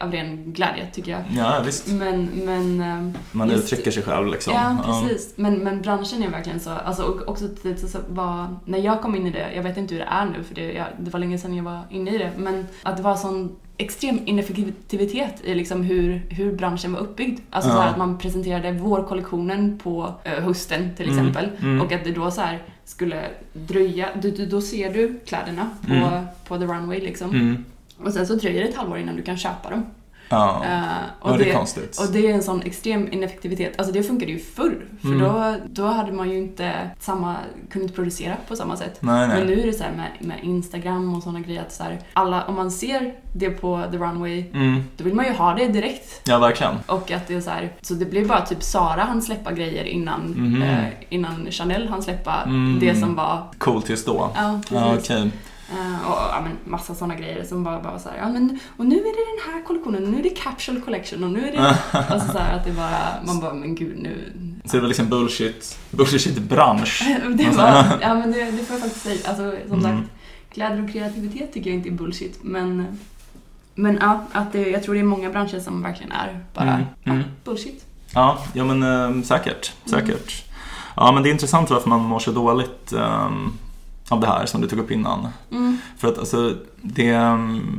av 0.00 0.12
ren 0.12 0.52
glädje 0.52 0.86
tycker 0.92 1.10
jag. 1.12 1.20
Ja, 1.36 1.62
visst. 1.66 1.88
Men, 1.88 2.24
men 2.34 2.80
ehm, 2.80 3.12
Man 3.32 3.50
Just- 3.50 3.72
uttrycker 3.72 3.90
sig 3.90 4.02
själv 4.02 4.26
liksom. 4.26 4.52
Ja, 4.54 4.76
precis. 4.84 5.32
Men, 5.36 5.54
men 5.54 5.82
branschen 5.82 6.22
är 6.22 6.28
verkligen 6.30 6.60
så, 6.60 6.70
alltså 6.70 7.02
och 7.02 7.28
också 7.28 7.44
det, 7.62 7.76
så, 7.76 7.88
så 7.88 7.98
var, 8.08 8.56
när 8.64 8.78
jag 8.78 9.02
kom 9.02 9.16
in 9.16 9.26
i 9.26 9.30
det, 9.30 9.52
jag 9.54 9.62
vet 9.62 9.76
inte 9.76 9.94
hur 9.94 10.00
det 10.00 10.08
är 10.10 10.24
nu 10.26 10.42
för 10.44 10.54
det, 10.54 10.72
jag, 10.72 10.86
det 10.98 11.10
var 11.10 11.20
länge 11.20 11.38
sedan 11.38 11.56
jag 11.56 11.64
var 11.64 11.80
inne 11.90 12.14
i 12.14 12.18
det, 12.18 12.30
men 12.36 12.66
att 12.82 12.96
det 12.96 13.02
var 13.02 13.16
sån 13.16 13.56
extrem 13.78 14.18
ineffektivitet 14.24 15.34
i 15.44 15.54
liksom 15.54 15.82
hur, 15.82 16.22
hur 16.30 16.52
branschen 16.56 16.92
var 16.92 17.00
uppbyggd. 17.00 17.40
Alltså 17.50 17.70
så 17.70 17.76
Ja. 17.76 17.82
att 17.84 17.96
man 17.96 18.18
presenterade 18.18 18.72
vårkollektionen 18.72 19.78
på 19.82 20.14
eh, 20.24 20.32
hösten 20.44 20.94
till 20.96 21.08
Mm, 21.08 21.18
exempel 21.18 21.50
mm. 21.60 21.80
och 21.80 21.92
att 21.92 22.04
det 22.04 22.10
då 22.12 22.25
så 22.32 22.40
här 22.40 22.62
skulle 22.84 23.30
dröja, 23.52 24.08
du, 24.22 24.30
du, 24.30 24.46
då 24.46 24.60
ser 24.60 24.92
du 24.94 25.20
kläderna 25.26 25.70
på, 25.86 25.92
Mm. 25.94 26.24
på 26.48 26.58
the 26.58 26.64
runway 26.64 27.00
liksom. 27.00 27.30
Mm. 27.30 27.64
Och 28.04 28.12
sen 28.12 28.26
så 28.26 28.34
dröjer 28.34 28.62
det 28.62 28.68
ett 28.68 28.76
halvår 28.76 28.98
innan 28.98 29.16
du 29.16 29.22
kan 29.22 29.36
köpa 29.36 29.70
dem. 29.70 29.86
Ja, 30.28 30.62
Eh, 30.64 30.80
och 31.20 31.38
det 31.38 31.50
är 31.50 31.54
konstigt. 31.54 31.98
och 32.00 32.12
det 32.12 32.26
är 32.30 32.34
en 32.34 32.42
sån 32.42 32.62
extrem 32.62 33.12
ineffektivitet. 33.12 33.74
Alltså 33.78 33.92
det 33.92 34.02
funkade 34.02 34.32
ju 34.32 34.38
förr. 34.38 34.76
För 35.00 35.08
Mm. 35.08 35.20
då, 35.20 35.54
då 35.70 35.86
hade 35.86 36.12
man 36.12 36.30
ju 36.30 36.38
inte 36.38 36.90
samma, 37.00 37.36
kunde 37.70 37.82
inte 37.84 37.94
producera 37.94 38.36
på 38.48 38.56
samma 38.56 38.76
sätt. 38.76 38.96
Nej, 39.00 39.28
nej. 39.28 39.38
Men 39.38 39.46
nu 39.46 39.60
är 39.60 39.66
det 39.66 39.72
så 39.72 39.84
med, 39.96 40.10
med 40.20 40.36
Instagram 40.42 41.14
och 41.14 41.22
såna 41.22 41.40
grejer 41.40 41.60
att 41.62 41.72
så 41.72 41.82
här, 41.82 41.98
alla, 42.12 42.44
om 42.44 42.54
man 42.54 42.70
ser 42.70 43.14
det 43.32 43.50
på 43.50 43.82
the 43.90 43.96
runway, 43.98 44.44
Mm. 44.54 44.82
då 44.96 45.04
vill 45.04 45.14
man 45.14 45.24
ju 45.24 45.32
ha 45.32 45.54
det 45.54 45.66
direkt. 45.68 46.20
Ja, 46.24 46.38
verkligen. 46.38 46.74
Och 46.86 47.10
att 47.10 47.26
det 47.28 47.34
är 47.34 47.40
så 47.40 47.50
här, 47.50 47.72
så 47.82 47.94
det 47.94 48.04
blir 48.04 48.24
bara 48.24 48.40
typ 48.46 48.62
Sara 48.62 49.02
han 49.02 49.22
släppa 49.22 49.52
grejer 49.52 49.84
innan, 49.84 50.20
Mhm. 50.20 50.62
eh, 50.62 50.84
innan 51.08 51.46
Chanel 51.50 51.88
han 51.88 52.02
släppa 52.02 52.42
Mm. 52.42 52.78
det 52.80 52.94
som 52.96 53.14
var, 53.14 53.42
Coolt 53.58 53.88
just 53.88 54.06
då. 54.06 54.30
ja 54.36 54.60
precis. 54.68 54.76
Ja, 54.76 54.94
okej. 54.98 55.30
Eh, 55.70 56.10
och 56.10 56.16
ja, 56.32 56.40
men 56.44 56.56
massa 56.72 56.94
såna 56.94 57.14
grejer 57.14 57.44
som 57.44 57.64
bara, 57.64 57.80
bara 57.82 57.98
så 57.98 58.08
här, 58.08 58.16
ja 58.16 58.28
men 58.28 58.58
och 58.76 58.86
nu 58.86 58.96
är 58.96 59.02
det 59.02 59.44
den 59.46 59.54
här 59.54 59.62
kollektionen, 59.66 60.02
nu 60.02 60.18
är 60.18 60.22
det 60.22 60.30
capsule 60.30 60.80
collection 60.80 61.24
och 61.24 61.30
nu 61.30 61.48
är 61.48 61.52
det, 61.52 61.76
alltså 62.14 62.32
så 62.32 62.38
här 62.38 62.56
att 62.56 62.64
det 62.64 62.72
bara, 62.72 62.98
man 63.26 63.40
bara 63.40 63.54
men 63.54 63.74
gud 63.74 63.98
nu. 64.02 64.32
Så 64.64 64.76
det 64.76 64.80
var 64.80 64.88
liksom 64.88 65.08
bullshit, 65.08 65.78
bullshit-bransch. 65.90 67.02
Det 67.34 67.50
var, 67.50 67.84
ja 68.00 68.14
men 68.14 68.32
det, 68.32 68.44
det 68.50 68.64
får 68.64 68.74
jag 68.76 68.82
faktiskt 68.82 69.02
säga, 69.04 69.18
alltså 69.28 69.52
som 69.68 69.78
Mm. 69.78 69.82
sagt, 69.82 70.12
kläder 70.52 70.84
och 70.84 70.92
kreativitet 70.92 71.52
tycker 71.52 71.70
jag 71.70 71.76
inte 71.76 71.88
är 71.88 71.92
bullshit 71.92 72.38
men, 72.42 72.98
men 73.74 73.98
ja, 74.00 74.24
att 74.32 74.52
det, 74.52 74.68
jag 74.70 74.82
tror 74.82 74.94
det 74.94 75.00
är 75.00 75.04
många 75.04 75.30
branscher 75.30 75.60
som 75.60 75.82
verkligen 75.82 76.12
är 76.12 76.40
bara 76.54 76.68
Mm, 76.70 76.84
mm. 77.04 77.18
Ja, 77.18 77.24
bullshit. 77.44 77.84
Ja, 78.14 78.38
ja 78.52 78.64
men 78.64 78.82
eh, 78.82 79.22
säkert. 79.22 79.72
Säkert. 79.84 80.44
Ja, 80.96 81.12
men 81.12 81.22
det 81.22 81.28
är 81.28 81.30
intressant 81.32 81.70
varför 81.70 81.88
man 81.88 82.00
mår 82.00 82.18
så 82.18 82.32
dåligt 82.32 82.92
ehm, 82.92 83.52
av 84.08 84.20
det 84.20 84.26
här 84.26 84.46
som 84.46 84.60
du 84.60 84.68
tog 84.68 84.78
upp 84.78 84.90
innan. 84.90 85.28
Mm. 85.50 85.78
För 85.98 86.08
att 86.08 86.18
alltså, 86.18 86.54
det, 86.82 87.18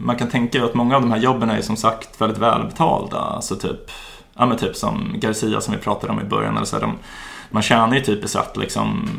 man 0.04 0.16
kan 0.16 0.30
tänka 0.30 0.66
att 0.66 0.74
många 0.74 0.96
av 0.96 1.02
de 1.02 1.12
här 1.12 1.20
jobben 1.20 1.50
är 1.50 1.62
som 1.62 1.76
sagt 1.76 2.22
väldigt 2.22 2.38
välbetalda. 2.38 3.18
Alltså 3.18 3.56
typ, 3.56 3.92
ja, 4.34 4.46
men 4.46 4.58
typ 4.58 4.76
som 4.76 5.16
Garcia 5.16 5.62
som 5.62 5.74
vi 5.74 5.80
pratade 5.80 6.14
om 6.14 6.22
i 6.22 6.24
början. 6.24 6.56
Eller 6.56 6.66
så 6.66 6.80
de, 6.80 6.94
man 7.50 7.62
tjänar 7.62 7.96
ju 7.96 8.02
typiskt 8.02 8.38
sett 8.38 8.58
liksom 8.58 9.10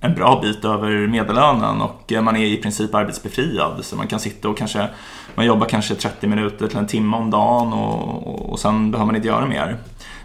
en 0.00 0.14
bra 0.14 0.40
bit 0.42 0.64
över 0.64 1.06
medellönen 1.06 1.80
och 1.80 2.12
eh, 2.12 2.22
man 2.22 2.36
är 2.36 2.44
i 2.44 2.56
princip 2.56 2.94
arbetsbefriad. 2.94 3.84
Så 3.84 3.96
man 3.96 4.06
kan 4.06 4.20
sitta 4.20 4.48
och 4.48 4.58
kanske, 4.58 4.88
man 5.34 5.46
jobbar 5.46 5.66
kanske 5.66 5.94
30 5.94 6.26
minuter 6.26 6.68
till 6.68 6.78
en 6.78 6.86
timme 6.86 7.16
om 7.16 7.30
dagen 7.30 7.72
och, 7.72 8.26
och, 8.26 8.50
och 8.50 8.58
sen 8.58 8.90
behöver 8.90 9.06
man 9.06 9.16
inte 9.16 9.28
göra 9.28 9.46
mer. 9.46 9.76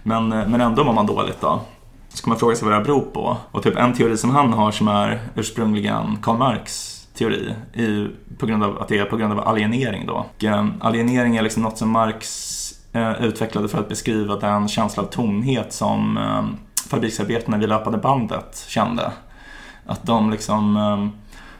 Men, 0.03 0.31
eh, 0.31 0.47
men 0.47 0.61
ändå 0.61 0.83
mår 0.83 0.93
man 0.93 1.05
dåligt 1.05 1.41
då. 1.41 1.61
Så 2.09 2.23
kan 2.23 2.29
man 2.29 2.39
fråga 2.39 2.55
sig 2.55 2.65
vad 2.65 2.73
det 2.73 2.77
här 2.77 2.83
beror 2.83 3.01
på. 3.01 3.37
Och 3.51 3.63
typ 3.63 3.77
en 3.77 3.93
teori 3.93 4.17
som 4.17 4.29
han 4.29 4.53
har 4.53 4.71
som 4.71 4.87
är 4.87 5.19
ursprungligen 5.35 6.17
Karl 6.21 6.37
Marx 6.37 6.95
teori 7.19 7.53
är 7.73 7.81
ju 7.81 8.15
på 8.37 8.45
grund 8.45 8.63
av 8.63 8.81
att 8.81 8.87
det 8.87 8.97
är 8.97 9.05
på 9.05 9.17
grund 9.17 9.33
av 9.33 9.47
alienering 9.47 10.05
då. 10.05 10.13
Och, 10.13 10.43
eh, 10.43 10.67
alienering 10.79 11.37
är 11.37 11.41
liksom 11.41 11.63
något 11.63 11.77
som 11.77 11.89
Marx 11.89 12.73
eh, 12.93 13.23
utvecklade 13.23 13.67
för 13.67 13.79
att 13.79 13.89
beskriva 13.89 14.35
den 14.35 14.67
känsla 14.67 15.03
av 15.03 15.07
tomhet 15.07 15.73
som 15.73 16.17
eh, 16.17 16.43
fabriksarbetarna 16.89 17.57
vid 17.57 17.69
löpande 17.69 17.97
bandet 17.97 18.65
kände. 18.67 19.11
Att 19.85 20.03
de 20.03 20.31
liksom 20.31 21.11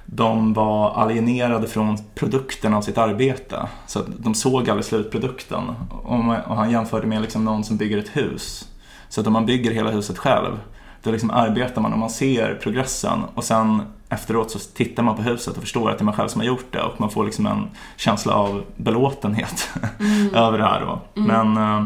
de 0.06 0.54
var 0.54 0.92
alienerade 0.92 1.68
från 1.68 1.98
produkten 2.16 2.74
av 2.74 2.82
sitt 2.82 2.98
arbete. 2.98 3.68
Så 3.88 4.00
att 4.00 4.06
de 4.18 4.34
såg 4.34 4.70
aldrig 4.70 4.86
slutprodukten. 4.86 5.64
Och 6.04 6.20
och 6.48 6.56
han 6.56 6.72
jämförde 6.72 7.08
med 7.08 7.22
liksom 7.22 7.46
någon 7.46 7.64
som 7.64 7.78
bygger 7.78 7.98
ett 7.98 8.18
hus. 8.18 8.68
Så 9.10 9.22
att 9.22 9.28
om 9.28 9.34
man 9.34 9.46
bygger 9.46 9.72
hela 9.72 9.92
huset 9.92 10.18
själv, 10.18 10.60
då 11.04 11.12
liksom 11.12 11.32
arbetar 11.32 11.82
man 11.82 11.94
och 11.94 12.00
man 12.00 12.10
ser 12.10 12.60
progressen 12.62 13.20
och 13.36 13.44
sen 13.44 13.82
efteråt 14.10 14.52
så 14.52 14.60
tittar 14.60 15.04
man 15.04 15.16
på 15.16 15.22
huset 15.22 15.58
och 15.58 15.64
förstår 15.64 15.90
att 15.90 15.98
det 15.98 16.02
är 16.02 16.06
man 16.06 16.14
själv 16.14 16.28
som 16.28 16.42
har 16.42 16.48
gjort 16.48 16.66
det 16.72 16.82
och 16.82 17.00
man 17.00 17.10
får 17.10 17.26
liksom 17.26 17.46
en 17.46 17.68
känsla 17.98 18.34
av 18.34 18.64
belåtenhet 18.76 19.70
över 20.34 20.58
det 20.58 20.64
här 20.64 20.82
då. 20.82 21.22
Men 21.22 21.58
eh, 21.58 21.86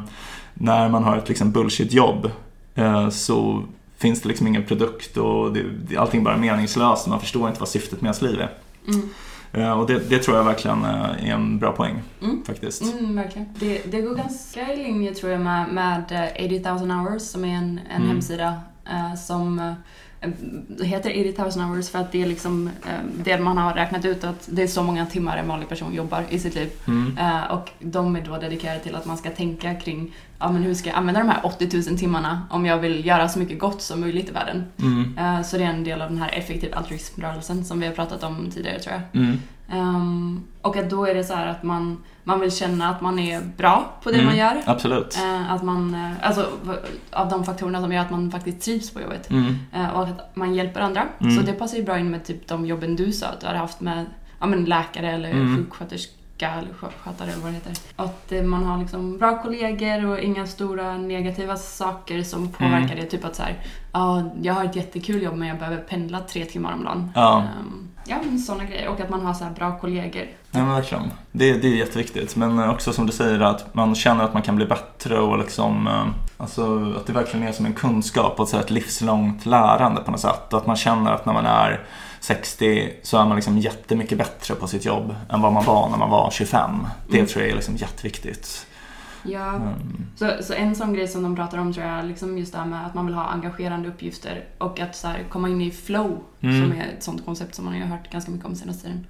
när 0.54 0.90
man 0.90 1.04
har 1.04 1.18
ett 1.18 1.30
liksom 1.30 1.52
bullshit-jobb 1.52 2.32
eh, 2.76 3.10
så 3.10 3.64
finns 3.98 4.22
det 4.22 4.28
liksom 4.28 4.48
ingen 4.48 4.66
produkt 4.66 5.18
och 5.18 5.54
det, 5.54 5.98
allting 5.98 6.20
är 6.20 6.26
bara 6.26 6.38
meningslöst 6.38 7.04
och 7.04 7.10
man 7.10 7.20
förstår 7.20 7.48
inte 7.48 7.60
vad 7.60 7.70
syftet 7.70 8.02
med 8.02 8.08
ens 8.08 8.22
liv 8.22 8.40
är. 8.40 8.50
Mm. 8.88 9.10
Eh, 9.54 9.72
och 9.80 9.88
det, 9.88 10.10
det 10.10 10.20
tror 10.20 10.38
jag 10.38 10.44
verkligen 10.44 10.84
eh, 10.86 11.30
är 11.30 11.34
en 11.34 11.60
bra 11.60 11.72
poäng 11.72 12.02
Mm. 12.24 12.44
faktiskt. 12.46 12.82
Mm, 12.94 13.16
verkligen. 13.16 13.48
Det, 13.60 13.92
det 13.92 14.02
går 14.02 14.16
ganska 14.16 14.74
i 14.74 14.78
linje 14.84 15.14
tror 15.14 15.32
jag 15.32 15.42
med, 15.42 15.68
med 15.70 16.32
eh, 16.40 16.46
80,000 16.46 16.92
hours 16.92 17.22
som 17.22 17.46
är 17.46 17.56
en, 17.56 17.80
en 17.90 17.96
Mm. 17.96 18.08
hemsida 18.08 18.54
som 19.28 19.76
det 20.68 20.86
heter 20.86 21.30
80,000 21.30 21.64
hours 21.64 21.90
för 21.90 22.00
att 22.00 22.12
det 22.12 22.22
är 22.22 22.26
liksom 22.26 22.68
eh, 22.68 23.24
det 23.24 23.40
man 23.40 23.58
har 23.58 23.74
räknat 23.74 24.06
ut 24.06 24.24
att 24.24 24.50
det 24.52 24.64
är 24.64 24.68
så 24.68 24.84
många 24.84 25.06
timmar 25.06 25.38
en 25.38 25.48
vanlig 25.48 25.70
person 25.70 25.94
jobbar 25.94 26.24
i 26.30 26.40
sitt 26.40 26.56
liv. 26.56 26.70
Mm. 26.88 27.18
Eh, 27.18 27.44
och 27.52 27.70
de 27.80 28.16
är 28.16 28.22
då 28.22 28.38
dedikerade 28.38 28.80
till 28.80 28.96
att 28.96 29.06
man 29.06 29.18
ska 29.18 29.30
tänka 29.30 29.76
kring 29.76 30.14
ja, 30.40 30.52
men 30.52 30.64
hur 30.64 30.74
ska 30.74 30.90
jag 30.90 30.98
använda 30.98 31.20
de 31.20 31.30
här 31.30 31.46
80 31.46 31.70
000 31.90 32.00
timmarna 32.00 32.48
om 32.50 32.66
jag 32.66 32.78
vill 32.78 33.06
göra 33.06 33.30
så 33.30 33.40
mycket 33.40 33.60
gott 33.60 33.82
som 33.82 34.00
möjligt 34.00 34.30
i 34.30 34.32
världen. 34.32 34.64
Mm. 34.80 35.18
Eh, 35.18 35.42
så 35.44 35.58
det 35.58 35.64
är 35.64 35.70
en 35.70 35.84
del 35.84 36.02
av 36.02 36.10
den 36.10 36.22
här 36.22 36.32
effektiv 36.34 36.74
altruismrörelsen 36.74 37.66
som 37.66 37.80
vi 37.80 37.86
har 37.86 37.94
pratat 37.94 38.24
om 38.24 38.52
tidigare 38.52 38.80
tror 38.80 38.96
jag. 38.96 39.22
Mm. 39.22 39.40
Ehm, 39.74 40.44
och 40.62 40.78
att 40.78 40.90
då 40.90 41.06
är 41.06 41.16
det 41.16 41.24
så 41.24 41.34
här 41.34 41.48
att 41.48 41.64
man, 41.64 42.04
man 42.24 42.40
vill 42.40 42.52
känna 42.52 42.90
att 42.90 43.02
man 43.02 43.20
är 43.20 43.42
bra 43.58 43.92
på 44.04 44.10
det 44.10 44.16
Mm, 44.16 44.26
man 44.26 44.38
gör. 44.38 44.62
Absolut. 44.66 45.18
Eh, 45.18 45.52
att 45.52 45.64
man, 45.64 45.94
eh, 45.96 46.28
alltså 46.28 46.48
av 47.12 47.30
de 47.30 47.44
faktorerna 47.44 47.82
som 47.82 47.92
gör 47.94 48.02
att 48.02 48.12
man 48.12 48.32
faktiskt 48.32 48.62
trivs 48.62 48.92
på 48.94 49.02
jobbet. 49.02 49.30
Mm. 49.30 49.56
Eh, 49.74 49.90
och 49.90 50.04
att 50.04 50.36
man 50.36 50.56
hjälper 50.56 50.82
andra. 50.82 51.04
Mm. 51.20 51.36
Så 51.38 51.42
det 51.42 51.54
passar 51.54 51.78
ju 51.78 51.84
bra 51.84 52.00
in 52.00 52.10
med 52.12 52.26
typ 52.26 52.48
de 52.48 52.66
jobben 52.66 52.96
du 52.96 53.12
sa 53.12 53.28
att 53.28 53.40
du 53.40 53.48
hade 53.48 53.60
haft 53.60 53.82
med 53.82 54.06
ja, 54.40 54.46
men 54.46 54.66
läkare 54.66 55.12
eller 55.12 55.32
Mm. 55.32 55.58
sjuksköterska 55.58 56.52
eller 56.60 56.74
skötare 56.74 57.32
eller 57.32 57.42
vad 57.44 57.52
det 57.52 57.56
heter. 57.56 57.74
Att 57.96 58.34
man 58.46 58.64
har 58.64 58.78
liksom 58.78 59.18
bra 59.18 59.42
kollegor 59.44 60.06
och 60.06 60.20
inga 60.20 60.48
stora 60.48 60.98
negativa 60.98 61.56
saker 61.58 62.24
som 62.24 62.48
påverkar 62.52 62.78
Mm. 62.94 62.96
det. 62.96 63.06
Typ 63.06 63.26
att 63.26 63.36
så 63.36 63.44
här, 63.44 63.56
ja, 63.92 64.24
jag 64.42 64.54
har 64.54 64.66
ett 64.66 64.76
jättekul 64.76 65.22
jobb 65.24 65.36
men 65.36 65.48
jag 65.48 65.58
behöver 65.60 65.78
pendla 65.82 66.20
tre 66.20 66.46
timmar 66.46 66.74
om 66.74 66.84
dagen. 66.84 67.12
Ja. 67.16 67.40
Ehm, 67.40 67.83
ja, 68.06 68.16
men 68.24 68.40
sådana 68.40 68.64
grejer. 68.64 68.88
Och 68.88 69.00
att 69.00 69.10
man 69.10 69.26
har 69.26 69.34
så 69.34 69.46
bra 69.56 69.80
kollegor. 69.80 70.28
Ja 70.52 70.60
men 70.60 70.70
verkligen. 70.70 71.12
Det, 71.32 71.54
det 71.54 71.68
är 71.68 71.76
jätteviktigt. 71.76 72.36
Men 72.36 72.70
också 72.70 72.94
som 72.94 73.06
du 73.06 73.12
säger 73.12 73.40
att 73.40 73.74
man 73.74 73.96
känner 73.96 74.24
att 74.24 74.34
man 74.34 74.42
kan 74.42 74.56
bli 74.56 74.66
bättre 74.66 75.20
och 75.20 75.38
liksom 75.38 75.88
eh, 75.88 76.06
Alltså 76.44 76.94
att 76.98 77.06
det 77.08 77.14
verkligen 77.14 77.48
är 77.48 77.52
som 77.52 77.66
en 77.66 77.74
kunskap 77.74 78.40
och 78.40 78.54
ett 78.54 78.72
livslångt 78.72 79.46
lärande 79.46 80.02
på 80.02 80.12
något 80.12 80.20
sätt. 80.20 80.54
Att 80.54 80.68
man 80.68 80.76
känner 80.76 81.12
att 81.12 81.26
när 81.26 81.34
man 81.34 81.46
är 81.46 81.86
60 82.20 82.94
så 83.04 83.18
är 83.18 83.26
man 83.26 83.36
liksom 83.36 83.58
jättemycket 83.58 84.18
bättre 84.18 84.56
på 84.56 84.68
sitt 84.68 84.86
jobb 84.86 85.16
än 85.30 85.42
vad 85.42 85.54
man 85.54 85.66
var 85.66 85.90
när 85.90 85.98
man 85.98 86.10
var 86.10 86.32
25. 86.32 86.88
Det 87.08 87.18
mm. 87.18 87.28
tror 87.28 87.44
jag 87.44 87.52
är 87.52 87.56
liksom 87.56 87.76
jätteviktigt. 87.76 88.68
Ja, 89.24 89.56
mm. 89.56 89.74
så, 90.16 90.32
så 90.42 90.54
en 90.54 90.76
sån 90.76 90.94
grej 90.94 91.08
som 91.08 91.24
de 91.24 91.36
pratar 91.36 91.58
om 91.58 91.74
tror 91.74 91.86
jag 91.86 92.06
liksom 92.06 92.38
just 92.38 92.52
det 92.52 92.58
här 92.58 92.66
med 92.66 92.86
att 92.86 92.94
man 92.94 93.06
vill 93.06 93.16
ha 93.16 93.24
engagerande 93.24 93.90
uppgifter 93.90 94.46
och 94.58 94.80
att 94.80 94.96
så 94.96 95.08
här, 95.08 95.24
komma 95.30 95.50
in 95.50 95.62
i 95.62 95.72
flow 95.72 96.24
mm. 96.42 96.62
som 96.62 96.80
är 96.80 96.86
ett 96.98 97.04
sånt 97.04 97.26
koncept 97.26 97.56
som 97.56 97.66
man 97.66 97.82
har 97.82 97.88
hört 97.88 98.12
ganska 98.12 98.32
mycket 98.32 98.46
om 98.46 98.56
senaste 98.56 98.88
tiden. 98.88 99.06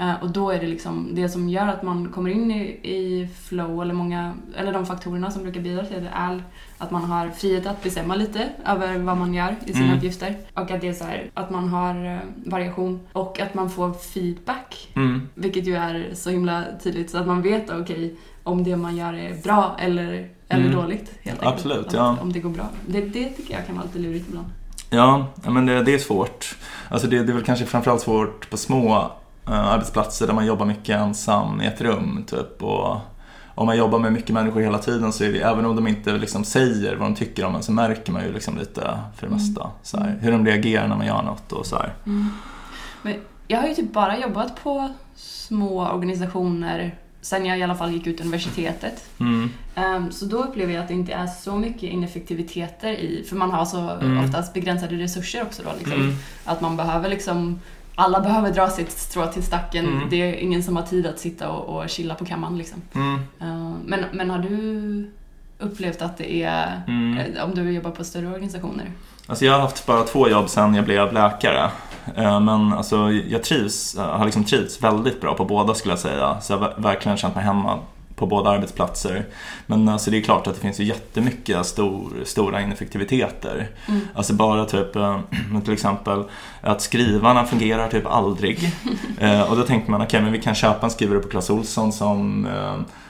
Uh, 0.00 0.22
och 0.22 0.30
då 0.30 0.50
är 0.50 0.60
det 0.60 0.66
liksom 0.66 1.14
det 1.14 1.28
som 1.28 1.48
gör 1.48 1.68
att 1.68 1.82
man 1.82 2.08
kommer 2.08 2.30
in 2.30 2.50
i, 2.50 2.62
i 2.82 3.28
flow 3.42 3.82
eller 3.82 3.94
många, 3.94 4.34
eller 4.56 4.72
de 4.72 4.86
faktorerna 4.86 5.30
som 5.30 5.42
brukar 5.42 5.60
bidra 5.60 5.84
till 5.84 6.02
det 6.02 6.10
är 6.14 6.42
att 6.78 6.90
man 6.90 7.04
har 7.04 7.30
frihet 7.30 7.66
att 7.66 7.82
bestämma 7.82 8.14
lite 8.14 8.48
över 8.66 8.98
vad 8.98 9.16
man 9.16 9.34
gör 9.34 9.56
i 9.64 9.72
sina 9.72 9.84
mm. 9.84 9.96
uppgifter. 9.96 10.36
Och 10.54 10.70
att 10.70 10.80
det 10.80 10.88
är 10.88 10.92
så 10.92 11.04
här, 11.04 11.30
att 11.34 11.50
man 11.50 11.68
har 11.68 12.06
uh, 12.06 12.18
variation 12.44 13.00
och 13.12 13.40
att 13.40 13.54
man 13.54 13.70
får 13.70 13.92
feedback. 13.92 14.90
Mm. 14.94 15.28
Vilket 15.34 15.66
ju 15.66 15.76
är 15.76 16.14
så 16.14 16.30
himla 16.30 16.64
tydligt 16.82 17.10
så 17.10 17.18
att 17.18 17.26
man 17.26 17.42
vet 17.42 17.70
okej 17.70 17.82
okay, 17.82 18.14
om 18.48 18.64
det 18.64 18.76
man 18.76 18.96
gör 18.96 19.12
är 19.12 19.42
bra 19.42 19.76
eller, 19.78 20.28
eller 20.48 20.64
mm. 20.64 20.76
dåligt. 20.76 21.12
Helt 21.22 21.42
enkelt. 21.42 21.54
Absolut, 21.54 21.92
ja. 21.92 22.16
Om 22.22 22.32
det 22.32 22.40
går 22.40 22.50
bra. 22.50 22.68
Det, 22.86 23.00
det 23.00 23.28
tycker 23.28 23.54
jag 23.54 23.66
kan 23.66 23.76
vara 23.76 23.86
lite 23.86 23.98
lurigt 23.98 24.28
ibland. 24.28 24.46
Ja, 24.90 25.26
men 25.42 25.66
det, 25.66 25.82
det 25.82 25.94
är 25.94 25.98
svårt. 25.98 26.56
Alltså 26.88 27.08
det, 27.08 27.22
det 27.22 27.32
är 27.32 27.34
väl 27.34 27.44
kanske 27.44 27.66
framförallt 27.66 28.02
svårt 28.02 28.50
på 28.50 28.56
små 28.56 29.10
uh, 29.48 29.72
arbetsplatser 29.72 30.26
där 30.26 30.34
man 30.34 30.46
jobbar 30.46 30.66
mycket 30.66 30.96
ensam 30.96 31.60
i 31.60 31.66
ett 31.66 31.80
rum. 31.80 32.24
Typ, 32.26 32.62
och 32.62 32.96
om 33.54 33.66
man 33.66 33.76
jobbar 33.76 33.98
med 33.98 34.12
mycket 34.12 34.30
människor 34.30 34.60
hela 34.60 34.78
tiden 34.78 35.12
så 35.12 35.24
är 35.24 35.32
det, 35.32 35.40
även 35.40 35.66
om 35.66 35.76
de 35.76 35.86
inte 35.86 36.12
liksom 36.12 36.44
säger 36.44 36.96
vad 36.96 37.06
de 37.06 37.14
tycker 37.14 37.44
om 37.44 37.54
en 37.54 37.62
så 37.62 37.72
märker 37.72 38.12
man 38.12 38.24
ju 38.24 38.32
liksom 38.32 38.58
lite 38.58 38.98
för 39.16 39.26
det 39.26 39.32
mesta. 39.32 39.60
Mm. 39.60 39.72
Så 39.82 39.98
här, 39.98 40.18
hur 40.20 40.32
de 40.32 40.46
reagerar 40.46 40.88
när 40.88 40.96
man 40.96 41.06
gör 41.06 41.22
något 41.22 41.52
och 41.52 41.66
så 41.66 41.76
mm. 42.06 42.28
Men 43.02 43.14
jag 43.48 43.60
har 43.60 43.68
ju 43.68 43.74
typ 43.74 43.92
bara 43.92 44.18
jobbat 44.18 44.62
på 44.62 44.88
små 45.16 45.88
organisationer 45.88 46.94
sen 47.28 47.46
jag 47.46 47.58
i 47.58 47.62
alla 47.62 47.74
fall 47.74 47.92
gick 47.92 48.06
ut 48.06 48.20
universitetet. 48.20 49.10
Mm. 49.20 49.50
Um, 49.76 50.12
så 50.12 50.24
då 50.24 50.36
upplever 50.36 50.72
jag 50.72 50.82
att 50.82 50.88
det 50.88 50.94
inte 50.94 51.12
är 51.12 51.26
så 51.26 51.56
mycket 51.56 51.82
ineffektiviteter 51.82 52.92
i, 52.92 53.24
för 53.28 53.36
man 53.36 53.50
har 53.50 53.64
så 53.64 53.90
mm. 53.90 54.24
oftast 54.24 54.54
begränsade 54.54 54.96
resurser 54.96 55.42
också 55.42 55.62
då. 55.62 55.70
Liksom, 55.78 56.00
mm. 56.00 56.16
Att 56.44 56.60
man 56.60 56.76
behöver 56.76 57.08
liksom 57.08 57.60
alla 57.94 58.20
behöver 58.20 58.52
dra 58.52 58.70
sitt 58.70 58.90
strå 58.90 59.26
till 59.26 59.42
stacken. 59.42 59.86
Mm. 59.86 60.10
Det 60.10 60.16
är 60.16 60.34
ingen 60.34 60.62
som 60.62 60.76
har 60.76 60.82
tid 60.82 61.06
att 61.06 61.18
sitta 61.18 61.48
och, 61.48 61.76
och 61.76 61.88
chilla 61.88 62.14
på 62.14 62.24
kammaren. 62.24 62.58
Liksom. 62.58 62.82
Uh, 62.96 63.74
men, 63.84 64.04
men 64.12 64.30
har 64.30 64.38
du 64.38 65.10
upplevt 65.58 66.02
att 66.02 66.16
det 66.16 66.42
är, 66.42 66.82
mm. 66.88 67.18
Eh, 67.18 67.44
om 67.44 67.54
du 67.54 67.72
jobbar 67.72 67.90
på 67.90 68.04
större 68.04 68.26
organisationer? 68.26 68.90
Alltså 69.26 69.44
jag 69.44 69.52
har 69.52 69.60
haft 69.60 69.86
bara 69.86 70.02
två 70.02 70.28
jobb 70.28 70.48
sen 70.48 70.74
jag 70.74 70.84
blev 70.84 71.12
läkare. 71.12 71.70
Eh, 72.16 72.40
men 72.40 72.72
alltså, 72.72 73.10
jag 73.10 73.42
trivs, 73.42 73.96
har 73.98 74.24
liksom 74.24 74.44
trivts 74.44 74.82
väldigt 74.82 75.20
bra 75.20 75.34
på 75.34 75.44
båda 75.44 75.74
skulle 75.74 75.92
jag 75.92 75.98
säga. 75.98 76.40
Så 76.40 76.52
jag 76.52 76.58
har 76.58 76.74
verkligen 76.78 77.18
känt 77.18 77.34
mig 77.34 77.44
hemma 77.44 77.78
på 78.16 78.26
båda 78.26 78.50
arbetsplatser. 78.50 79.24
Men 79.66 79.88
alltså, 79.88 80.10
det 80.10 80.18
är 80.18 80.22
klart 80.22 80.46
att 80.46 80.54
det 80.54 80.60
finns 80.60 80.80
ju 80.80 80.84
jättemycket 80.84 81.66
stor, 81.66 82.12
stora 82.24 82.62
ineffektiviteter. 82.62 83.68
Mm. 83.88 84.00
Alltså 84.14 84.34
bara 84.34 84.64
typ, 84.64 84.96
eh, 84.96 85.20
till 85.64 85.72
exempel 85.72 86.24
att 86.60 86.82
skrivarna 86.82 87.44
fungerar 87.44 87.88
typ 87.88 88.06
aldrig. 88.06 88.72
Och 89.48 89.56
då 89.56 89.62
tänkte 89.62 89.90
man, 89.90 90.00
okej 90.00 90.06
okay, 90.06 90.20
men 90.22 90.32
vi 90.32 90.40
kan 90.40 90.54
köpa 90.54 90.86
en 90.86 90.90
skrivare 90.90 91.18
på 91.18 91.28
Clas 91.28 91.50
Ohlson 91.50 91.92
som 91.92 92.46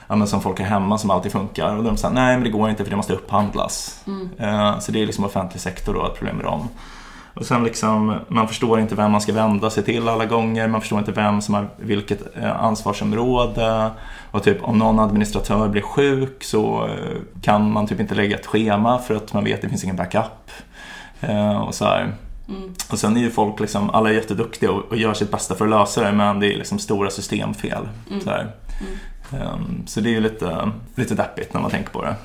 ja, 0.09 0.15
men 0.15 0.27
som 0.27 0.41
folk 0.41 0.59
har 0.59 0.65
hemma 0.65 0.97
som 0.97 1.09
alltid 1.09 1.31
funkar. 1.31 1.75
Och 1.75 1.83
de 1.83 1.97
säger 1.97 2.13
nej 2.13 2.35
men 2.35 2.43
det 2.43 2.49
går 2.49 2.69
inte 2.69 2.83
för 2.83 2.89
det 2.89 2.97
måste 2.97 3.13
upphandlas. 3.13 4.03
Mm. 4.07 4.29
Så 4.81 4.91
det 4.91 5.01
är 5.01 5.05
liksom 5.05 5.25
offentlig 5.25 5.61
sektor 5.61 5.93
då, 5.93 6.05
ett 6.05 6.15
problem 6.15 6.35
med 6.35 6.45
dem. 6.45 6.69
Och 7.39 7.45
sen 7.45 7.63
liksom, 7.63 8.15
man 8.27 8.47
förstår 8.47 8.79
inte 8.79 8.95
vem 8.95 9.11
man 9.11 9.21
ska 9.21 9.33
vända 9.33 9.69
sig 9.69 9.83
till 9.83 10.07
alla 10.07 10.25
gånger, 10.25 10.67
man 10.67 10.81
förstår 10.81 10.99
inte 10.99 11.11
vem 11.11 11.41
som 11.41 11.53
har 11.53 11.67
vilket 11.77 12.37
eh, 12.37 12.63
ansvarsområde. 12.63 13.91
Och 14.31 14.43
typ 14.43 14.63
om 14.63 14.77
någon 14.77 14.99
administratör 14.99 15.67
blir 15.67 15.81
sjuk 15.81 16.43
så 16.43 16.85
eh, 16.85 17.41
kan 17.41 17.71
man 17.71 17.87
typ 17.87 17.99
inte 17.99 18.15
lägga 18.15 18.35
ett 18.35 18.45
schema 18.45 18.99
för 18.99 19.15
att 19.15 19.33
man 19.33 19.43
vet 19.43 19.55
att 19.55 19.61
det 19.61 19.69
finns 19.69 19.83
ingen 19.83 19.95
backup. 19.95 20.51
Eh, 21.21 21.57
och 21.57 21.75
så 21.75 21.85
här. 21.85 22.13
Mm. 22.49 22.73
Och 22.91 22.99
sen 22.99 23.17
är 23.17 23.21
ju 23.21 23.31
folk 23.31 23.59
liksom, 23.59 23.89
alla 23.89 24.09
är 24.09 24.13
jätteduktiga 24.13 24.71
och, 24.71 24.83
och 24.83 24.97
gör 24.97 25.13
sitt 25.13 25.31
bästa 25.31 25.55
för 25.55 25.65
att 25.65 25.71
lösa 25.71 26.03
det 26.03 26.11
men 26.11 26.39
det 26.39 26.53
är 26.53 26.57
liksom 26.57 26.79
stora 26.79 27.09
systemfel. 27.09 27.87
Mm. 28.09 28.21
Så, 28.21 28.29
mm. 28.29 28.47
Um, 29.33 29.83
så 29.87 30.01
det 30.01 30.09
är 30.09 30.11
ju 30.11 30.19
lite, 30.19 30.71
lite 30.95 31.15
deppigt 31.15 31.53
när 31.53 31.61
man 31.61 31.71
tänker 31.71 31.89
på 31.89 32.01
det. 32.01 32.15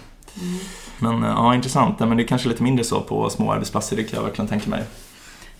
Mm. 0.40 0.58
Men 0.98 1.30
ja, 1.30 1.54
intressant. 1.54 1.98
Men 2.00 2.16
det 2.16 2.22
är 2.22 2.26
kanske 2.26 2.48
lite 2.48 2.62
mindre 2.62 2.84
så 2.84 3.00
på 3.00 3.30
små 3.30 3.52
arbetsplatser, 3.52 3.96
det 3.96 4.04
kan 4.04 4.16
jag 4.16 4.24
verkligen 4.24 4.48
tänka 4.48 4.70
mig. 4.70 4.82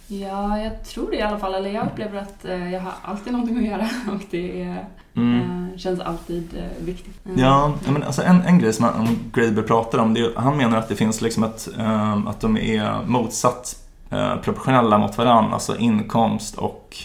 Ja, 0.07 0.59
jag 0.59 0.85
tror 0.85 1.11
det 1.11 1.17
i 1.17 1.23
alla 1.23 1.39
fall. 1.39 1.55
Eller 1.55 1.71
jag 1.71 1.87
upplever 1.87 2.19
att 2.19 2.45
eh, 2.45 2.73
jag 2.73 2.81
har 2.81 2.93
alltid 3.03 3.33
någonting 3.33 3.59
att 3.59 3.65
göra 3.65 3.89
och 4.15 4.23
det 4.31 4.77
mm. 5.15 5.71
eh, 5.73 5.79
känns 5.79 6.01
alltid 6.01 6.57
eh, 6.57 6.85
viktigt. 6.85 7.27
Mm. 7.27 7.41
Ja, 7.41 7.75
men 7.89 8.03
alltså 8.03 8.23
en, 8.23 8.43
en 8.43 8.59
grej 8.59 8.73
som 8.73 8.85
han, 8.85 9.19
Graeber 9.33 9.63
pratar 9.63 9.99
om, 9.99 10.15
det 10.15 10.21
är, 10.21 10.33
han 10.37 10.57
menar 10.57 10.79
att 10.79 10.89
det 10.89 10.97
finns 10.97 11.21
liksom 11.21 11.45
ett, 11.45 11.69
eh, 11.79 12.27
att 12.27 12.41
de 12.41 12.57
är 12.57 13.07
motsatt 13.07 13.77
eh, 14.11 14.37
proportionella 14.37 14.99
mot 14.99 15.19
varandra, 15.19 15.53
alltså 15.55 15.77
inkomst 15.77 16.59
och 16.59 16.97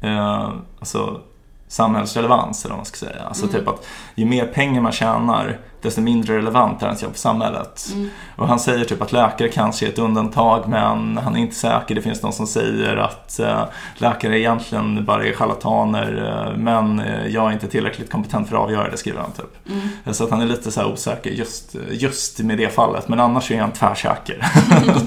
eh, 0.00 0.50
alltså 0.78 1.20
samhällsrelevans 1.68 2.64
eller 2.64 2.72
vad 2.72 2.78
man 2.78 2.86
ska 2.86 3.06
säga. 3.06 3.22
Alltså 3.22 3.44
mm. 3.44 3.54
typ 3.56 3.68
att 3.68 3.86
ju 4.14 4.24
mer 4.24 4.46
pengar 4.46 4.80
man 4.80 4.92
tjänar 4.92 5.58
desto 5.86 6.00
mindre 6.00 6.36
relevant 6.36 6.82
är 6.82 6.86
ens 6.86 7.02
jobb 7.02 7.12
för 7.12 7.18
samhället. 7.18 7.88
Mm. 7.92 8.10
Och 8.36 8.48
han 8.48 8.60
säger 8.60 8.84
typ 8.84 9.02
att 9.02 9.12
läkare 9.12 9.48
kanske 9.48 9.86
är 9.86 9.90
ett 9.90 9.98
undantag 9.98 10.68
men 10.68 11.16
han 11.16 11.36
är 11.36 11.40
inte 11.40 11.54
säker. 11.54 11.94
Det 11.94 12.02
finns 12.02 12.20
de 12.20 12.32
som 12.32 12.46
säger 12.46 12.96
att 12.96 13.40
äh, 13.40 13.64
läkare 13.94 14.38
egentligen 14.38 15.04
bara 15.04 15.26
är 15.26 15.32
charlataner 15.32 16.46
äh, 16.50 16.58
men 16.58 17.00
äh, 17.00 17.26
jag 17.26 17.48
är 17.48 17.52
inte 17.52 17.68
tillräckligt 17.68 18.10
kompetent 18.10 18.48
för 18.48 18.56
att 18.56 18.62
avgöra 18.62 18.90
det 18.90 18.96
skriver 18.96 19.20
han 19.20 19.32
typ. 19.32 19.68
Mm. 19.68 20.14
Så 20.14 20.24
att 20.24 20.30
han 20.30 20.40
är 20.40 20.46
lite 20.46 20.70
så 20.70 20.92
osäker 20.92 21.30
just, 21.30 21.76
just 21.90 22.38
med 22.38 22.58
det 22.58 22.74
fallet 22.74 23.08
men 23.08 23.20
annars 23.20 23.50
är 23.50 23.60
han 23.60 23.72
tvärsäker. 23.72 24.46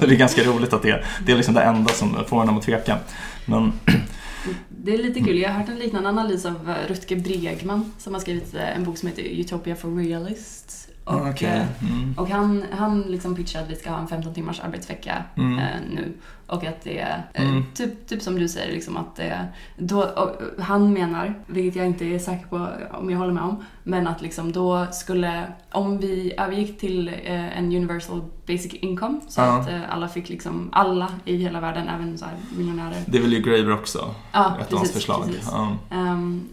det 0.00 0.06
är 0.06 0.16
ganska 0.16 0.42
roligt 0.42 0.72
att 0.72 0.82
det, 0.82 1.04
det 1.26 1.32
är 1.32 1.36
liksom 1.36 1.54
det 1.54 1.62
enda 1.62 1.90
som 1.92 2.16
får 2.26 2.36
honom 2.36 2.58
att 2.58 2.64
tveka. 2.64 2.96
Men 3.44 3.72
det 4.84 4.94
är 4.94 4.98
lite 4.98 5.20
kul. 5.20 5.38
Jag 5.38 5.50
har 5.50 5.60
hört 5.60 5.68
en 5.68 5.78
liknande 5.78 6.08
analys 6.08 6.46
av 6.46 6.70
eh, 6.70 6.88
Rutger 6.88 7.16
Bregman 7.16 7.92
som 7.98 8.14
har 8.14 8.20
skrivit 8.20 8.54
eh, 8.54 8.76
en 8.76 8.84
bok 8.84 8.98
som 8.98 9.08
heter 9.08 9.22
Utopia 9.22 9.76
for 9.76 9.96
Realists. 9.96 10.89
Och, 11.10 11.26
okay. 11.28 11.48
Eh, 11.48 11.66
mm. 11.82 12.14
och 12.18 12.28
han, 12.28 12.64
han 12.70 13.02
liksom 13.02 13.34
pitchar 13.34 13.62
att 13.62 13.70
vi 13.70 13.76
ska 13.76 13.90
ha 13.90 13.98
en 13.98 14.08
15 14.08 14.34
timmars 14.34 14.60
arbetsvecka 14.60 15.24
mm. 15.36 15.58
eh, 15.58 15.80
nu. 15.90 16.12
Och 16.46 16.64
att 16.64 16.82
det 16.82 16.98
är, 16.98 17.22
mm. 17.34 17.64
typ, 17.74 18.06
typ 18.06 18.22
som 18.22 18.38
du 18.38 18.48
säger, 18.48 18.72
liksom 18.72 18.96
att 18.96 19.16
det, 19.16 19.48
då, 19.76 20.30
han 20.58 20.92
menar, 20.92 21.34
vilket 21.46 21.76
jag 21.76 21.86
inte 21.86 22.04
är 22.04 22.18
säker 22.18 22.46
på 22.46 22.68
om 22.90 23.10
jag 23.10 23.18
håller 23.18 23.32
med 23.32 23.42
om, 23.42 23.64
men 23.82 24.06
att 24.06 24.22
liksom 24.22 24.52
då 24.52 24.86
skulle, 24.92 25.52
om 25.70 25.98
vi 25.98 26.32
övergick 26.38 26.80
till 26.80 27.08
eh, 27.08 27.58
en 27.58 27.64
universal 27.64 28.22
basic 28.46 28.74
income, 28.74 29.20
så 29.28 29.40
ja. 29.40 29.60
att 29.60 29.68
eh, 29.68 29.94
alla 29.94 30.08
fick 30.08 30.28
liksom, 30.28 30.68
alla 30.72 31.08
i 31.24 31.36
hela 31.36 31.60
världen, 31.60 31.88
även 31.88 32.18
så 32.18 32.24
här 32.24 32.34
miljonärer. 32.56 33.04
Det 33.06 33.18
vill 33.18 33.32
ju 33.32 33.40
Graeber 33.40 33.72
också, 33.72 34.14
ja, 34.32 34.56
ett 34.60 34.72
av 34.72 34.78
hans 34.78 34.92
förslag. 34.92 35.24
Precis. 35.26 35.48
Ja. 35.52 35.76
Um, 35.90 36.48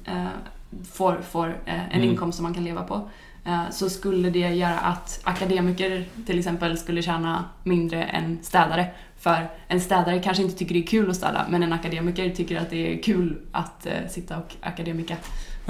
får, 0.91 1.21
får 1.29 1.47
uh, 1.47 1.53
en 1.65 1.91
mm. 1.91 2.09
inkomst 2.09 2.35
som 2.35 2.43
man 2.43 2.53
kan 2.53 2.63
leva 2.63 2.83
på. 2.83 3.09
Uh, 3.47 3.69
så 3.71 3.89
skulle 3.89 4.29
det 4.29 4.39
göra 4.39 4.79
att 4.79 5.19
akademiker 5.23 6.05
till 6.25 6.39
exempel 6.39 6.77
skulle 6.77 7.01
tjäna 7.01 7.43
mindre 7.63 8.03
än 8.03 8.39
städare. 8.43 8.88
För 9.19 9.49
en 9.67 9.81
städare 9.81 10.19
kanske 10.19 10.43
inte 10.43 10.57
tycker 10.57 10.73
det 10.73 10.79
är 10.79 10.88
kul 10.88 11.10
att 11.10 11.15
städa, 11.15 11.45
men 11.49 11.63
en 11.63 11.73
akademiker 11.73 12.29
tycker 12.29 12.62
att 12.62 12.69
det 12.69 12.93
är 12.93 13.03
kul 13.03 13.38
att 13.51 13.86
uh, 13.86 14.10
sitta 14.10 14.38
och 14.38 14.55
akademika. 14.62 15.15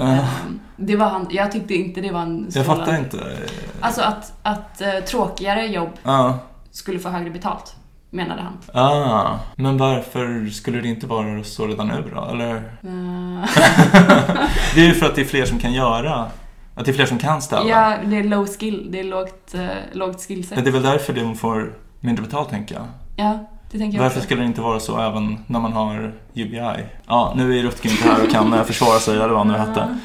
Uh. 0.00 0.24
det 0.76 0.96
var 0.96 1.08
han, 1.08 1.26
jag 1.30 1.52
tyckte 1.52 1.74
inte 1.74 2.00
det 2.00 2.12
var 2.12 2.22
en 2.22 2.48
Jag 2.54 2.66
fattar 2.66 2.98
inte. 2.98 3.18
Alltså 3.80 4.02
att, 4.02 4.32
att 4.42 4.82
uh, 4.82 5.04
tråkigare 5.04 5.66
jobb 5.66 5.90
skulle 6.70 6.98
få 6.98 7.08
högre 7.08 7.30
betalt, 7.30 7.76
menade 8.10 8.42
han. 8.42 8.82
Ah, 8.82 9.38
men 9.56 9.78
varför 9.78 10.50
skulle 10.50 10.80
det 10.80 10.88
inte 10.88 11.06
vara 11.06 11.44
så 11.44 11.66
redan 11.66 11.88
nu 11.88 12.04
då, 12.14 12.24
eller? 12.24 12.54
det 14.74 14.80
är 14.80 14.86
ju 14.86 14.94
för 14.94 15.06
att 15.06 15.14
det 15.14 15.20
är 15.20 15.24
fler 15.24 15.44
som 15.44 15.58
kan 15.58 15.72
göra 15.72 16.30
att 16.78 16.84
det 16.84 16.90
är 16.90 16.94
fler 16.94 17.06
som 17.06 17.18
kan 17.18 17.42
städa? 17.42 17.68
Ja, 17.68 17.94
det 18.04 18.16
är 18.16 18.24
low 18.24 18.46
skill. 18.46 18.88
Det 18.90 19.00
är 19.00 19.04
lågt, 19.04 19.54
uh, 19.54 19.68
lågt 19.92 20.20
skillset. 20.28 20.54
Men 20.54 20.64
det 20.64 20.70
är 20.70 20.72
väl 20.72 20.82
därför 20.82 21.12
de 21.12 21.36
får 21.36 21.72
mindre 22.00 22.24
betalt, 22.24 22.50
tänker 22.50 22.74
jag. 22.74 22.84
Ja, 23.16 23.38
det 23.70 23.78
tänker 23.78 23.96
jag 23.96 24.02
Varför 24.02 24.16
också. 24.16 24.26
skulle 24.26 24.40
det 24.40 24.46
inte 24.46 24.60
vara 24.60 24.80
så 24.80 25.00
även 25.00 25.38
när 25.46 25.60
man 25.60 25.72
har 25.72 26.12
UBI? 26.34 26.84
Ja, 27.06 27.32
nu 27.36 27.58
är 27.58 27.62
Rutger 27.62 27.90
inte 27.90 28.08
här 28.08 28.24
och 28.24 28.30
kan 28.30 28.52
eh, 28.52 28.62
försvara 28.62 28.98
sig 28.98 29.14
eller 29.14 29.28
vad 29.28 29.38
han 29.38 29.48
nu 29.48 29.54
hette. 29.54 29.98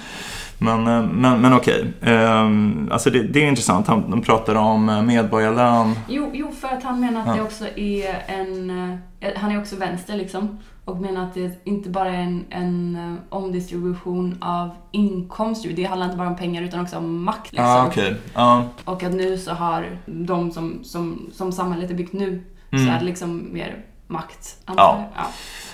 Men, 0.63 0.87
eh, 0.87 1.11
men, 1.11 1.41
men 1.41 1.53
okej, 1.53 1.93
um, 2.01 2.89
alltså 2.91 3.09
det, 3.09 3.23
det, 3.23 3.43
är 3.43 3.47
intressant. 3.47 3.87
Han, 3.87 4.11
de 4.11 4.21
pratar 4.21 4.55
om 4.55 4.89
eh, 4.89 5.01
medborgarlön. 5.01 5.95
Jo, 6.07 6.31
jo 6.33 6.51
för 6.51 6.67
att 6.67 6.83
han 6.83 6.99
menar 6.99 7.21
att 7.21 7.27
ja. 7.27 7.33
det 7.33 7.41
också 7.41 7.65
är 7.75 8.23
en... 8.27 8.99
Han 9.35 9.51
är 9.51 9.59
också 9.59 9.75
vänster 9.75 10.15
liksom. 10.15 10.59
Och 10.85 11.01
menar 11.01 11.23
att 11.23 11.33
det 11.33 11.61
inte 11.63 11.89
bara 11.89 12.09
är 12.09 12.21
en, 12.21 12.45
en 12.49 13.17
omdistribution 13.29 14.37
av 14.41 14.69
inkomst. 14.91 15.65
Det 15.75 15.83
handlar 15.83 16.05
inte 16.05 16.17
bara 16.17 16.27
om 16.27 16.35
pengar 16.35 16.61
utan 16.61 16.79
också 16.79 16.97
om 16.97 17.23
makt. 17.23 17.51
Liksom. 17.51 17.65
Ah, 17.65 17.87
okay. 17.87 18.15
ah. 18.33 18.61
Och 18.85 19.03
att 19.03 19.13
nu 19.13 19.37
så 19.37 19.51
har 19.51 19.99
de 20.05 20.51
som, 20.51 20.79
som, 20.83 21.29
som 21.33 21.51
samhället 21.51 21.91
är 21.91 21.95
byggt 21.95 22.13
nu, 22.13 22.43
mm. 22.71 22.85
så 22.85 22.91
är 22.91 22.99
det 22.99 23.05
liksom 23.05 23.53
mer 23.53 23.85
makt. 24.07 24.57
Ja. 24.65 24.73
ja. 25.15 25.27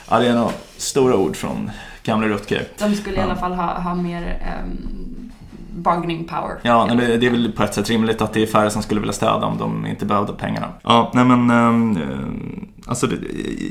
ja, 0.10 0.20
det 0.20 0.28
är 0.28 0.36
nog 0.36 0.52
stora 0.78 1.16
ord 1.16 1.36
från 1.36 1.72
gamla 2.10 2.28
Rutger. 2.28 2.68
De 2.80 2.95
skulle 2.95 3.18
i 3.18 3.20
alla 3.20 3.36
fall 3.36 3.53
ha, 3.53 3.80
ha 3.80 3.95
mer 3.95 4.41
um, 4.64 5.32
bargaining 5.70 6.24
power. 6.24 6.57
Ja, 6.62 6.86
nej, 6.86 7.18
det 7.18 7.28
är 7.28 7.32
väl 7.32 7.51
på 7.51 7.64
ett 7.64 7.74
sätt 7.74 7.89
rimligt 7.89 8.22
att 8.22 8.34
det 8.34 8.43
är 8.43 8.47
färre 8.47 8.70
som 8.70 8.84
skulle 8.84 8.99
vilja 8.99 9.14
städa 9.14 9.45
om 9.45 9.57
de 9.57 9.86
inte 9.86 10.05
behövde 10.05 10.34
pengarna. 10.34 10.68
Ja, 10.84 11.12
nej 11.14 11.26
men 11.26 11.51
um, 11.51 12.68
alltså 12.88 13.07
det, 13.07 13.16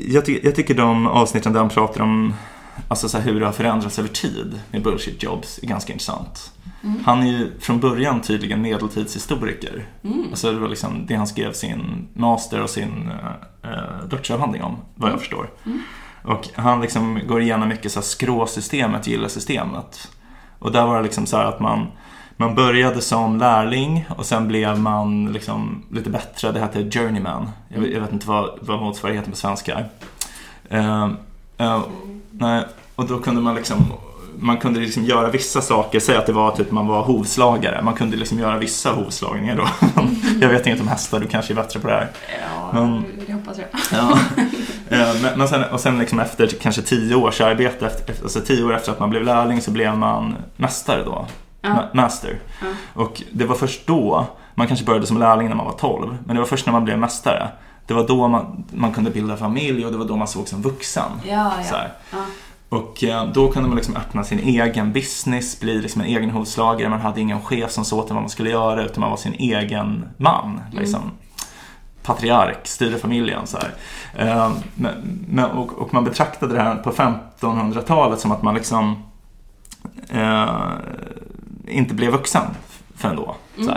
jag, 0.07 0.25
ty 0.25 0.39
jag 0.43 0.55
tycker 0.55 0.73
de 0.73 1.07
avsnitten 1.07 1.53
där 1.53 1.59
de 1.59 1.69
pratar 1.69 2.01
om 2.01 2.33
alltså 2.87 3.09
så 3.09 3.17
här, 3.17 3.25
hur 3.25 3.39
det 3.39 3.45
har 3.45 3.53
förändrats 3.53 3.99
över 3.99 4.09
tid 4.09 4.59
med 4.71 4.83
bullshit 4.83 5.23
jobs 5.23 5.59
är 5.63 5.67
ganska 5.67 5.93
intressant. 5.93 6.51
Mm. 6.83 6.99
Han 7.05 7.23
är 7.23 7.31
ju 7.31 7.51
från 7.59 7.79
början 7.79 8.21
tydligen 8.21 8.61
medeltidshistoriker. 8.61 9.85
Mm. 10.03 10.25
Alltså 10.29 10.51
det 10.51 10.59
var 10.59 10.67
liksom 10.67 11.05
det 11.05 11.15
han 11.15 11.27
skrev 11.27 11.53
sin 11.53 12.07
master 12.13 12.61
och 12.61 12.69
sin 12.69 13.11
uh, 13.63 14.07
doktorsavhandling 14.09 14.63
om, 14.63 14.75
vad 14.95 15.07
jag 15.07 15.13
mm. 15.13 15.19
förstår. 15.19 15.49
Mm. 15.65 15.81
Och 16.23 16.47
han 16.55 16.81
liksom 16.81 17.19
går 17.27 17.41
igenom 17.41 17.69
mycket 17.69 17.91
så 17.91 17.99
här 17.99 18.05
skråsystemet, 18.05 19.07
gilla-systemet. 19.07 20.11
Och 20.59 20.71
där 20.71 20.85
var 20.85 20.97
det 20.97 21.03
liksom 21.03 21.25
så 21.25 21.37
att 21.37 21.59
man, 21.59 21.87
man 22.37 22.55
började 22.55 23.01
som 23.01 23.37
lärling 23.37 24.05
och 24.17 24.25
sen 24.25 24.47
blev 24.47 24.79
man 24.79 25.33
liksom 25.33 25.83
lite 25.91 26.09
bättre. 26.09 26.51
Det 26.51 26.59
hette 26.59 26.91
journeyman. 26.91 27.49
Jag, 27.67 27.93
jag 27.93 28.01
vet 28.01 28.13
inte 28.13 28.27
vad, 28.27 28.59
vad 28.61 28.79
motsvarigheten 28.79 29.31
på 29.31 29.37
svenska 29.37 29.75
är. 29.75 29.89
Uh, 30.79 31.09
uh, 31.61 31.81
nej, 32.31 32.65
och 32.95 33.07
då 33.07 33.19
kunde 33.19 33.41
man 33.41 33.55
liksom 33.55 33.93
man 34.41 34.57
kunde 34.57 34.79
liksom 34.79 35.03
göra 35.03 35.29
vissa 35.29 35.61
saker, 35.61 35.99
säg 35.99 36.17
att 36.17 36.25
det 36.25 36.33
var 36.33 36.51
typ 36.51 36.71
man 36.71 36.87
var 36.87 37.03
hovslagare, 37.03 37.81
man 37.81 37.93
kunde 37.93 38.17
liksom 38.17 38.39
göra 38.39 38.57
vissa 38.57 38.91
hovslagningar 38.91 39.55
då. 39.55 39.67
jag 40.41 40.49
vet 40.49 40.67
inte 40.67 40.81
om 40.81 40.87
hästar, 40.87 41.19
du 41.19 41.27
kanske 41.27 41.53
är 41.53 41.55
bättre 41.55 41.79
på 41.79 41.87
det 41.87 41.93
här. 41.93 42.09
Ja, 42.41 42.69
men, 42.73 43.05
det 43.27 43.33
hoppas 43.33 43.57
jag. 43.57 43.67
ja. 43.91 44.19
Men, 44.89 45.37
men 45.37 45.47
sen, 45.47 45.63
och 45.63 45.79
sen 45.79 45.99
liksom 45.99 46.19
efter 46.19 46.47
kanske 46.47 46.81
tio 46.81 47.15
års 47.15 47.41
arbete, 47.41 47.85
efter, 47.87 48.15
alltså 48.23 48.41
tio 48.41 48.63
år 48.63 48.75
efter 48.75 48.91
att 48.91 48.99
man 48.99 49.09
blev 49.09 49.23
lärling 49.23 49.61
så 49.61 49.71
blev 49.71 49.97
man 49.97 50.35
mästare 50.55 51.03
då. 51.03 51.25
Ja. 51.61 51.89
Master. 51.93 52.39
Ja. 52.61 52.67
Och 52.93 53.23
det 53.31 53.45
var 53.45 53.55
först 53.55 53.87
då, 53.87 54.27
man 54.55 54.67
kanske 54.67 54.85
började 54.85 55.07
som 55.07 55.17
lärling 55.17 55.47
när 55.47 55.55
man 55.55 55.65
var 55.65 55.73
12, 55.73 56.17
men 56.25 56.35
det 56.35 56.41
var 56.41 56.47
först 56.47 56.65
när 56.65 56.73
man 56.73 56.85
blev 56.85 56.99
mästare 56.99 57.49
det 57.89 57.95
var 57.95 58.07
då 58.07 58.27
man, 58.27 58.63
man 58.71 58.93
kunde 58.93 59.11
bilda 59.11 59.37
familj 59.37 59.85
och 59.85 59.91
det 59.91 59.97
var 59.97 60.05
då 60.05 60.15
man 60.15 60.27
såg 60.27 60.47
som 60.47 60.61
vuxen. 60.61 61.11
Ja, 61.23 61.53
ja. 61.71 62.25
Och 62.69 63.03
eh, 63.03 63.25
då 63.33 63.51
kunde 63.51 63.69
man 63.69 63.75
liksom 63.75 63.95
öppna 63.95 64.23
sin 64.23 64.39
egen 64.39 64.93
business, 64.93 65.59
bli 65.59 65.81
liksom 65.81 66.01
en 66.01 66.07
egen 66.07 66.29
hovslagare. 66.29 66.89
Man 66.89 67.01
hade 67.01 67.21
ingen 67.21 67.41
chef 67.41 67.71
som 67.71 67.85
sa 67.85 68.03
till 68.03 68.13
vad 68.13 68.23
man 68.23 68.29
skulle 68.29 68.49
göra 68.49 68.83
utan 68.85 69.01
man 69.01 69.09
var 69.09 69.17
sin 69.17 69.33
egen 69.33 70.05
man. 70.17 70.61
Mm. 70.71 71.01
Patriark, 72.03 72.67
styrde 72.67 72.97
familjen. 72.97 73.47
Så 73.47 73.57
eh, 74.15 74.51
men, 74.75 75.45
och, 75.45 75.73
och, 75.73 75.93
man 75.93 76.03
betraktade 76.03 76.53
det 76.53 76.61
här 76.61 76.75
på 76.75 76.91
1500-talet 76.91 78.19
som 78.19 78.31
att 78.31 78.41
man 78.41 78.55
liksom 78.55 79.03
eh, 80.09 80.49
inte 81.67 81.93
blev 81.93 82.11
vuxen 82.11 82.43
förrän 82.95 83.15
då. 83.15 83.35
Mm. 83.57 83.75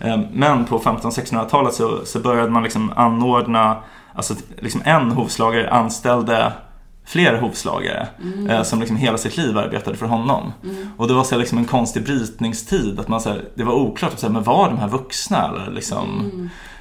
Eh, 0.00 0.20
men 0.32 0.64
på 0.64 0.78
1500-1600-talet 0.78 1.74
så, 1.74 2.04
så 2.04 2.20
började 2.20 2.50
man 2.50 2.62
liksom 2.62 2.92
anordna, 2.96 3.76
alltså 4.14 4.34
liksom 4.58 4.82
en 4.84 5.10
hovslagare 5.10 5.70
anställde 5.70 6.52
flera 7.10 7.40
hovslagare 7.40 8.08
mm. 8.22 8.50
eh, 8.50 8.62
som 8.62 8.80
liksom 8.80 8.96
hela 8.96 9.18
sitt 9.18 9.36
liv 9.36 9.58
arbetade 9.58 9.96
för 9.96 10.06
honom. 10.06 10.52
Mm. 10.64 10.88
Och 10.96 11.08
det 11.08 11.14
var 11.14 11.24
så 11.24 11.38
liksom 11.38 11.58
en 11.58 11.64
konstig 11.64 12.04
brytningstid. 12.04 13.00
Att 13.00 13.08
man, 13.08 13.20
så 13.20 13.28
här, 13.28 13.44
det 13.54 13.64
var 13.64 13.72
oklart, 13.72 14.18
så 14.18 14.26
här, 14.26 14.32
men 14.32 14.42
var 14.42 14.68
de 14.68 14.78
här 14.78 14.88
vuxna? 14.88 15.48
Eller, 15.48 15.70
liksom, 15.70 16.30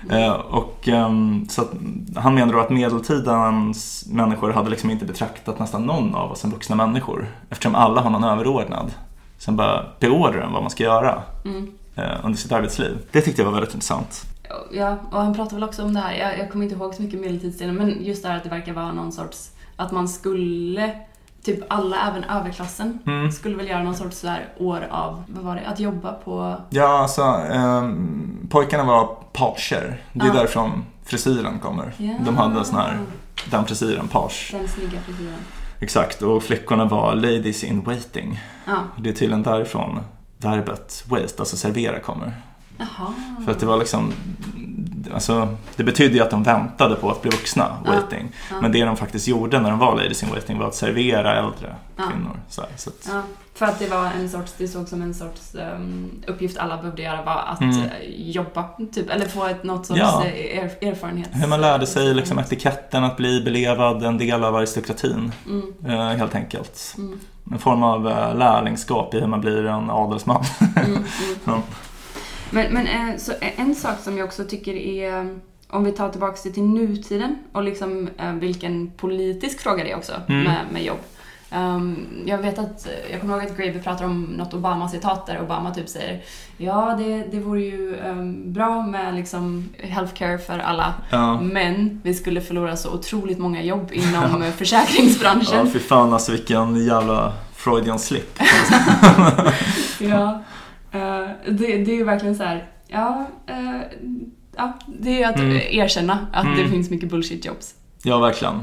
mm. 0.10 0.24
eh, 0.24 0.32
och, 0.32 0.88
eh, 0.88 1.10
så 1.50 1.62
att, 1.62 1.72
han 2.16 2.36
menar 2.36 2.54
då 2.54 2.60
att 2.60 2.70
medeltidens 2.70 4.06
människor 4.12 4.52
hade 4.52 4.70
liksom 4.70 4.90
inte 4.90 5.06
betraktat 5.06 5.60
nästan 5.60 5.84
någon 5.84 6.16
av 6.16 6.32
oss 6.32 6.40
som 6.40 6.52
vuxna 6.52 6.76
människor. 6.76 7.28
Eftersom 7.50 7.76
alla 7.76 8.02
har 8.02 8.10
någon 8.10 8.24
överordnad 8.24 8.92
som 9.38 9.56
bara 9.56 9.86
beordrar 10.00 10.42
en 10.42 10.54
vad 10.54 10.62
man 10.62 10.72
ska 10.72 10.84
göra 10.84 11.22
mm. 11.46 11.72
eh, 11.96 12.26
under 12.26 12.38
sitt 12.38 12.52
arbetsliv. 12.52 12.98
Det 13.12 13.22
tyckte 13.22 13.42
jag 13.42 13.46
var 13.46 13.54
väldigt 13.54 13.74
intressant. 13.74 14.26
Ja, 14.72 14.98
och 15.12 15.22
han 15.22 15.36
pratar 15.36 15.56
väl 15.56 15.64
också 15.64 15.84
om 15.84 15.94
det 15.94 16.00
här, 16.00 16.14
jag, 16.14 16.40
jag 16.40 16.52
kommer 16.52 16.66
inte 16.66 16.76
ihåg 16.76 16.96
så 16.96 17.02
mycket 17.02 17.20
medeltidsdelen, 17.20 17.76
men 17.76 18.04
just 18.04 18.24
det 18.24 18.30
här 18.30 18.38
att 18.38 18.44
det 18.44 18.50
verkar 18.50 18.74
vara 18.74 18.92
någon 18.92 19.12
sorts 19.12 19.52
att 19.80 19.92
man 19.92 20.08
skulle, 20.08 20.92
typ 21.44 21.60
alla, 21.68 22.10
även 22.10 22.24
överklassen, 22.24 23.00
mm. 23.06 23.32
skulle 23.32 23.56
väl 23.56 23.68
göra 23.68 23.84
någon 23.84 23.96
sorts 23.96 24.18
sådär 24.18 24.46
år 24.58 24.88
av, 24.92 25.24
vad 25.28 25.44
var 25.44 25.56
det, 25.56 25.68
att 25.68 25.80
jobba 25.80 26.14
på... 26.14 26.56
Ja, 26.70 27.00
alltså 27.00 27.22
eh, 27.52 27.90
pojkarna 28.50 28.84
var 28.84 29.06
pager. 29.34 30.02
Det 30.14 30.26
är 30.26 30.30
ah. 30.30 30.34
därifrån 30.34 30.86
frisyren 31.04 31.60
kommer. 31.60 31.94
Ja. 31.98 32.14
De 32.26 32.38
hade 32.38 32.66
sån 32.66 32.76
här, 32.76 33.00
den 33.52 33.66
frisyren, 33.66 34.08
page. 34.08 34.50
Den 34.52 34.68
snygga 34.68 35.00
frisyren. 35.02 35.40
Exakt, 35.80 36.22
och 36.22 36.44
flickorna 36.44 36.86
var 36.86 37.16
ladies 37.16 37.64
in 37.64 37.82
waiting. 37.84 38.40
Ah. 38.66 38.78
Det 38.98 39.10
är 39.10 39.14
tydligen 39.14 39.44
därifrån 39.44 40.00
verbet 40.38 41.04
wait, 41.10 41.40
alltså 41.40 41.58
servera, 41.58 42.00
kommer. 42.00 42.34
Aha. 42.80 43.14
För 43.46 43.52
att 43.52 43.60
det 43.60 43.66
var 43.66 43.78
liksom 43.78 44.14
alltså, 45.14 45.56
det 45.76 45.84
betydde 45.84 46.16
ju 46.16 46.24
att 46.24 46.30
de 46.30 46.44
väntade 46.44 46.96
på 46.96 47.12
att 47.12 47.22
bli 47.22 47.32
vuxna, 47.32 47.78
waiting. 47.86 48.32
Ja, 48.32 48.56
ja. 48.56 48.62
Men 48.62 48.72
det 48.72 48.86
de 48.86 48.98
faktiskt 48.98 49.28
gjorde 49.28 49.62
när 49.62 49.70
de 49.70 49.80
var 49.80 49.96
ladies 49.96 50.24
in 50.24 50.30
waiting 50.30 50.60
var 50.60 50.68
att 50.68 50.76
servera 50.76 51.36
äldre 51.36 51.76
ja. 51.96 52.04
kvinnor. 52.04 52.40
Så, 52.50 52.62
här, 52.62 52.70
så 52.76 52.90
att... 52.90 53.26
För 53.54 53.66
att 53.66 53.80
det 53.80 53.88
var 53.88 54.06
en 54.06 54.30
sorts, 54.30 54.54
det 54.58 54.68
såg 54.68 54.88
som 54.88 55.02
en 55.02 55.14
sorts 55.14 55.56
um, 55.56 56.12
uppgift 56.28 56.58
alla 56.58 56.78
behövde 56.78 57.02
göra 57.02 57.24
var 57.24 57.44
att 57.48 57.62
mm. 57.62 57.78
uh, 57.78 57.90
jobba, 58.16 58.70
typ, 58.94 59.10
eller 59.10 59.26
få 59.26 59.46
ett, 59.46 59.64
något 59.64 59.86
sorts. 59.86 60.00
Eh, 60.00 60.58
er, 60.58 60.72
erfarenhet. 60.82 61.30
Hur 61.32 61.48
man 61.48 61.62
lärde 61.62 61.88
sig 61.88 62.14
liksom, 62.14 62.40
etiketten 62.40 63.04
att 63.04 63.18
bli 63.18 63.42
belevad, 63.42 64.04
en 64.04 64.18
del 64.18 64.44
av 64.44 64.56
aristokratin. 64.56 65.32
Mm. 65.46 65.74
Uh, 65.86 66.18
helt 66.18 66.36
enkelt. 66.36 66.96
Mm. 66.98 67.20
En 67.52 67.60
form 67.60 67.84
av 67.84 68.08
uh, 68.08 68.38
lärlingskap 68.38 69.14
i 69.14 69.20
hur 69.20 69.28
man 69.28 69.42
blir 69.42 69.66
en 69.66 69.90
adelsman. 69.90 70.44
Men, 72.50 72.74
men 72.74 72.88
eh, 72.88 73.18
så 73.18 73.34
en 73.40 73.76
sak 73.76 74.00
som 74.00 74.18
jag 74.18 74.28
också 74.28 74.44
tycker 74.44 74.74
är, 74.76 75.40
om 75.68 75.84
vi 75.84 75.92
tar 75.92 76.10
tillbaka 76.10 76.38
det 76.44 76.52
till 76.52 76.64
nutiden 76.64 77.36
och 77.52 77.64
liksom 77.64 78.10
eh, 78.18 78.34
vilken 78.34 78.92
politisk 78.98 79.60
fråga 79.60 79.84
det 79.84 79.92
är 79.92 79.98
också 79.98 80.14
mm. 80.28 80.44
med, 80.44 80.66
med 80.72 80.84
jobb. 80.84 81.00
Um, 81.56 82.08
jag 82.26 82.38
vet 82.38 82.60
att, 82.60 82.88
jag 83.12 83.22
kommer 83.22 83.34
ihåg 83.34 83.52
att 83.52 83.58
Graeber 83.58 83.80
pratar 83.80 84.06
om 84.06 84.22
något 84.22 84.54
Obama-citat 84.54 85.26
där 85.26 85.42
Obama 85.42 85.74
typ 85.74 85.90
säger 85.90 86.22
Ja, 86.58 86.96
det, 87.00 87.24
det 87.32 87.40
vore 87.40 87.62
ju 87.62 87.96
um, 87.96 88.54
bra 88.54 88.82
med 88.82 89.16
liksom 89.16 89.70
healthcare 89.78 90.38
för 90.38 90.60
alla 90.60 90.94
ja. 91.10 91.42
men 91.42 92.02
vi 92.04 92.14
skulle 92.14 92.42
förlora 92.42 92.78
så 92.78 92.94
otroligt 92.94 93.40
många 93.40 93.64
jobb 93.64 93.90
inom 93.94 94.44
ja. 94.44 94.52
försäkringsbranschen. 94.52 95.66
Ja, 95.66 95.72
fy 95.74 95.80
fan 95.80 96.14
alltså 96.14 96.32
vilken 96.32 96.86
jävla 96.86 97.34
Freudian 97.56 98.00
slip. 98.00 98.40
ja. 100.00 100.42
Uh, 100.96 101.30
det, 101.48 101.78
det 101.78 101.92
är 101.92 101.96
ju 101.96 102.04
verkligen 102.04 102.36
så 102.36 102.44
här, 102.44 102.68
ja, 102.88 103.26
uh, 103.50 103.82
ja, 104.56 104.74
det 104.88 105.24
är 105.24 105.30
att 105.30 105.40
mm. 105.40 105.62
erkänna 105.70 106.28
att 106.34 106.46
mm. 106.46 106.58
det 106.58 106.70
finns 106.70 106.90
mycket 106.90 107.10
bullshit 107.10 107.46
jobs. 107.46 107.76
Ja, 108.04 108.20
verkligen. 108.20 108.60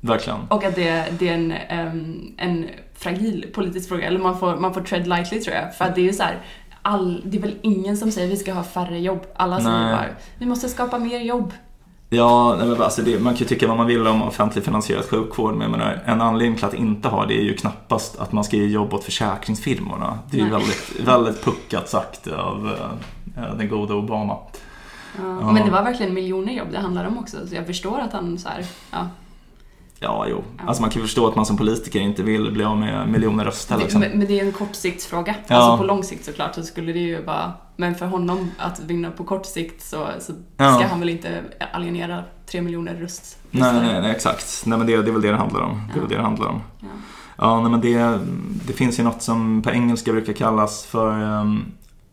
Verkligen. 0.00 0.38
Och 0.48 0.64
att 0.64 0.74
det, 0.74 1.04
det 1.18 1.28
är 1.28 1.34
en, 1.34 1.54
um, 1.92 2.34
en 2.36 2.68
fragil 2.94 3.46
politisk 3.54 3.88
fråga, 3.88 4.06
eller 4.06 4.18
man 4.18 4.38
får, 4.38 4.56
man 4.56 4.74
får 4.74 4.80
tread 4.80 5.06
lightly 5.06 5.40
tror 5.40 5.56
jag. 5.56 5.74
För 5.74 5.84
att 5.84 5.94
det 5.94 6.00
är 6.00 6.04
ju 6.04 6.12
så 6.12 6.22
här, 6.22 6.38
all, 6.82 7.22
det 7.24 7.36
är 7.36 7.42
väl 7.42 7.56
ingen 7.62 7.96
som 7.96 8.10
säger 8.10 8.28
att 8.28 8.32
vi 8.32 8.36
ska 8.36 8.52
ha 8.52 8.64
färre 8.64 8.98
jobb. 8.98 9.26
Alla 9.36 9.56
säger 9.56 9.92
bara, 9.92 10.06
vi 10.38 10.46
måste 10.46 10.68
skapa 10.68 10.98
mer 10.98 11.20
jobb. 11.20 11.52
Ja, 12.14 12.56
men 12.56 12.82
alltså 12.82 13.02
det, 13.02 13.20
man 13.20 13.32
kan 13.34 13.38
ju 13.38 13.46
tycka 13.46 13.68
vad 13.68 13.76
man 13.76 13.86
vill 13.86 14.06
om 14.06 14.22
offentligt 14.22 14.64
finansierad 14.64 15.04
sjukvård 15.04 15.54
men 15.54 15.70
menar, 15.70 16.02
en 16.04 16.20
anledning 16.20 16.56
till 16.56 16.64
att 16.64 16.74
inte 16.74 17.08
ha 17.08 17.26
det 17.26 17.34
är 17.34 17.42
ju 17.42 17.56
knappast 17.56 18.18
att 18.18 18.32
man 18.32 18.44
ska 18.44 18.56
ge 18.56 18.66
jobb 18.66 18.94
åt 18.94 19.04
försäkringsfirmorna. 19.04 20.18
Det 20.30 20.40
är 20.40 20.44
ju 20.44 20.50
väldigt, 20.50 21.00
väldigt 21.04 21.44
puckat 21.44 21.88
sagt 21.88 22.26
av 22.26 22.66
uh, 23.36 23.56
den 23.56 23.68
gode 23.68 23.94
Obama. 23.94 24.36
Ja, 25.16 25.38
ja. 25.40 25.52
Men 25.52 25.64
det 25.64 25.70
var 25.70 25.82
verkligen 25.82 26.14
miljoner 26.14 26.52
jobb 26.52 26.68
det 26.72 26.78
handlar 26.78 27.04
om 27.04 27.18
också 27.18 27.46
så 27.46 27.54
jag 27.54 27.66
förstår 27.66 27.98
att 27.98 28.12
han 28.12 28.38
så 28.38 28.48
här, 28.48 28.66
ja, 28.90 29.08
Ja, 30.00 30.26
jo. 30.28 30.44
Alltså 30.66 30.82
man 30.82 30.90
kan 30.90 31.02
förstå 31.02 31.28
att 31.28 31.36
man 31.36 31.46
som 31.46 31.56
politiker 31.56 32.00
inte 32.00 32.22
vill 32.22 32.50
bli 32.52 32.64
av 32.64 32.76
med 32.76 33.08
miljoner 33.08 33.44
röster. 33.44 33.78
Liksom. 33.78 34.00
Men, 34.00 34.18
men 34.18 34.26
det 34.26 34.40
är 34.40 34.44
en 34.44 34.52
kortsiktsfråga. 34.52 35.34
Ja. 35.46 35.56
Alltså 35.56 35.78
på 35.78 35.84
lång 35.84 36.04
sikt 36.04 36.24
såklart 36.24 36.54
så 36.54 36.62
skulle 36.62 36.92
det 36.92 36.98
ju 36.98 37.22
vara... 37.22 37.52
Men 37.76 37.94
för 37.94 38.06
honom 38.06 38.50
att 38.58 38.80
vinna 38.80 39.10
på 39.10 39.24
kort 39.24 39.46
sikt 39.46 39.82
så, 39.82 40.06
så 40.20 40.32
ja. 40.56 40.74
ska 40.74 40.86
han 40.86 41.00
väl 41.00 41.08
inte 41.08 41.42
alienera 41.72 42.24
tre 42.46 42.62
miljoner 42.62 42.94
röst. 42.94 43.38
Nej, 43.50 43.72
nej, 43.72 44.00
nej, 44.00 44.10
exakt. 44.10 44.66
Nej, 44.66 44.78
men 44.78 44.86
det, 44.86 45.02
det 45.02 45.10
är 45.10 45.12
väl 45.12 45.22
det 45.22 45.30
det 45.30 45.36
handlar 45.36 45.60
om. 45.60 45.80
Det 45.92 45.98
är 45.98 46.00
väl 46.00 46.08
det 46.08 46.16
det 46.16 46.22
handlar 46.22 46.48
om. 46.48 46.60
Ja, 47.36 47.60
nej, 47.60 47.70
men 47.70 47.80
det, 47.80 48.18
det 48.66 48.72
finns 48.72 48.98
ju 48.98 49.02
något 49.02 49.22
som 49.22 49.62
på 49.62 49.70
engelska 49.70 50.12
brukar 50.12 50.32
kallas 50.32 50.84
för 50.84 51.22
um, 51.22 51.64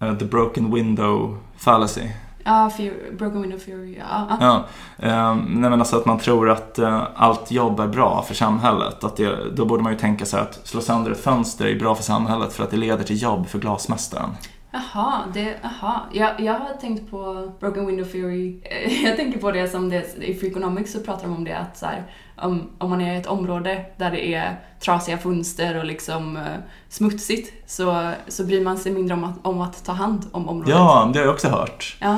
uh, 0.03 0.17
the 0.17 0.25
broken 0.25 0.73
window 0.73 1.37
fallacy. 1.57 2.09
Ja, 2.43 2.69
fear, 2.69 2.93
broken 3.17 3.41
window 3.41 3.59
theory. 3.59 3.97
Ja, 3.99 4.37
ja. 4.39 4.65
Ja, 4.97 5.31
um, 5.31 5.61
nej 5.61 5.69
men 5.69 5.79
alltså 5.79 5.97
att 5.97 6.05
man 6.05 6.19
tror 6.19 6.49
att 6.49 6.79
uh, 6.79 7.03
allt 7.15 7.51
jobb 7.51 7.79
är 7.79 7.87
bra 7.87 8.23
för 8.27 8.33
samhället. 8.33 9.03
Att 9.03 9.17
det, 9.17 9.51
då 9.55 9.65
borde 9.65 9.83
man 9.83 9.91
ju 9.91 9.97
tänka 9.99 10.25
sig 10.25 10.39
att 10.39 10.67
slå 10.67 10.81
sönder 10.81 11.11
ett 11.11 11.23
fönster 11.23 11.65
är 11.65 11.79
bra 11.79 11.95
för 11.95 12.03
samhället 12.03 12.53
för 12.53 12.63
att 12.63 12.71
det 12.71 12.77
leder 12.77 13.03
till 13.03 13.21
jobb 13.21 13.47
för 13.47 13.59
glasmästaren. 13.59 14.29
Jaha, 14.71 15.23
det, 15.33 15.55
aha. 15.63 16.05
Jag, 16.11 16.39
jag 16.39 16.53
har 16.53 16.73
tänkt 16.81 17.11
på 17.11 17.51
broken 17.59 17.87
window 17.87 18.05
theory. 18.05 18.59
Jag 19.03 19.15
tänker 19.15 19.39
på 19.39 19.51
det 19.51 19.67
som 19.67 19.89
det, 19.89 20.17
i 20.17 20.35
Freakonomics 20.35 20.91
så 20.91 20.99
pratar 20.99 21.23
de 21.23 21.35
om 21.35 21.43
det 21.43 21.57
att 21.57 21.77
så 21.77 21.85
här, 21.85 22.03
om, 22.35 22.69
om 22.77 22.89
man 22.89 23.01
är 23.01 23.13
i 23.13 23.17
ett 23.17 23.27
område 23.27 23.85
där 23.97 24.11
det 24.11 24.33
är 24.33 24.59
trasiga 24.79 25.17
fönster 25.17 25.79
och 25.79 25.85
liksom 25.85 26.37
uh, 26.37 26.43
smutsigt 26.89 27.71
så, 27.71 28.11
så 28.27 28.43
bryr 28.43 28.63
man 28.63 28.77
sig 28.77 28.91
mindre 28.91 29.13
om 29.13 29.23
att, 29.23 29.35
om 29.41 29.61
att 29.61 29.85
ta 29.85 29.91
hand 29.91 30.25
om 30.31 30.49
området. 30.49 30.75
Ja, 30.75 31.09
det 31.13 31.19
har 31.19 31.25
jag 31.25 31.33
också 31.33 31.47
hört. 31.47 31.97
Ja. 31.99 32.17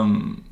Um, 0.00 0.44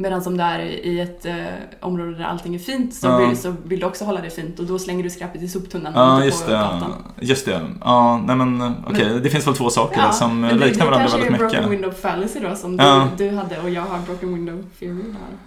Medan 0.00 0.22
om 0.26 0.36
du 0.36 0.42
är 0.42 0.58
i 0.60 1.00
ett 1.00 1.26
uh, 1.26 1.32
område 1.80 2.14
där 2.14 2.24
allting 2.24 2.54
är 2.54 2.58
fint 2.58 2.94
så, 2.94 3.06
Ja. 3.06 3.16
vill, 3.18 3.36
så 3.36 3.54
vill 3.64 3.80
du 3.80 3.86
också 3.86 4.04
hålla 4.04 4.20
det 4.20 4.30
fint 4.30 4.58
och 4.58 4.64
då 4.66 4.78
slänger 4.78 5.02
du 5.04 5.10
skräpet 5.10 5.42
i 5.42 5.48
soptunnan 5.48 5.94
och 5.94 6.00
ja, 6.00 6.24
just 6.24 6.44
på 6.46 6.50
det. 6.50 6.80
Just 7.20 7.44
det. 7.46 7.60
Ja, 7.84 8.22
nej 8.26 8.36
men 8.36 8.74
okej, 8.86 9.20
det 9.22 9.30
finns 9.30 9.46
väl 9.46 9.54
två 9.54 9.70
saker 9.70 10.02
där 10.02 10.10
som 10.10 10.42
det- 10.42 10.54
liknar 10.54 10.86
varandra 10.86 11.08
väldigt 11.08 11.22
Det 11.32 11.38
kanske 11.38 11.44
är 11.44 11.46
mycket. 11.46 11.50
broken 11.50 11.70
window 11.70 11.90
fallacy 11.90 12.40
då 12.40 12.54
som 12.54 12.76
Ja. 12.78 13.08
du, 13.16 13.30
du 13.30 13.36
hade 13.36 13.58
och 13.60 13.70
jag 13.70 13.82
har 13.82 13.98
broken 13.98 14.34
window 14.34 14.64
theory. 14.78 15.02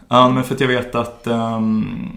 Ja, 0.08 0.30
men 0.30 0.44
för 0.44 0.56
att 0.56 0.62
jag 0.62 0.68
vet 0.68 0.96
att 0.96 1.28
um, 1.28 2.12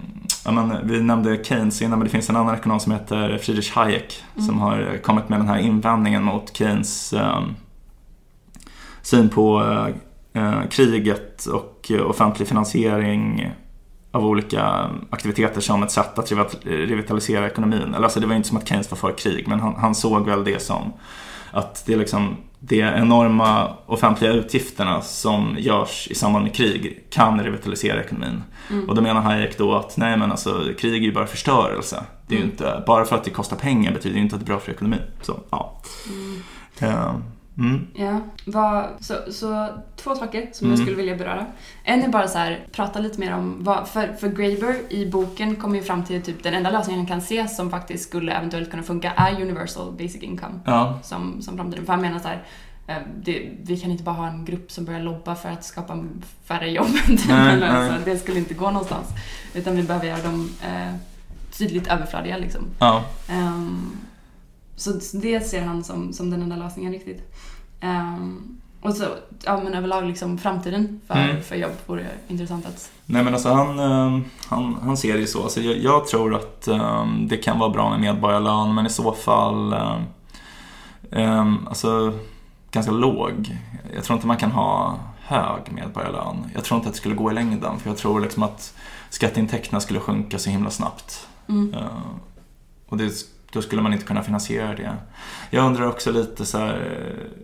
ja, 0.44 0.50
men, 0.52 0.76
vi 0.88 1.00
nämnde 1.02 1.44
Keynes 1.44 1.82
innan, 1.82 1.98
men 1.98 2.04
det 2.06 2.10
finns 2.12 2.30
en 2.30 2.36
annan 2.36 2.54
ekonom 2.54 2.80
som 2.80 2.92
heter 2.92 3.38
Friedrich 3.38 3.72
Hayek 3.72 4.22
Mm. 4.36 4.46
som 4.46 4.58
har 4.60 4.98
kommit 5.02 5.28
med 5.28 5.38
den 5.38 5.48
här 5.48 5.58
invändningen 5.58 6.22
mot 6.22 6.56
Keynes 6.56 7.12
um, 7.12 7.54
syn 9.02 9.28
på 9.28 9.60
uh, 9.62 9.86
kriget 10.70 11.46
och 11.46 11.90
uh, 11.90 12.00
offentlig 12.10 12.48
finansiering 12.48 13.50
av 14.10 14.26
olika 14.26 14.90
aktiviteter 15.10 15.60
som 15.60 15.82
ett 15.82 15.90
sätt 15.90 16.18
att 16.18 16.32
revitalisera 16.62 17.46
ekonomin. 17.46 17.94
Eller 17.94 18.04
alltså 18.04 18.20
det 18.20 18.26
var 18.26 18.34
inte 18.34 18.48
som 18.48 18.56
att 18.56 18.68
Keynes 18.68 18.90
var 18.90 18.98
för 18.98 19.12
krig, 19.12 19.48
men 19.48 19.60
han, 19.60 19.74
han 19.74 19.94
såg 19.94 20.26
väl 20.26 20.44
det 20.44 20.62
som 20.62 20.92
att 21.50 21.86
det 21.86 21.92
är 21.92 21.96
liksom 21.96 22.36
de 22.60 22.80
enorma 22.82 23.70
offentliga 23.86 24.32
utgifterna 24.32 25.00
som 25.00 25.56
görs 25.58 26.08
i 26.10 26.14
samband 26.14 26.44
med 26.44 26.54
krig 26.54 27.04
kan 27.10 27.44
revitalisera 27.44 28.00
ekonomin. 28.04 28.42
Mm. 28.70 28.88
Och 28.88 28.94
då 28.94 29.02
menar 29.02 29.20
Hayek 29.20 29.58
då 29.58 29.74
att 29.74 29.96
nej 29.96 30.16
men 30.16 30.30
alltså 30.30 30.64
krig 30.78 31.02
är 31.02 31.06
ju 31.06 31.12
bara 31.12 31.26
förstörelse. 31.26 32.04
Det 32.26 32.34
är 32.34 32.38
ju 32.38 32.42
Mm. 32.44 32.52
inte, 32.52 32.82
bara 32.86 33.04
för 33.04 33.16
att 33.16 33.24
det 33.24 33.30
kostar 33.30 33.56
pengar 33.56 33.92
betyder 33.92 34.16
ju 34.16 34.22
inte 34.22 34.36
att 34.36 34.40
det 34.40 34.44
är 34.44 34.54
bra 34.54 34.60
för 34.60 34.72
ekonomin. 34.72 35.00
Så 35.22 35.40
ja. 35.50 35.80
Mm. 36.08 36.42
Eh, 36.78 37.14
mm. 37.58 37.86
Ja, 37.94 38.20
vad, 38.46 38.86
så, 39.00 39.14
så 39.32 39.68
två 39.96 40.14
saker 40.14 40.48
som 40.52 40.66
Mm. 40.66 40.70
jag 40.78 40.86
skulle 40.86 40.96
vilja 40.96 41.16
beröra. 41.16 41.46
En 41.84 42.02
är 42.02 42.08
bara 42.08 42.28
så 42.28 42.38
här, 42.38 42.66
prata 42.72 42.98
lite 42.98 43.20
mer 43.20 43.34
om 43.34 43.56
vad, 43.60 43.88
för, 43.88 44.12
för 44.12 44.28
Graeber 44.28 44.74
i 44.92 45.06
boken 45.06 45.56
kommer 45.56 45.76
ju 45.76 45.82
fram 45.82 46.04
till 46.04 46.22
typ 46.22 46.42
den 46.42 46.54
enda 46.54 46.70
lösningen 46.70 47.00
han 47.00 47.06
kan 47.06 47.20
se 47.20 47.48
som 47.48 47.70
faktiskt 47.70 48.08
skulle 48.08 48.32
eventuellt 48.32 48.70
kunna 48.70 48.82
funka 48.82 49.10
är 49.16 49.42
universal 49.42 49.92
basic 49.92 50.22
income 50.22 50.60
Ja. 50.64 50.98
som, 51.02 51.42
som 51.42 51.56
framtiden. 51.56 51.86
För 51.86 51.92
han 51.92 52.02
menar 52.02 52.18
så 52.18 52.28
här, 52.28 52.42
eh, 52.86 52.96
det, 53.24 53.50
vi 53.62 53.76
kan 53.76 53.90
inte 53.90 54.04
bara 54.04 54.14
ha 54.14 54.26
en 54.28 54.44
grupp 54.44 54.70
som 54.72 54.84
börjar 54.84 55.00
lobba 55.00 55.34
för 55.34 55.48
att 55.48 55.64
skapa 55.64 56.04
färre 56.44 56.70
jobb. 56.70 56.86
Nej, 57.28 57.60
nej. 57.60 58.00
det 58.04 58.18
skulle 58.18 58.38
inte 58.38 58.54
gå 58.54 58.70
någonstans. 58.70 59.06
Utan 59.54 59.76
vi 59.76 59.82
behöver 59.82 60.06
göra 60.06 60.22
dem 60.22 60.50
eh, 60.62 60.94
tydligt 61.58 61.86
överflödiga 61.86 62.36
liksom. 62.36 62.62
Ja. 62.78 63.04
Ehm, 63.28 63.90
så 64.76 65.00
så 65.00 65.16
det 65.16 65.40
ser 65.40 65.62
han 65.62 65.84
som, 65.84 66.12
som 66.12 66.30
den 66.30 66.42
enda 66.42 66.56
lösningen 66.56 66.92
riktigt. 66.92 67.34
Ehm, 67.80 68.58
och 68.80 68.94
så, 68.94 69.04
ja 69.44 69.60
men 69.64 69.74
överlag 69.74 70.04
liksom 70.06 70.38
framtiden 70.38 71.00
för, 71.06 71.14
Mm. 71.14 71.42
för 71.42 71.56
jobb 71.56 71.72
vore 71.86 72.06
intressant 72.28 72.66
att... 72.66 72.90
Nej 73.06 73.24
men 73.24 73.34
alltså 73.34 73.48
han, 73.52 73.78
eh, 73.78 74.20
han, 74.48 74.76
han 74.82 74.96
ser 74.96 75.14
det 75.14 75.20
ju 75.20 75.26
så. 75.26 75.42
Alltså 75.42 75.60
jag, 75.60 75.78
jag 75.78 76.06
tror 76.06 76.34
att 76.34 76.68
eh, 76.68 77.06
det 77.20 77.36
kan 77.36 77.58
vara 77.58 77.70
bra 77.70 77.90
med 77.90 78.00
medborgarlön 78.00 78.74
men 78.74 78.86
i 78.86 78.90
så 78.90 79.12
fall 79.12 79.72
eh, 81.10 81.52
alltså 81.66 82.12
ganska 82.70 82.92
låg. 82.92 83.56
Jag 83.94 84.04
tror 84.04 84.14
inte 84.16 84.26
man 84.26 84.36
kan 84.36 84.50
ha 84.50 84.98
hög 85.20 85.72
medborgarlön. 85.72 86.36
Jag 86.54 86.64
tror 86.64 86.76
inte 86.76 86.88
att 86.88 86.94
det 86.94 86.98
skulle 87.00 87.14
gå 87.14 87.30
i 87.30 87.34
längden 87.34 87.78
för 87.78 87.90
jag 87.90 87.96
tror 87.96 88.20
liksom 88.20 88.42
att 88.42 88.74
skatteintäkterna 89.10 89.80
skulle 89.80 90.00
sjunka 90.00 90.38
så 90.38 90.50
himla 90.50 90.70
snabbt. 90.70 91.28
Mm. 91.48 91.74
Eh, 91.74 91.80
och 92.88 92.96
det, 92.96 93.12
då 93.54 93.62
skulle 93.62 93.82
man 93.82 93.92
inte 93.92 94.04
kunna 94.04 94.22
finansiera 94.22 94.74
det. 94.74 94.92
Jag 95.50 95.66
undrar 95.66 95.86
också 95.86 96.12
lite 96.12 96.46
så 96.46 96.58
här 96.58 96.74
eh, 96.74 97.42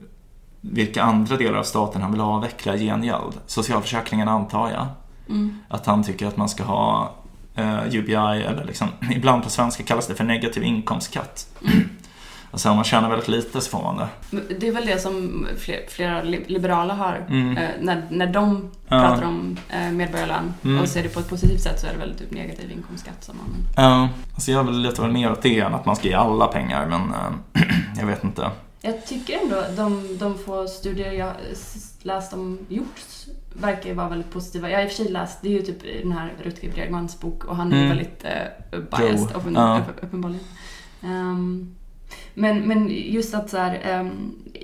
vilka 0.60 1.02
andra 1.02 1.36
delar 1.36 1.58
av 1.58 1.62
staten 1.62 2.02
han 2.02 2.12
vill 2.12 2.20
avveckla 2.20 2.76
i 2.76 2.86
gengäld. 2.86 3.34
Socialförsäkringen 3.46 4.28
antar 4.28 4.70
jag. 4.70 4.86
Mm. 5.28 5.58
Att 5.68 5.86
han 5.86 6.02
tycker 6.02 6.26
att 6.26 6.36
man 6.36 6.48
ska 6.48 6.62
ha 6.62 7.14
eh, 7.54 7.94
UBI 7.94 8.14
eller 8.14 8.64
liksom, 8.64 8.88
ibland 9.10 9.42
på 9.42 9.50
svenska 9.50 9.82
kallas 9.82 10.06
det 10.06 10.14
för 10.14 10.24
negativ 10.24 10.62
inkomstskatt. 10.62 11.48
Mm. 11.62 11.88
Alltså 12.52 12.70
om 12.70 12.76
man 12.76 12.84
tjänar 12.84 13.08
väldigt 13.10 13.28
lite 13.28 13.60
så 13.60 13.70
får 13.70 13.82
man 13.82 13.96
det. 13.96 14.08
Det 14.58 14.68
är 14.68 14.72
väl 14.72 14.86
det 14.86 14.98
som 14.98 15.46
fler, 15.58 15.80
flera 15.88 16.22
li- 16.22 16.44
liberala 16.46 16.94
har. 16.94 17.26
Mm. 17.28 17.56
Eh, 17.56 17.68
när, 17.80 18.06
när 18.10 18.26
de 18.26 18.70
Ja. 18.88 19.00
pratar 19.08 19.26
om 19.26 19.56
eh, 19.68 19.90
medborgarlön 19.92 20.54
Mm. 20.64 20.82
och 20.82 20.88
ser 20.88 21.02
det 21.02 21.08
på 21.08 21.20
ett 21.20 21.28
positivt 21.28 21.60
sätt 21.60 21.80
så 21.80 21.86
är 21.86 21.92
det 21.92 21.98
väl 21.98 22.14
typ 22.14 22.30
negativ 22.30 22.70
inkomstskatt 22.72 23.24
som 23.24 23.36
man... 23.36 23.46
Ja, 23.86 24.08
alltså 24.34 24.50
jag 24.52 24.64
vill 24.64 24.74
lite 24.80 25.08
mer 25.08 25.32
åt 25.32 25.42
det 25.42 25.58
än 25.60 25.74
att 25.74 25.86
man 25.86 25.96
ska 25.96 26.08
ge 26.08 26.14
alla 26.14 26.46
pengar 26.46 26.86
men 26.86 27.00
eh, 27.00 27.62
jag 27.98 28.06
vet 28.06 28.24
inte. 28.24 28.50
Jag 28.82 29.06
tycker 29.06 29.38
ändå 29.42 29.62
de, 29.76 30.18
de 30.18 30.38
få 30.38 30.66
studier 30.66 31.12
jag 31.12 31.32
läst 32.02 32.32
om 32.32 32.58
gjort 32.68 33.00
verkar 33.52 33.88
ju 33.88 33.94
vara 33.94 34.08
väldigt 34.08 34.32
positiva. 34.32 34.70
Jag 34.70 34.78
har 34.78 34.84
i 34.84 34.86
och 34.86 34.90
för 34.90 35.04
sig 35.04 35.12
läst, 35.12 35.38
det 35.42 35.48
är 35.48 35.52
ju 35.52 35.62
typ 35.62 36.02
den 36.02 36.12
här 36.12 36.32
Rutger 36.42 36.72
Bregmans 36.72 37.20
bok 37.20 37.44
och 37.44 37.56
han 37.56 37.72
är 37.72 37.76
ju 37.76 37.84
Mm. 37.84 37.96
väldigt 37.96 38.24
uh, 38.24 38.80
biased 38.98 39.30
Joe. 39.54 39.80
uppenbarligen. 40.02 40.44
Ehm, 41.02 41.74
men, 42.34 42.60
men 42.60 42.88
just 42.90 43.34
att 43.34 43.50
så 43.50 43.56
här, 43.56 44.00
um, 44.00 44.10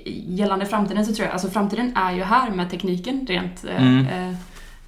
gällande 0.05 0.65
framtiden 0.65 1.05
så 1.05 1.13
tror 1.13 1.25
jag, 1.25 1.33
alltså 1.33 1.49
framtiden 1.49 1.95
är 1.95 2.11
ju 2.11 2.23
här 2.23 2.51
med 2.51 2.69
tekniken 2.69 3.25
rent, 3.29 3.65
eh, 3.65 3.81
Mm. 3.87 4.07
eh, 4.29 4.35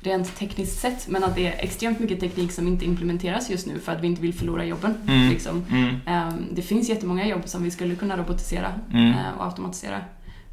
rent 0.01 0.35
tekniskt 0.35 0.79
sett 0.79 1.07
men 1.07 1.23
att 1.23 1.35
det 1.35 1.47
är 1.47 1.63
extremt 1.63 1.99
mycket 1.99 2.19
teknik 2.19 2.51
som 2.51 2.67
inte 2.67 2.85
implementeras 2.85 3.49
just 3.49 3.67
nu 3.67 3.79
för 3.79 3.91
att 3.91 4.01
vi 4.01 4.07
inte 4.07 4.21
vill 4.21 4.33
förlora 4.33 4.65
jobben. 4.65 4.93
Mm. 5.07 5.29
Liksom. 5.29 5.65
Mm. 5.69 5.95
Ehm, 6.05 6.45
det 6.51 6.61
finns 6.61 6.89
jättemånga 6.89 7.27
jobb 7.27 7.41
som 7.45 7.63
vi 7.63 7.71
skulle 7.71 7.95
kunna 7.95 8.17
robotisera 8.17 8.73
eh, 8.93 9.37
och 9.37 9.45
automatisera 9.45 10.01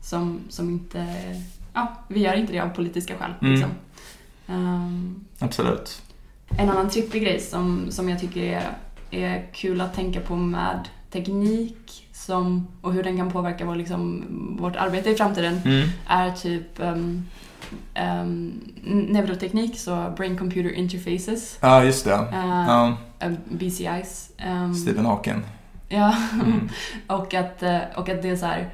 som, 0.02 0.40
som 0.48 0.70
inte... 0.70 1.06
Ja, 1.74 1.92
vi 2.08 2.20
gör 2.20 2.34
inte 2.36 2.52
det 2.52 2.60
av 2.60 2.68
politiska 2.68 3.14
skäl. 3.16 3.30
Mm. 3.40 3.52
Liksom. 3.52 3.70
Ehm, 4.48 5.24
Absolut. 5.38 6.02
en 6.58 6.70
annan 6.70 6.90
trippig 6.90 7.22
grej 7.22 7.40
som, 7.40 7.86
som 7.90 8.08
jag 8.08 8.20
tycker 8.20 8.42
är, 8.42 8.62
är 9.10 9.46
kul 9.54 9.80
att 9.80 9.94
tänka 9.94 10.20
på 10.20 10.36
med 10.36 10.88
teknik 11.10 12.05
som, 12.26 12.66
och 12.80 12.92
hur 12.92 13.02
den 13.02 13.16
kan 13.16 13.30
påverka 13.30 13.64
vår, 13.64 13.76
liksom, 13.76 14.24
vårt 14.60 14.76
arbete 14.76 15.10
i 15.10 15.14
framtiden 15.14 15.60
Mm. 15.64 15.88
är 16.06 16.30
typ 16.32 16.80
um, 16.80 17.24
um, 18.22 18.52
neuroteknik, 18.84 19.78
så 19.78 20.12
brain 20.16 20.38
computer 20.38 20.70
interfaces, 20.72 21.58
Ja, 21.60 21.84
just 21.84 22.04
det. 22.04 22.28
Ja, 22.32 22.96
eh, 23.18 23.32
BCIs. 23.50 24.30
ehm, 24.38 24.74
Stephen 24.74 25.06
Hawking. 25.06 25.42
Ja, 25.88 26.14
Mm. 26.32 26.68
och, 27.06 27.34
att, 27.34 27.62
eh, 27.62 27.78
och 27.96 28.08
att 28.08 28.22
det 28.22 28.28
är 28.28 28.36
så 28.36 28.46
här. 28.46 28.68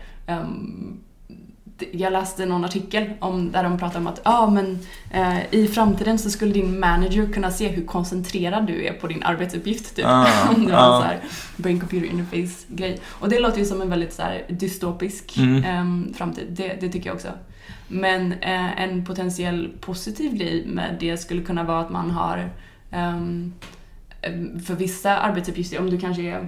Jag 1.93 2.12
läste 2.12 2.47
någon 2.47 2.64
artikel 2.64 3.11
om, 3.20 3.53
där 3.53 3.62
de 3.64 3.78
pratar 3.78 4.01
om 4.01 4.07
att 4.07 4.20
ah, 4.22 4.51
men, 4.51 4.78
eh, 5.11 5.55
i 5.55 5.68
framtiden 5.68 6.18
så 6.18 6.30
skulle 6.30 6.53
din 6.53 6.80
manager 6.80 7.33
kunna 7.33 7.51
se 7.51 7.68
hur 7.68 7.87
koncentrerad 7.87 8.66
du 8.66 8.87
är 8.87 8.93
på 8.93 9.07
din 9.07 9.22
arbetsuppgift. 9.22 9.97
Typ. 9.97 10.05
Ah, 10.09 10.26
om 10.57 10.66
det 10.66 10.72
var 10.72 10.78
ah. 10.78 10.95
en 10.95 11.03
så 11.03 11.07
här 11.07 11.20
brain 11.57 11.80
computer 11.80 12.07
interface 12.07 12.66
grej. 12.68 13.01
Och 13.07 13.28
det 13.28 13.41
låter 13.41 13.59
ju 13.59 13.64
som 13.64 13.83
en 13.83 13.91
väldigt 13.91 14.12
så 14.12 14.22
här, 14.22 14.45
dystopisk 14.49 15.39
Mm. 15.39 15.64
ehm, 15.64 16.14
framtid, 16.14 16.47
det, 16.51 16.80
det 16.80 16.89
tycker 16.89 17.09
jag 17.09 17.14
också. 17.14 17.28
Men 17.89 18.33
eh, 18.33 18.83
en 18.83 19.05
potentiell 19.05 19.70
positiv 19.80 20.35
grej 20.35 20.66
med 20.66 20.97
det 21.01 21.16
skulle 21.16 21.43
kunna 21.43 21.64
vara 21.64 21.80
att 21.80 21.91
man 21.91 22.11
har 22.11 22.51
ehm, 22.91 23.53
för 24.66 24.74
vissa 24.74 25.18
arbetsuppgifter, 25.18 25.80
om 25.80 25.91
du 25.91 25.99
kanske 25.99 26.22
är 26.22 26.47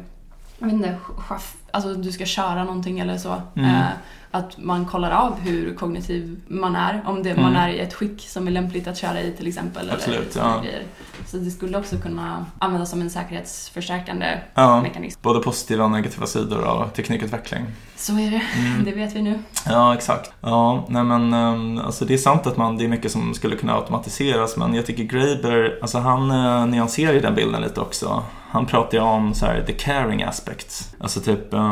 jag 0.59 0.67
vet 0.67 0.75
inte, 0.75 0.99
chef, 1.17 1.57
alltså 1.75 1.95
du 1.95 2.13
ska 2.13 2.25
köra 2.25 2.65
någonting 2.65 2.99
eller 3.01 3.19
så. 3.19 3.43
Mm. 3.57 3.71
Eh, 3.71 3.87
att 4.31 4.59
man 4.59 4.85
kollar 4.87 5.11
av 5.11 5.41
hur 5.41 5.75
kognitiv 5.75 6.41
man 6.49 6.77
är. 6.77 7.03
Om 7.07 7.23
det, 7.23 7.37
man 7.37 7.57
är 7.57 7.69
i 7.69 7.79
ett 7.79 7.95
skick 7.95 8.29
som 8.29 8.47
är 8.47 8.51
lämpligt 8.51 8.87
att 8.87 8.97
köra 8.99 9.21
i 9.21 9.33
till 9.33 9.47
exempel. 9.47 9.91
Absolut, 9.91 10.37
eller 10.37 10.47
ja. 10.49 10.61
grejer. 10.61 10.83
Så 11.27 11.37
det 11.37 11.51
skulle 11.51 11.79
också 11.79 11.97
kunna 11.97 12.47
användas 12.59 12.91
som 12.91 13.01
en 13.01 13.11
säkerhetsförstärkande 13.11 14.27
Ja. 14.55 14.83
mekanism. 14.83 15.21
Både 15.23 15.41
positiva 15.41 15.85
och 15.85 15.91
negativa 15.91 16.27
sidor 16.27 16.65
av 16.65 16.89
teknikutveckling. 16.89 17.65
Så 17.97 18.13
är 18.13 18.31
det, 18.31 18.43
Mm. 18.59 18.85
det 18.85 18.93
vet 18.93 19.13
vi 19.17 19.23
nu. 19.23 19.39
Ja, 19.67 19.95
exakt. 19.95 20.33
Ja, 20.41 20.85
nej 20.89 21.05
men 21.05 21.33
ehm, 21.33 21.79
alltså 21.79 22.05
det 22.05 22.15
är 22.15 22.19
sant 22.19 22.47
att 22.47 22.57
man, 22.57 22.77
det 22.77 22.85
är 22.85 22.89
mycket 22.89 23.13
som 23.13 23.35
skulle 23.35 23.57
kunna 23.57 23.75
automatiseras 23.75 24.57
men 24.57 24.75
jag 24.75 24.87
tycker 24.87 25.05
Graeber, 25.05 25.79
alltså 25.83 25.99
han 25.99 26.31
uh, 26.31 26.67
nyanserar 26.67 27.13
ju 27.13 27.21
den 27.21 27.35
bilden 27.35 27.63
lite 27.63 27.81
också. 27.81 28.23
Han 28.51 28.67
pratar 28.67 28.99
ju 28.99 29.05
om 29.05 29.35
så 29.35 29.47
här, 29.47 29.63
the 29.67 29.73
caring 29.73 30.23
aspect. 30.23 30.95
Alltså 31.01 31.21
typ, 31.21 31.55
ehm, 31.55 31.64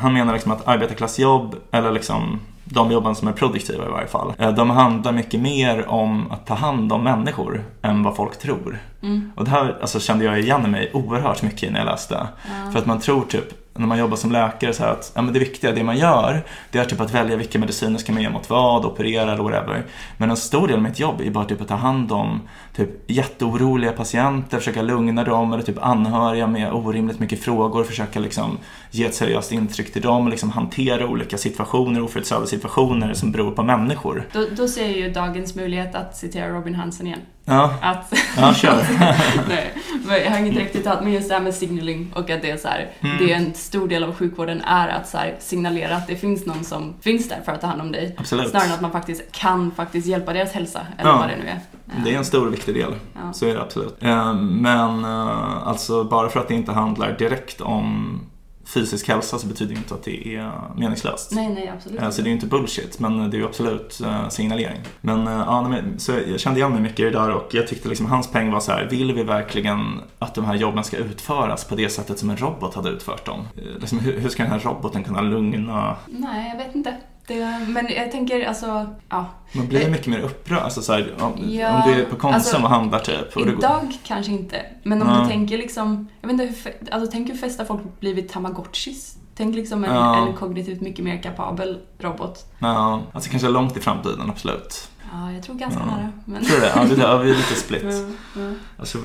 han 0.00 0.12
menar 0.12 0.32
liksom 0.32 0.52
att 0.52 0.68
arbetarklassjobb, 0.68 1.56
eller 1.70 1.92
liksom 1.92 2.40
de 2.64 2.90
jobben 2.90 3.14
som 3.14 3.28
är 3.28 3.32
produktiva 3.32 3.86
i 3.86 3.90
varje 3.90 4.06
fall, 4.06 4.32
eh, 4.38 4.52
de 4.52 4.70
handlar 4.70 5.12
mycket 5.12 5.40
mer 5.40 5.88
om 5.88 6.32
att 6.32 6.46
ta 6.46 6.54
hand 6.54 6.92
om 6.92 7.04
människor 7.04 7.64
än 7.82 8.02
vad 8.02 8.16
folk 8.16 8.38
tror. 8.38 8.78
Mm. 9.02 9.32
Och 9.36 9.44
det 9.44 9.50
här 9.50 9.76
alltså, 9.80 10.00
kände 10.00 10.24
jag 10.24 10.40
igen 10.40 10.70
mig 10.70 10.90
oerhört 10.94 11.42
mycket 11.42 11.72
när 11.72 11.78
jag 11.78 11.86
läste. 11.86 12.26
Ja. 12.42 12.72
För 12.72 12.78
att 12.78 12.86
man 12.86 13.00
tror 13.00 13.22
typ, 13.22 13.67
när 13.78 13.86
man 13.86 13.98
jobbar 13.98 14.16
som 14.16 14.32
läkare, 14.32 14.72
så 14.72 14.82
här 14.82 14.92
att 14.92 15.12
ja, 15.14 15.22
men 15.22 15.32
det 15.32 15.38
viktiga, 15.38 15.72
det 15.72 15.84
man 15.84 15.96
gör, 15.96 16.44
det 16.70 16.78
är 16.78 16.84
typ 16.84 17.00
att 17.00 17.14
välja 17.14 17.36
vilka 17.36 17.58
mediciner 17.58 17.98
ska 17.98 18.12
man 18.12 18.22
ge 18.22 18.30
mot 18.30 18.50
vad, 18.50 18.84
operera 18.84 19.32
eller 19.32 19.42
whatever. 19.42 19.84
Men 20.16 20.30
en 20.30 20.36
stor 20.36 20.68
del 20.68 20.76
av 20.76 20.82
mitt 20.82 20.98
jobb 20.98 21.20
är 21.20 21.30
bara 21.30 21.44
typ 21.44 21.60
att 21.60 21.68
ta 21.68 21.74
hand 21.74 22.12
om 22.12 22.40
typ 22.76 23.10
jätteoroliga 23.10 23.92
patienter, 23.92 24.58
försöka 24.58 24.82
lugna 24.82 25.24
dem 25.24 25.52
eller 25.52 25.62
typ 25.62 25.78
anhöriga 25.78 26.46
med 26.46 26.72
orimligt 26.72 27.20
mycket 27.20 27.42
frågor, 27.42 27.84
försöka 27.84 28.20
liksom 28.20 28.58
ge 28.90 29.04
ett 29.04 29.14
seriöst 29.14 29.52
intryck 29.52 29.92
till 29.92 30.02
dem, 30.02 30.28
liksom 30.28 30.50
hantera 30.50 31.08
olika 31.08 31.38
situationer, 31.38 32.02
oförutsedda 32.02 32.46
situationer 32.46 33.14
som 33.14 33.32
beror 33.32 33.50
på 33.50 33.62
människor. 33.62 34.28
Då, 34.32 34.46
då 34.56 34.68
ser 34.68 34.82
jag 34.82 34.96
ju 34.96 35.10
dagens 35.10 35.54
möjlighet 35.54 35.94
att 35.94 36.16
citera 36.16 36.48
Robin 36.48 36.74
Hansen 36.74 37.06
igen. 37.06 37.20
Ja, 37.48 37.74
Att, 37.82 38.14
ja 38.36 38.54
kör. 38.54 38.82
nej, 39.48 39.72
men 40.06 40.20
jag 40.22 40.30
har 40.30 40.38
inget 40.38 40.54
direkt 40.54 40.76
citat, 40.76 41.02
men 41.02 41.12
just 41.12 41.28
det 41.28 41.34
här 41.34 41.42
med 41.42 41.54
signaling 41.54 42.12
och 42.14 42.30
att 42.30 42.42
det 42.42 42.50
är 42.50 42.56
så 42.56 42.68
här, 42.68 42.86
Mm. 43.00 43.16
det 43.18 43.32
är 43.32 43.36
en 43.36 43.54
stor 43.54 43.88
del 43.88 44.04
av 44.04 44.14
sjukvården 44.14 44.60
är 44.60 44.88
att 44.88 45.08
så 45.08 45.18
här, 45.18 45.36
signalera 45.38 45.96
att 45.96 46.06
det 46.06 46.16
finns 46.16 46.46
någon 46.46 46.64
som 46.64 46.94
finns 47.00 47.28
där 47.28 47.38
för 47.44 47.52
att 47.52 47.60
ta 47.60 47.66
hand 47.66 47.80
om 47.80 47.92
dig. 47.92 48.14
Absolut. 48.18 48.50
Snarare 48.50 48.66
än 48.66 48.72
att 48.74 48.80
man 48.80 48.90
faktiskt 48.92 49.32
kan 49.32 49.70
faktiskt 49.70 50.06
hjälpa 50.06 50.32
deras 50.32 50.52
hälsa, 50.52 50.80
eller 50.98 51.10
Ja. 51.10 51.16
vad 51.18 51.28
det 51.28 51.36
nu 51.36 51.48
är. 51.48 51.58
Det 52.04 52.14
är 52.14 52.18
en 52.18 52.24
stor 52.24 52.46
och 52.46 52.52
viktig 52.52 52.74
del. 52.74 52.94
Ja. 53.14 53.32
Så 53.32 53.46
är 53.46 53.54
det 53.54 53.62
absolut. 53.62 54.02
Eh, 54.02 54.34
Men 54.34 55.04
eh, 55.04 55.68
alltså 55.68 56.04
bara 56.04 56.28
för 56.28 56.40
att 56.40 56.48
det 56.48 56.54
inte 56.54 56.72
handlar 56.72 57.12
direkt 57.18 57.60
om 57.60 58.20
fysisk 58.68 59.08
hälsa 59.08 59.38
så 59.38 59.46
betyder 59.46 59.74
det 59.74 59.78
inte 59.78 59.94
att 59.94 60.02
det 60.02 60.36
är 60.36 60.52
meningslöst. 60.76 61.32
Nej, 61.32 61.48
nej, 61.48 61.68
absolut 61.68 62.00
Alltså 62.00 62.22
det 62.22 62.26
är 62.26 62.28
ju 62.28 62.34
inte 62.34 62.46
bullshit, 62.46 62.98
men 62.98 63.30
det 63.30 63.36
är 63.36 63.38
ju 63.38 63.46
absolut 63.46 64.00
eh, 64.00 64.28
signalering. 64.28 64.78
Men 65.00 65.26
eh, 65.26 65.32
ja, 65.32 65.74
så 65.96 66.12
jag 66.28 66.40
kände 66.40 66.60
igen 66.60 66.72
mig 66.72 66.80
mycket 66.80 67.00
i 67.00 67.02
det 67.02 67.10
där 67.10 67.30
och 67.30 67.54
jag 67.54 67.66
tyckte 67.68 67.88
liksom 67.88 68.06
hans 68.06 68.30
poäng 68.32 68.50
var 68.52 68.60
så 68.60 68.72
här, 68.72 68.84
vill 68.90 69.12
vi 69.14 69.22
verkligen 69.22 70.00
att 70.18 70.34
de 70.34 70.44
här 70.44 70.54
jobben 70.54 70.84
ska 70.84 70.96
utföras 70.96 71.64
på 71.64 71.74
det 71.74 71.88
sättet 71.88 72.18
som 72.18 72.30
en 72.30 72.36
robot 72.36 72.74
hade 72.74 72.88
utfört 72.88 73.26
dem? 73.26 73.40
Eh, 73.56 73.62
Liksom, 73.80 73.98
hur, 73.98 74.18
hur 74.20 74.28
ska 74.28 74.42
den 74.42 74.52
här 74.52 74.60
roboten 74.60 75.04
kunna 75.04 75.20
lugna? 75.20 75.96
Nej, 76.06 76.50
jag 76.56 76.64
vet 76.64 76.74
inte. 76.74 76.96
Det, 77.28 77.66
men 77.68 77.86
jag 77.96 78.10
tänker 78.12 78.48
alltså, 78.48 78.86
ja. 79.08 79.26
Man 79.52 79.66
blir 79.68 79.90
mycket 79.90 80.06
mer 80.06 80.20
upprörd, 80.20 80.58
alltså 80.62 80.82
så 80.82 80.92
här, 80.92 81.14
om, 81.20 81.32
Ja, 81.48 81.84
om 81.84 81.92
du 81.92 82.00
är 82.02 82.04
på 82.06 82.16
Konsum 82.16 82.34
alltså, 82.34 82.56
och 82.56 82.68
handlar 82.70 82.98
typ. 82.98 83.36
Och 83.36 83.46
det 83.46 83.50
går- 83.52 83.58
Idag 83.58 83.92
kanske 84.04 84.32
inte. 84.32 84.62
Men 84.82 85.02
om 85.02 85.08
Ja. 85.08 85.20
du 85.22 85.28
tänker 85.28 85.58
liksom, 85.58 86.08
jag 86.20 86.28
vet 86.28 86.40
inte 86.40 86.44
hur, 86.70 86.94
alltså 86.94 87.10
tänk 87.12 87.30
hur 87.30 87.36
fästa 87.36 87.64
folk 87.64 88.00
blivit 88.00 88.32
tamagotchis. 88.32 89.16
Tänk 89.36 89.54
liksom 89.56 89.84
en, 89.84 89.94
Ja. 89.94 90.26
en 90.26 90.32
kognitivt 90.32 90.80
mycket 90.80 91.04
mer 91.04 91.22
kapabel 91.22 91.78
robot. 91.98 92.46
Ja, 92.58 93.02
alltså 93.12 93.30
kanske 93.30 93.48
långt 93.48 93.76
i 93.76 93.80
framtiden, 93.80 94.30
absolut. 94.30 94.90
Ja, 95.12 95.32
jag 95.32 95.42
tror 95.42 95.54
ganska 95.56 95.80
Ja. 95.80 95.96
nära. 95.96 96.12
Men... 96.24 96.44
Tror 96.44 96.56
du 96.56 96.60
det? 96.60 96.72
Ja, 96.76 96.84
det 96.84 96.94
där, 96.96 97.18
vi 97.18 97.30
är 97.30 97.34
lite 97.34 97.54
split. 97.54 97.82
Ja, 98.34 98.40
ja. 98.42 98.50
Alltså, 98.78 98.98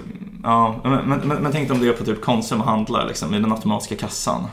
ja, 0.44 0.80
men, 0.84 0.92
men, 1.10 1.20
men, 1.20 1.38
men 1.44 1.52
tänk 1.52 1.72
om 1.72 1.80
du 1.80 1.90
är 1.90 1.94
på 1.94 2.06
typ 2.06 2.22
Konsum 2.22 2.62
och 2.62 2.68
handlar 2.68 3.08
liksom, 3.08 3.34
i 3.34 3.40
den 3.40 3.52
automatiska 3.52 3.96
kassan. 3.96 4.44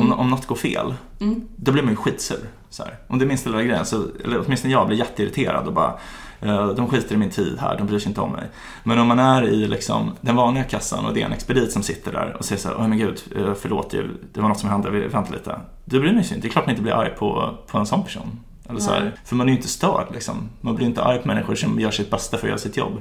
Om, 0.00 0.06
Mm. 0.06 0.18
om 0.18 0.30
något 0.30 0.46
går 0.46 0.56
fel, 0.56 0.94
Mm. 1.20 1.40
då 1.56 1.72
blir 1.72 1.82
man 1.82 1.92
ju 1.92 1.96
skitsur. 1.96 2.38
Så 2.70 2.82
här. 2.82 2.98
Om 3.08 3.18
det 3.18 3.24
är 3.24 3.26
minsta 3.26 3.50
lilla 3.50 3.62
grejen, 3.62 3.84
så, 3.86 4.02
eller 4.24 4.42
åtminstone 4.46 4.72
jag 4.72 4.86
blir 4.86 4.98
jätteirriterad 4.98 5.66
och 5.66 5.72
bara 5.72 5.94
eh, 6.40 6.66
de 6.68 6.88
skiter 6.88 7.14
i 7.14 7.18
min 7.18 7.30
tid 7.30 7.58
här, 7.60 7.78
de 7.78 7.86
bryr 7.86 7.98
sig 7.98 8.08
inte 8.08 8.20
om 8.20 8.32
mig. 8.32 8.44
Men 8.82 8.98
om 8.98 9.06
man 9.08 9.18
är 9.18 9.42
i 9.48 9.66
liksom, 9.68 10.12
den 10.20 10.36
vanliga 10.36 10.64
kassan 10.64 11.06
och 11.06 11.14
det 11.14 11.22
är 11.22 11.26
en 11.26 11.32
expedit 11.32 11.72
som 11.72 11.82
sitter 11.82 12.12
där 12.12 12.36
och 12.38 12.44
säger 12.44 12.60
så 12.62 12.68
här, 12.68 12.76
åh 12.78 12.88
men 12.88 12.98
gud, 12.98 13.22
eh, 13.36 13.54
förlåt, 13.60 13.90
det 14.32 14.40
var 14.40 14.48
något 14.48 14.58
som 14.58 14.68
hände, 14.70 14.90
vi- 14.90 15.06
vänta 15.06 15.32
lite. 15.32 15.60
Du 15.84 16.00
bryr 16.00 16.12
mig 16.12 16.22
inte, 16.22 16.34
det 16.34 16.48
är 16.48 16.50
klart 16.50 16.66
man 16.66 16.70
inte 16.70 16.82
blir 16.82 16.92
arg 16.92 17.10
på, 17.18 17.54
på 17.66 17.78
en 17.78 17.86
sån 17.86 18.02
person. 18.04 18.38
Eller 18.68 18.80
så 18.80 18.90
här, 18.90 19.14
för 19.24 19.36
man 19.36 19.46
är 19.48 19.50
ju 19.52 19.56
inte 19.56 19.68
störd 19.68 20.06
liksom. 20.12 20.48
Man 20.60 20.74
blir 20.74 20.86
inte 20.86 21.02
arg 21.04 21.18
på 21.22 21.28
människor 21.28 21.54
som 21.54 21.80
gör 21.80 21.90
sitt 21.90 22.10
bästa 22.10 22.36
för 22.36 22.46
att 22.46 22.48
göra 22.48 22.58
sitt 22.58 22.76
jobb. 22.76 22.92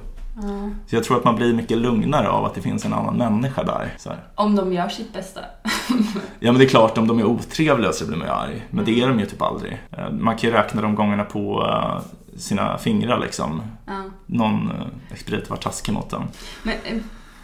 Så 0.88 0.96
jag 0.96 1.04
tror 1.04 1.18
att 1.18 1.24
man 1.24 1.36
blir 1.36 1.54
mycket 1.54 1.78
lugnare 1.78 2.30
av 2.30 2.46
att 2.46 2.56
det 2.56 2.62
finns 2.62 2.86
en 2.86 2.94
annan 2.94 3.18
människa 3.18 3.64
där. 3.64 3.94
Om 4.36 4.56
de 4.56 4.74
gör 4.74 4.90
sitt 4.90 5.14
bästa. 5.14 5.40
Ja 6.40 6.52
men 6.52 6.60
det 6.60 6.66
är 6.66 6.70
klart, 6.70 6.98
om 6.98 7.08
de 7.08 7.20
är 7.20 7.24
otrevliga 7.26 7.92
så 7.94 8.06
blir 8.08 8.18
man 8.18 8.28
ju 8.28 8.34
arg. 8.34 8.66
Men 8.70 8.86
det 8.86 8.92
är 8.92 9.04
Mm. 9.04 9.18
de 9.18 9.24
ju 9.24 9.30
typ 9.30 9.42
aldrig. 9.42 9.82
Eh, 9.98 10.10
Man 10.12 10.38
kan 10.38 10.50
ju 10.50 10.56
räkna 10.56 10.82
de 10.82 10.96
gångerna 10.96 11.24
på 11.24 11.68
eh, 11.68 12.02
sina 12.38 12.78
fingrar 12.78 13.20
liksom. 13.20 13.62
Ja. 13.86 14.04
Någon 14.26 14.72
eh, 14.72 14.86
expedit 15.14 15.50
var 15.50 15.58
taskig 15.58 15.94
mot 15.94 16.10
dem. 16.10 16.24
Men 16.64 16.74
eh, 16.84 16.98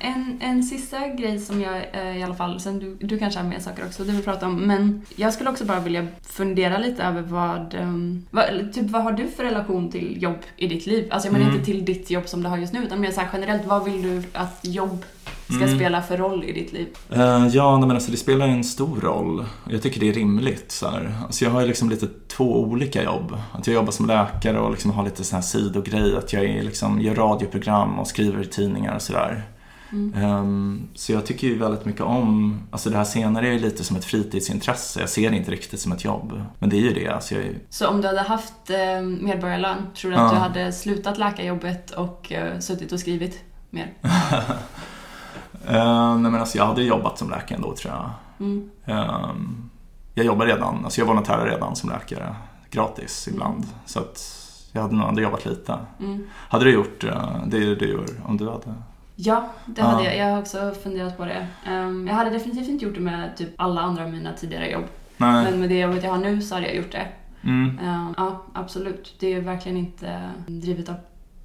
en, 0.05 0.37
en 0.41 0.63
sista 0.63 1.07
grej 1.07 1.39
som 1.39 1.61
jag 1.61 1.75
eh, 1.93 2.17
i 2.17 2.23
alla 2.23 2.35
fall, 2.35 2.59
sen 2.59 2.79
du, 2.79 2.95
du 3.07 3.19
kanske 3.19 3.39
har 3.39 3.47
mer 3.47 3.59
saker 3.59 3.85
också 3.85 4.03
du 4.03 4.11
vill 4.11 4.23
prata 4.23 4.45
om, 4.47 4.55
men 4.55 5.01
jag 5.15 5.33
skulle 5.33 5.49
också 5.49 5.65
bara 5.65 5.79
vilja 5.79 6.07
fundera 6.23 6.77
lite 6.77 7.03
över 7.03 7.21
vad, 7.21 7.73
ehm, 7.73 8.25
vad, 8.31 8.73
typ 8.73 8.89
vad 8.89 9.03
har 9.03 9.11
du 9.11 9.27
för 9.27 9.43
relation 9.43 9.91
till 9.91 10.23
jobb 10.23 10.37
i 10.57 10.67
ditt 10.67 10.85
liv? 10.85 11.07
Alltså 11.11 11.27
jag 11.27 11.33
menar 11.33 11.45
Mm. 11.45 11.55
inte 11.55 11.65
till 11.65 11.85
ditt 11.85 12.09
jobb 12.11 12.27
som 12.27 12.43
du 12.43 12.49
har 12.49 12.57
just 12.57 12.73
nu, 12.73 12.83
utan 12.83 12.99
mer 13.01 13.11
så 13.11 13.21
här 13.21 13.29
generellt, 13.33 13.65
vad 13.65 13.83
vill 13.83 14.01
du 14.01 14.23
att 14.33 14.59
jobb 14.61 15.05
ska 15.45 15.63
Mm. 15.63 15.75
spela 15.77 16.01
för 16.01 16.17
roll 16.17 16.43
i 16.43 16.51
ditt 16.51 16.73
liv? 16.73 16.87
Eh, 17.09 17.47
ja, 17.47 17.79
men 17.79 17.91
alltså 17.91 18.11
det 18.11 18.17
spelar 18.17 18.47
en 18.47 18.63
stor 18.63 18.99
roll. 19.01 19.45
Jag 19.69 19.81
tycker 19.81 19.99
det 19.99 20.09
är 20.09 20.13
rimligt. 20.13 20.71
Så 20.71 20.89
här. 20.89 21.13
Alltså 21.25 21.45
jag 21.45 21.51
har 21.51 21.61
ju 21.61 21.67
liksom 21.67 21.89
lite 21.89 22.07
två 22.27 22.61
olika 22.61 23.03
jobb. 23.03 23.37
Att 23.51 23.67
jag 23.67 23.73
jobbar 23.73 23.91
som 23.91 24.05
läkare 24.05 24.59
och 24.59 24.71
liksom 24.71 24.91
har 24.91 25.03
lite 25.03 25.23
sån 25.23 25.35
här 25.35 25.41
sidogrej. 25.43 26.17
Att 26.17 26.33
jag 26.33 26.43
är 26.45 26.63
liksom, 26.63 27.01
gör 27.01 27.15
radioprogram 27.15 27.99
och 27.99 28.07
skriver 28.07 28.41
i 28.43 28.45
tidningar 28.45 28.95
och 28.95 29.01
sådär. 29.01 29.43
Mm. 29.95 30.13
Ehm, 30.23 30.87
så 30.95 31.11
jag 31.11 31.25
tycker 31.25 31.47
ju 31.47 31.57
väldigt 31.57 31.85
mycket 31.85 32.01
om, 32.01 32.59
alltså 32.71 32.89
det 32.89 32.97
här 32.97 33.03
senare 33.03 33.47
är 33.47 33.51
ju 33.51 33.59
lite 33.59 33.83
som 33.83 33.95
ett 33.97 34.05
fritidsintresse. 34.05 34.99
Jag 34.99 35.09
ser 35.09 35.31
det 35.31 35.37
inte 35.37 35.51
riktigt 35.51 35.79
som 35.79 35.91
ett 35.91 36.03
jobb. 36.03 36.41
Men 36.59 36.69
det 36.69 36.75
är 36.75 36.81
ju 36.81 36.93
det. 36.93 37.07
Alltså 37.07 37.35
är- 37.35 37.59
Så 37.69 37.87
om 37.87 38.01
du 38.01 38.07
hade 38.07 38.21
haft 38.21 38.69
eh, 38.69 39.01
medborgarlön, 39.01 39.77
tror 39.95 40.11
du 40.11 40.17
Ja. 40.17 40.23
att 40.25 40.31
du 40.31 40.37
hade 40.37 40.71
slutat 40.71 41.17
läkarjobbet 41.17 41.91
och 41.91 42.31
eh, 42.31 42.59
suttit 42.59 42.91
och 42.91 42.99
skrivit 42.99 43.39
mer? 43.69 43.93
Ehm, 45.67 46.21
nej 46.23 46.31
men 46.31 46.35
alltså 46.35 46.57
jag 46.57 46.65
hade 46.65 46.83
jobbat 46.83 47.17
som 47.17 47.29
läkare 47.29 47.55
ändå 47.55 47.75
tror 47.75 47.93
jag. 47.93 48.09
Mm. 48.39 48.69
Ehm, 48.85 49.69
jag 50.13 50.25
jobbar 50.25 50.45
redan, 50.45 50.85
alltså 50.85 51.01
jag 51.01 51.05
volontärar 51.05 51.45
redan 51.45 51.75
som 51.75 51.89
läkare. 51.89 52.35
Gratis 52.71 53.27
ibland. 53.27 53.65
Så 53.85 53.99
att 53.99 54.41
jag 54.71 54.81
hade 54.81 54.95
nog 54.95 55.09
ändå 55.09 55.21
jobbat 55.21 55.45
lite. 55.45 55.77
Mm. 55.99 56.27
Hade 56.33 56.65
du 56.65 56.71
gjort 56.71 57.03
eh, 57.03 57.37
det 57.47 57.75
du 57.75 57.89
gör 57.91 58.05
om 58.25 58.37
du 58.37 58.45
hade? 58.49 58.73
Ja, 59.15 59.53
det 59.65 59.81
hade 59.81 60.03
jag. 60.03 60.17
Jag 60.17 60.31
har 60.31 60.39
också 60.39 60.71
funderat 60.83 61.17
på 61.17 61.25
det. 61.25 61.47
Ehm, 61.65 62.07
jag 62.07 62.13
hade 62.13 62.29
definitivt 62.29 62.67
inte 62.67 62.85
gjort 62.85 62.95
det 62.95 63.01
med 63.01 63.37
typ 63.37 63.49
alla 63.55 63.81
andra 63.81 64.03
av 64.03 64.11
mina 64.11 64.33
tidigare 64.33 64.71
jobb. 64.71 64.85
Nej. 65.17 65.43
Men 65.43 65.59
med 65.59 65.69
det 65.69 65.79
jobbet 65.79 66.03
jag 66.03 66.11
har 66.11 66.17
nu 66.17 66.41
så 66.41 66.55
hade 66.55 66.67
jag 66.67 66.75
gjort 66.75 66.91
det. 66.91 67.07
Mm. 67.43 67.79
Ehm, 67.79 68.13
ja, 68.17 68.45
absolut. 68.53 69.15
Det 69.19 69.33
är 69.33 69.41
verkligen 69.41 69.77
inte 69.77 70.29
drivet 70.47 70.89
av 70.89 70.95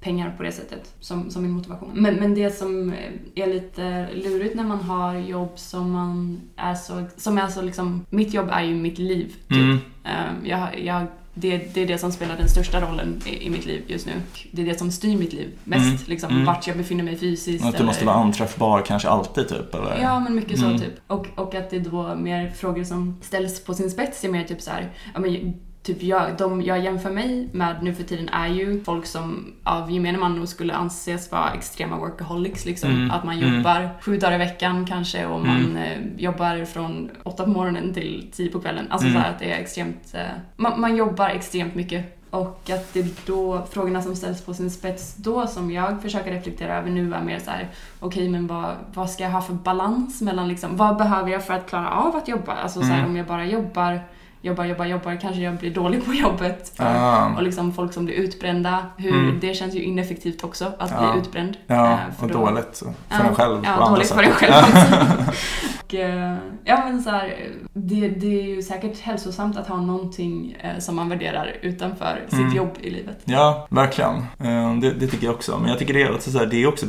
pengar 0.01 0.33
på 0.37 0.43
det 0.43 0.51
sättet 0.51 0.95
som, 0.99 1.29
som 1.29 1.43
min 1.43 1.51
motivation. 1.51 1.91
Men, 1.93 2.15
men 2.15 2.35
det 2.35 2.57
som 2.57 2.93
är 3.35 3.47
lite 3.47 4.07
lurigt 4.13 4.55
när 4.55 4.63
man 4.63 4.81
har 4.81 5.15
jobb 5.15 5.51
som 5.55 5.91
man 5.91 6.41
är 6.55 6.75
så, 6.75 7.05
som 7.17 7.37
är 7.37 7.47
så 7.47 7.61
liksom, 7.61 8.05
mitt 8.09 8.33
jobb 8.33 8.49
är 8.51 8.63
ju 8.63 8.75
mitt 8.75 8.97
liv. 8.97 9.35
Typ. 9.47 9.57
Mm. 9.57 9.77
Ehm, 10.03 10.45
jag, 10.45 10.79
jag, 10.79 11.07
det, 11.33 11.73
det 11.73 11.81
är 11.81 11.87
det 11.87 11.97
som 11.97 12.11
spelar 12.11 12.37
den 12.37 12.49
största 12.49 12.81
rollen 12.81 13.21
i, 13.25 13.45
i 13.45 13.49
mitt 13.49 13.65
liv 13.65 13.83
just 13.87 14.05
nu. 14.05 14.11
Det 14.51 14.61
är 14.61 14.65
det 14.65 14.79
som 14.79 14.91
styr 14.91 15.17
mitt 15.17 15.33
liv 15.33 15.49
mest. 15.63 15.85
Mm. 15.85 15.97
Liksom, 16.05 16.31
Mm. 16.31 16.45
Vart 16.45 16.67
jag 16.67 16.77
befinner 16.77 17.03
mig 17.03 17.17
fysiskt. 17.17 17.65
Att 17.65 17.77
du 17.77 17.83
måste 17.83 18.01
eller- 18.01 18.11
vara 18.13 18.23
anträffbar 18.23 18.81
kanske 18.81 19.09
alltid 19.09 19.47
typ 19.49 19.75
eller? 19.75 19.99
Ja, 20.01 20.19
men 20.19 20.35
mycket 20.35 20.59
så 20.59 20.65
Mm. 20.65 20.79
typ. 20.79 20.93
Och, 21.07 21.27
och 21.35 21.55
att 21.55 21.69
det 21.69 21.75
är 21.75 21.79
då 21.79 22.15
mer 22.15 22.49
frågor 22.49 22.83
som 22.83 23.17
ställs 23.21 23.63
på 23.63 23.73
sin 23.73 23.91
spets 23.91 24.23
är 24.23 24.29
mer 24.29 24.43
typ 24.43 24.61
så 24.61 24.71
här, 24.71 24.89
ja 25.13 25.19
men 25.19 25.53
typ 25.83 26.03
jag, 26.03 26.37
de 26.37 26.61
jag 26.61 26.79
jämför 26.79 27.09
mig 27.11 27.49
med 27.51 27.75
nu 27.83 27.93
för 27.93 28.03
tiden 28.03 28.29
är 28.29 28.47
ju 28.47 28.83
folk 28.83 29.05
som 29.05 29.53
av 29.63 29.91
gemene 29.91 30.17
man 30.17 30.35
nog 30.35 30.47
skulle 30.47 30.73
anses 30.73 31.31
vara 31.31 31.51
extrema 31.53 31.97
workaholics 31.97 32.65
liksom. 32.65 32.89
Mm. 32.89 33.11
Att 33.11 33.23
man 33.23 33.37
Mm. 33.39 33.55
jobbar 33.57 33.89
sju 34.01 34.17
dagar 34.17 34.35
i 34.35 34.37
veckan 34.37 34.85
kanske 34.85 35.25
och 35.25 35.39
man 35.45 35.57
Mm. 35.65 35.75
eh, 35.77 36.23
jobbar 36.23 36.65
från 36.65 37.09
åtta 37.23 37.43
på 37.43 37.49
morgonen 37.49 37.93
till 37.93 38.29
tio 38.33 38.51
på 38.51 38.59
kvällen. 38.59 38.87
Alltså 38.89 39.07
Mm. 39.07 39.21
så 39.21 39.27
att 39.29 39.39
det 39.39 39.51
är 39.53 39.59
extremt, 39.59 40.13
eh, 40.13 40.21
man, 40.55 40.81
man 40.81 40.95
jobbar 40.95 41.29
extremt 41.29 41.75
mycket. 41.75 42.17
Och 42.29 42.69
att 42.73 42.93
det 42.93 43.25
då 43.27 43.67
frågorna 43.71 44.01
som 44.01 44.15
ställs 44.15 44.41
på 44.41 44.53
sin 44.53 44.71
spets 44.71 45.15
då 45.15 45.47
som 45.47 45.71
jag 45.71 46.01
försöker 46.01 46.31
reflektera 46.31 46.77
över 46.77 46.89
nu 46.89 47.13
är 47.13 47.21
mer 47.21 47.39
så 47.39 47.51
här: 47.51 47.67
okej 47.99 48.29
men 48.29 48.47
vad, 48.47 48.75
vad 48.93 49.09
ska 49.09 49.23
jag 49.23 49.31
ha 49.31 49.41
för 49.41 49.53
balans 49.53 50.21
mellan 50.21 50.47
liksom, 50.47 50.77
vad 50.77 50.97
behöver 50.97 51.29
jag 51.31 51.45
för 51.45 51.53
att 51.53 51.69
klara 51.69 51.89
av 51.89 52.15
att 52.15 52.27
jobba? 52.27 52.53
Alltså 52.53 52.79
så 52.81 52.85
här, 52.87 52.97
Mm. 52.97 53.09
om 53.09 53.15
jag 53.17 53.25
bara 53.27 53.45
jobbar 53.45 54.01
jobbar, 54.41 54.65
jobbar, 54.65 54.85
jobbar, 54.85 55.17
kanske 55.21 55.41
jag 55.41 55.55
blir 55.55 55.71
dålig 55.71 56.05
på 56.05 56.13
jobbet. 56.13 56.73
Ah. 56.77 57.27
Och 57.35 57.43
liksom 57.43 57.73
folk 57.73 57.93
som 57.93 58.05
blir 58.05 58.15
utbrända, 58.15 58.85
hur, 58.97 59.13
Mm. 59.13 59.39
det 59.41 59.53
känns 59.53 59.75
ju 59.75 59.83
ineffektivt 59.83 60.43
också 60.43 60.71
att 60.79 60.91
Ja. 60.91 61.11
bli 61.11 61.21
utbränd. 61.21 61.57
Ja, 61.67 61.91
Eh, 61.91 61.97
för 62.19 62.25
och 62.25 62.31
då- 62.31 62.45
dåligt 62.45 62.83
för 63.09 63.23
en 63.27 63.35
själv 63.35 63.61
Ja, 63.63 63.75
på 63.77 63.83
andra 63.83 63.89
dåligt 63.89 64.07
sätt. 64.07 64.17
för 64.17 64.23
en 64.23 64.31
själv 64.31 64.53
och, 65.83 65.93
ja 66.63 66.77
men 66.85 67.01
så 67.03 67.09
här, 67.09 67.33
det, 67.73 68.07
det 68.09 68.39
är 68.39 68.43
ju 68.55 68.61
säkert 68.61 68.99
hälsosamt 68.99 69.57
att 69.57 69.67
ha 69.67 69.81
någonting 69.81 70.57
eh, 70.59 70.79
som 70.79 70.95
man 70.95 71.09
värderar 71.09 71.55
utanför 71.61 72.19
Mm. 72.31 72.45
sitt 72.49 72.57
jobb 72.57 72.77
i 72.81 72.89
livet. 72.89 73.17
Ja, 73.25 73.67
verkligen. 73.69 74.15
Eh, 74.39 74.75
Det, 74.81 74.91
det 74.93 75.07
tycker 75.07 75.25
jag 75.25 75.35
också. 75.35 75.57
Men 75.59 75.69
jag 75.69 75.79
tycker 75.79 75.93
det 75.93 76.01
är, 76.01 76.15
också 76.15 76.31
så 76.31 76.37
här, 76.37 76.45
det 76.45 76.63
är 76.63 76.67
också 76.67 76.85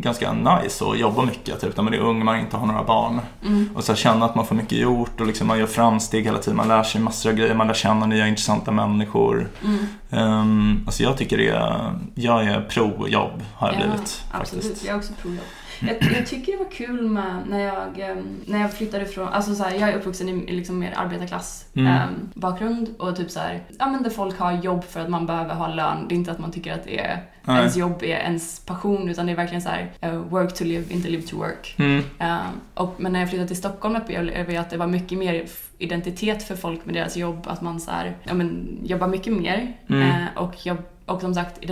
ganska 0.00 0.32
nice 0.32 0.84
att 0.84 0.98
jobba 0.98 1.24
mycket. 1.24 1.60
Typ, 1.60 1.76
när 1.76 1.84
man 1.84 1.94
är 1.94 1.98
ung, 1.98 2.24
man 2.24 2.40
inte 2.40 2.56
har 2.56 2.66
några 2.66 2.84
barn. 2.84 3.20
Mm. 3.44 3.68
Och 3.74 3.84
så 3.84 3.94
känna 3.94 4.26
att 4.26 4.34
man 4.34 4.46
får 4.46 4.54
mycket 4.54 4.78
gjort 4.78 5.20
och 5.20 5.26
liksom 5.26 5.46
man 5.46 5.58
gör 5.58 5.66
framsteg 5.66 6.24
hela 6.24 6.38
tiden. 6.38 6.56
Man 6.56 6.68
lär 6.68 6.82
sig 6.82 7.00
massor 7.00 7.30
av 7.30 7.36
grejer, 7.36 7.54
man 7.54 7.66
lär 7.66 7.74
känna 7.74 8.06
nya 8.06 8.28
intressanta 8.28 8.70
människor. 8.70 9.48
Mm. 9.64 9.86
Um, 10.10 10.82
alltså 10.86 11.02
jag 11.02 11.16
tycker 11.16 11.38
det 11.38 11.48
är, 11.48 11.92
jag 12.14 12.44
är 12.44 12.60
pro-jobb 12.60 13.42
har 13.54 13.68
jag 13.68 13.76
blivit 13.76 14.24
absolut. 14.30 14.64
faktiskt. 14.64 14.86
Jag 14.86 14.94
är 14.94 14.98
också 14.98 15.12
provjobb. 15.22 15.44
Jag, 15.80 16.12
jag 16.16 16.26
tycker 16.26 16.52
det 16.52 16.58
var 16.58 16.70
kul 16.70 17.02
med 17.08 17.42
när 17.48 17.60
jag, 17.60 17.98
ehm, 18.10 18.40
när 18.46 18.60
jag 18.60 18.72
flyttade 18.72 19.04
ifrån, 19.04 19.28
alltså 19.28 19.54
så 19.54 19.62
här, 19.64 19.74
jag 19.74 19.88
är 19.88 19.96
uppvuxen 19.96 20.28
i, 20.28 20.52
liksom 20.52 20.78
mer 20.78 20.92
arbetarklass 20.96 21.62
Mm. 21.74 21.86
ehm, 21.92 22.10
bakgrund 22.34 22.94
och 22.98 23.16
typ 23.16 23.30
så 23.30 23.40
här, 23.40 23.60
ja 23.78 23.86
men 23.86 24.02
där 24.02 24.10
folk 24.10 24.38
har 24.38 24.52
jobb 24.52 24.84
för 24.84 25.00
att 25.00 25.08
man 25.10 25.26
behöver 25.26 25.54
ha 25.54 25.68
lön. 25.74 26.08
Det 26.08 26.14
är 26.14 26.16
inte 26.16 26.30
att 26.32 26.38
man 26.38 26.52
tycker 26.52 26.74
att 26.74 26.84
det 26.84 27.00
är, 27.00 27.22
Nej. 27.44 27.58
ens 27.58 27.76
jobb 27.76 28.02
är 28.02 28.06
ens 28.06 28.60
passion 28.60 29.08
utan 29.08 29.26
det 29.26 29.32
är 29.32 29.36
verkligen 29.36 29.62
så 29.62 29.68
här, 29.68 29.90
eh, 30.00 30.12
work 30.12 30.54
to 30.54 30.64
live, 30.64 30.84
inte 30.88 31.08
live 31.08 31.22
to 31.22 31.36
work. 31.36 31.74
Mm. 31.78 32.02
Ehm, 32.18 32.40
och, 32.74 32.94
men 32.98 33.12
när 33.12 33.20
jag 33.20 33.28
flyttade 33.28 33.48
till 33.48 33.56
Stockholm 33.56 33.96
upplevde 33.96 34.52
jag 34.52 34.56
att 34.56 34.70
det 34.70 34.76
var 34.76 34.86
mycket 34.86 35.18
mer 35.18 35.46
identitet 35.78 36.42
för 36.42 36.56
folk 36.56 36.84
med 36.86 36.94
deras 36.94 37.16
jobb. 37.16 37.46
Att 37.46 37.62
man 37.62 37.80
så 37.80 37.90
här, 37.90 38.16
ja, 38.24 38.34
men, 38.34 38.78
jobbar 38.84 39.08
mycket 39.08 39.32
mer. 39.32 39.72
Mm. 39.88 40.02
Eh, 40.10 40.26
och, 40.36 40.66
jobb, 40.66 40.78
och 41.06 41.20
som 41.20 41.34
sagt 41.34 41.64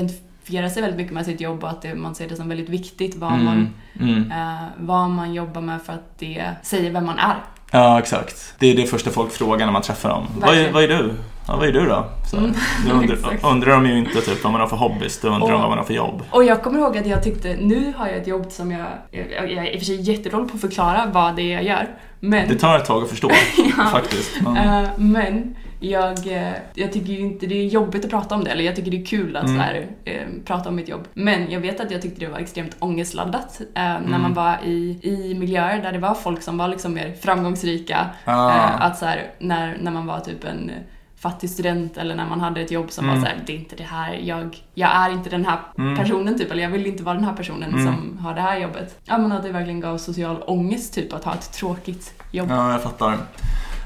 identifiera 0.45 0.71
sig 0.71 0.83
väldigt 0.83 0.99
mycket 0.99 1.13
med 1.15 1.25
sitt 1.25 1.41
jobb 1.41 1.65
och 1.65 1.71
att 1.71 1.83
det, 1.83 1.95
man 1.95 2.15
ser 2.15 2.29
det 2.29 2.37
som 2.37 2.49
väldigt 2.49 2.69
viktigt 2.69 3.17
vad, 3.17 3.33
Mm. 3.33 3.45
man, 3.45 3.69
Mm. 4.01 4.31
eh, 4.33 4.63
vad 4.79 5.11
man 5.11 5.35
jobbar 5.35 5.61
med 5.61 5.83
för 5.83 5.93
att 5.93 6.19
det 6.19 6.45
säger 6.63 6.91
vem 6.93 7.07
man 7.07 7.19
är. 7.19 7.37
Ja, 7.71 7.99
exakt. 7.99 8.55
Det 8.59 8.67
är 8.73 8.77
det 8.77 8.87
första 8.87 9.11
folk 9.11 9.33
frågar 9.33 9.67
när 9.67 9.73
man 9.73 9.83
träffar 9.83 10.09
dem. 10.09 10.27
Vad 10.41 10.55
är, 10.59 10.73
vad 10.73 10.83
är 10.85 10.89
du? 10.89 11.15
Ja, 11.47 11.57
vad 11.57 11.69
är 11.69 11.73
du 11.73 11.87
då? 11.87 12.05
Så, 12.31 12.37
Mm. 12.37 12.53
undrar, 12.93 13.19
undrar 13.53 13.73
de 13.73 13.87
ju 13.87 13.99
inte 13.99 14.21
typ 14.21 14.45
vad 14.45 14.53
man 14.53 14.61
har 14.61 14.69
för 14.69 14.77
hobbys, 14.77 15.21
då 15.21 15.29
undrar 15.29 15.51
de 15.53 15.61
vad 15.61 15.69
man 15.71 15.79
har 15.79 15.85
för 15.85 15.95
jobb. 15.95 16.23
Och 16.31 16.45
jag 16.45 16.63
kommer 16.63 16.79
ihåg 16.79 16.99
att 16.99 17.07
jag 17.07 17.23
tyckte, 17.25 17.57
nu 17.61 17.93
har 17.97 18.07
jag 18.09 18.17
ett 18.17 18.27
jobb 18.27 18.47
som 18.51 18.71
jag, 18.73 18.87
jag, 19.11 19.53
jag 19.53 19.67
är 19.67 19.71
i 19.73 19.77
och 19.77 19.79
för 19.79 19.87
sig 19.87 20.01
jättedålig 20.01 20.49
på 20.51 20.55
att 20.55 20.61
förklara 20.61 21.07
vad 21.13 21.37
det 21.37 21.43
är 21.43 21.53
jag 21.55 21.65
gör. 21.65 21.89
Men, 22.21 22.49
Det 22.49 22.55
tar 22.59 22.79
ett 22.79 22.85
tag 22.85 23.03
att 23.03 23.11
förstå 23.11 23.31
Ja. 23.79 23.85
faktiskt. 23.93 24.41
Men, 24.41 24.57
eh, 24.85 24.91
men 24.97 25.57
jag, 25.91 26.27
eh, 26.27 26.53
jag 26.75 26.93
tycker 26.93 27.13
inte 27.21 27.47
det 27.47 27.55
är 27.55 27.67
jobbigt 27.67 28.05
att 28.05 28.11
prata 28.11 28.35
om 28.35 28.45
det, 28.45 28.51
eller 28.51 28.65
jag 28.65 28.77
tycker 28.77 28.91
det 28.91 29.01
är 29.03 29.07
kul 29.07 29.37
att 29.37 29.45
Mm. 29.45 29.57
så 29.57 29.63
här, 29.63 29.87
eh, 30.05 30.23
prata 30.45 30.69
om 30.69 30.75
mitt 30.77 30.89
jobb. 30.89 31.09
Men 31.15 31.51
jag 31.51 31.61
vet 31.61 31.81
att 31.81 31.91
jag 31.91 32.03
tyckte 32.03 32.21
det 32.21 32.29
var 32.29 32.39
extremt 32.39 32.77
ångestladdat 32.79 33.61
eh, 33.61 33.67
när 33.83 33.97
Mm. 33.99 34.23
man 34.23 34.35
var 34.35 34.57
i, 34.65 34.99
i 35.03 35.35
miljöer 35.35 35.83
där 35.83 35.93
det 35.93 35.99
var 35.99 36.15
folk 36.15 36.43
som 36.43 36.59
var 36.59 36.69
liksom 36.69 36.95
mer 36.95 37.15
framgångsrika. 37.21 38.07
ah, 38.25 38.51
Eh, 38.51 38.81
att 38.87 38.99
så 38.99 39.07
här, 39.07 39.31
när, 39.39 39.77
när 39.81 39.91
man 39.91 40.07
var 40.07 40.21
typ 40.21 40.45
en 40.45 40.71
fattig 41.17 41.51
student 41.51 41.97
eller 41.97 42.15
när 42.15 42.27
man 42.27 42.41
hade 42.41 42.61
ett 42.61 42.71
jobb 42.71 42.91
som 42.91 43.05
Mm. 43.05 43.17
var 43.17 43.27
så 43.27 43.35
här, 43.35 43.43
det 43.47 43.53
är 43.53 43.57
inte 43.57 43.77
det 43.77 43.83
här, 43.83 44.15
jag, 44.25 44.57
jag 44.75 44.91
är 44.97 45.11
inte 45.13 45.31
den 45.31 45.45
här 45.45 45.59
Mm. 45.79 45.97
personen 45.97 46.39
typ, 46.39 46.51
eller 46.53 46.63
jag 46.63 46.71
vill 46.71 46.87
inte 46.87 47.03
vara 47.03 47.15
den 47.15 47.25
här 47.25 47.33
personen 47.33 47.73
Mm. 47.75 47.85
som 47.87 48.19
har 48.19 48.35
det 48.35 48.41
här 48.41 48.59
jobbet. 48.59 48.99
Ja 49.05 49.19
men 49.19 49.33
att 49.33 49.43
det 49.43 49.53
verkligen 49.53 49.81
gav 49.81 49.99
social 49.99 50.37
ångest 50.47 50.95
typ 50.95 51.13
att 51.13 51.25
ha 51.25 51.35
ett 51.35 51.53
tråkigt 51.53 52.15
jobb. 52.31 52.47
ja, 52.51 52.73
jag 52.73 52.83
fattar. 52.83 53.17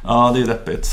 Ja, 0.05 0.33
det 0.35 0.41
är 0.43 0.47
deppigt. 0.47 0.87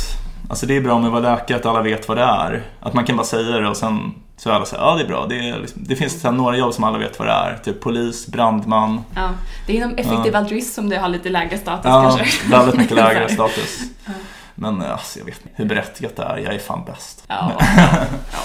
Alltså 0.50 0.66
det 0.66 0.78
är 0.78 0.82
bra 0.82 0.98
med 1.00 1.08
att 1.08 1.24
vara 1.24 1.36
läkare, 1.36 1.58
att 1.58 1.66
alla 1.66 1.82
vet 1.82 2.08
vad 2.08 2.18
det 2.18 2.24
är. 2.24 2.64
Att 2.80 2.93
man 2.93 3.06
kan 3.06 3.16
bara 3.18 3.26
säga 3.26 3.58
det 3.60 3.68
och 3.70 3.78
sen 3.78 4.12
så 4.38 4.50
är 4.50 4.54
alla 4.54 4.66
säger 4.66 4.84
ja 4.84 4.96
det 4.96 5.04
är 5.04 5.08
bra. 5.08 5.26
Det, 5.30 5.50
är 5.50 5.60
liksom, 5.60 5.82
det 5.86 5.96
finns 5.96 6.22
så 6.22 6.28
här 6.28 6.36
några 6.36 6.58
jobb 6.58 6.74
som 6.74 6.84
alla 6.84 6.98
vet 6.98 7.20
vad 7.20 7.28
det 7.28 7.32
är. 7.34 7.58
Typ 7.64 7.82
polis, 7.82 8.28
brandman. 8.28 9.02
Ja, 9.16 9.30
det 9.68 9.74
är 9.74 9.78
inom 9.78 9.91
effektiv 9.96 10.34
Ja. 10.34 10.39
altruism 10.39 10.74
som 10.74 10.89
det 10.89 10.98
har 10.98 11.10
lite 11.10 11.30
lägre 11.30 11.58
status 11.58 11.86
Ja, 11.86 12.02
kanske. 12.18 12.50
väldigt 12.50 12.76
mycket 12.78 12.96
lägre 12.96 13.14
Så 13.36 13.41
här. 13.43 13.50
status. 13.50 13.80
Ja. 14.06 14.12
Men 14.56 14.82
alltså, 14.82 15.20
jag 15.20 15.26
vet 15.26 15.36
inte 15.41 15.50
hur 15.56 15.66
berättigat 15.66 16.16
det 16.16 16.24
är. 16.24 16.38
Jag 16.38 16.54
är 16.56 16.60
fan 16.60 16.84
bäst. 16.86 17.24
Ja, 17.28 17.52
ja. 17.60 18.39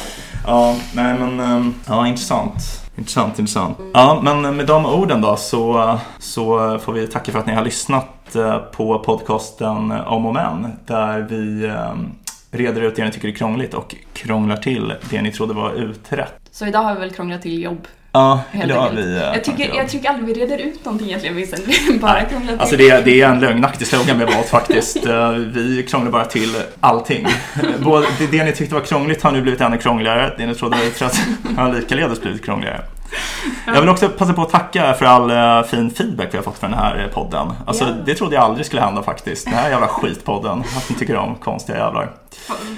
Ja, 0.47 0.77
nej 0.95 1.15
men 1.19 1.41
ehm, 1.41 1.75
ja, 1.87 2.07
intressant. 2.07 2.55
Intressant, 2.97 3.39
intressant. 3.39 3.79
Ja, 3.95 4.21
men 4.23 4.57
med 4.57 4.67
de 4.67 4.87
orden 4.87 5.21
då 5.21 5.37
så, 5.37 5.99
så 6.19 6.79
får 6.79 6.93
vi 6.93 7.07
tacka 7.07 7.33
för 7.33 7.39
att 7.39 7.47
ni 7.47 7.55
har 7.55 7.63
lyssnat 7.65 8.05
eh, 8.05 8.20
på 8.72 8.99
podcasten 8.99 9.91
Om 10.07 10.26
och 10.26 10.35
Men 10.35 10.72
där 10.87 11.26
vi 11.31 11.66
ehm, 11.66 12.12
reder 12.51 12.81
ut 12.83 12.97
det 12.97 13.05
ni 13.05 13.11
tycker 13.12 13.28
är 13.28 13.33
krångligt 13.33 13.74
och 13.74 13.95
krånglar 14.12 14.57
till 14.57 14.93
det 15.11 15.22
ni 15.22 15.33
trodde 15.33 15.55
var 15.55 15.72
utrett. 15.72 16.35
Så 16.51 16.66
idag 16.66 16.81
har 16.83 16.95
vi 16.95 17.01
väl 17.01 17.11
krånglat 17.11 17.43
till 17.43 17.62
jobb. 17.62 17.89
Ja, 18.12 18.41
Helt 18.51 18.68
det 18.68 18.74
har 18.74 18.91
vi. 18.91 19.16
eh, 19.16 19.22
Jag 19.22 19.45
tycker, 19.45 19.70
jag 19.76 19.89
tycker 19.89 20.09
aldrig 20.09 20.26
vi 20.37 20.43
reder 20.45 20.59
ut 20.59 20.85
någonting 20.85 21.07
egentligen 21.09 21.37
Vincent. 21.37 21.62
Vi 21.89 21.99
bara 21.99 22.20
krånglar 22.24 22.53
till. 22.53 22.61
Alltså 22.61 22.76
det, 22.76 23.05
det 23.05 23.20
är 23.20 23.28
en 23.28 23.41
lögnaktig 23.41 23.87
slogan 23.87 24.18
vi 24.18 24.24
valt 24.24 24.47
faktiskt. 24.49 24.97
Eh, 25.07 25.31
Vi 25.31 25.83
krånglar 25.91 26.11
bara 26.11 26.24
till 26.24 26.57
allting. 26.81 27.26
Både, 27.85 28.07
det, 28.18 28.26
det 28.26 28.45
ni 28.45 28.53
tyckte 28.53 28.74
var 28.74 28.83
krångligt 28.83 29.22
har 29.22 29.33
nu 29.33 29.43
blivit 29.43 29.61
ännu 29.61 29.78
krångligare. 29.78 30.35
Det 30.39 30.47
ni 30.47 30.55
trodde 30.55 30.76
var 30.76 30.85
utrett 30.85 31.20
har 31.57 31.72
likaledes 31.72 32.20
blivit 32.20 32.45
krångligare. 32.45 32.81
Jag 33.67 33.81
vill 33.81 33.89
också 33.89 34.09
passa 34.09 34.33
på 34.33 34.43
att 34.43 34.51
tacka 34.51 34.95
för 34.95 35.07
all 35.07 35.31
eh, 35.31 35.63
fin 35.69 35.91
feedback 35.91 36.29
vi 36.33 36.37
har 36.37 36.45
fått 36.45 36.59
för 36.59 36.69
den 36.69 36.79
här 36.79 36.99
eh, 37.05 37.15
podden. 37.15 37.53
Alltså 37.67 37.85
Ja. 37.85 37.91
det 38.07 38.15
trodde 38.15 38.35
jag 38.35 38.45
aldrig 38.45 38.67
skulle 38.67 38.83
hända 38.83 39.03
faktiskt. 39.03 39.45
Den 39.45 39.55
här 39.55 39.71
jävla 39.71 39.89
skitpodden. 39.89 40.61
Att 40.77 40.91
ni 40.91 40.97
tycker 40.97 41.17
om 41.17 41.35
konstiga 41.35 41.79
jävlar. 41.79 42.11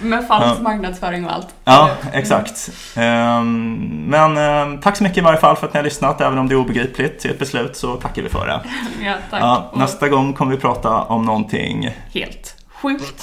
Med 0.03 0.29
falsk 0.29 0.57
Ja. 0.59 0.63
marknadsföring 0.63 1.25
och 1.27 1.33
allt. 1.35 1.49
Ja, 1.65 1.91
exakt. 2.13 2.71
Ehm, 2.97 3.75
Men 4.09 4.37
ehm, 4.39 4.81
tack 4.81 4.97
så 4.97 5.03
mycket 5.03 5.19
i 5.19 5.21
varje 5.21 5.39
fall 5.39 5.57
för 5.57 5.67
att 5.67 5.75
ni 5.75 5.79
har 5.79 5.85
lyssnat. 5.85 6.21
Även 6.21 6.39
om 6.39 6.49
det 6.49 6.55
är 6.55 6.57
obegripligt 6.57 7.25
i 7.25 7.29
ett 7.29 7.39
beslut 7.39 7.77
så 7.77 7.95
tackar 7.97 8.23
vi 8.23 8.29
för 8.29 8.47
det. 8.47 8.61
Ja, 9.05 9.15
tack. 9.31 9.65
Nästa 9.77 10.09
gång 10.09 10.33
kommer 10.33 10.53
vi 10.55 10.61
prata 10.61 10.91
om 11.03 11.25
någonting 11.25 11.91
Helt 12.15 12.57
sjukt. 12.83 13.23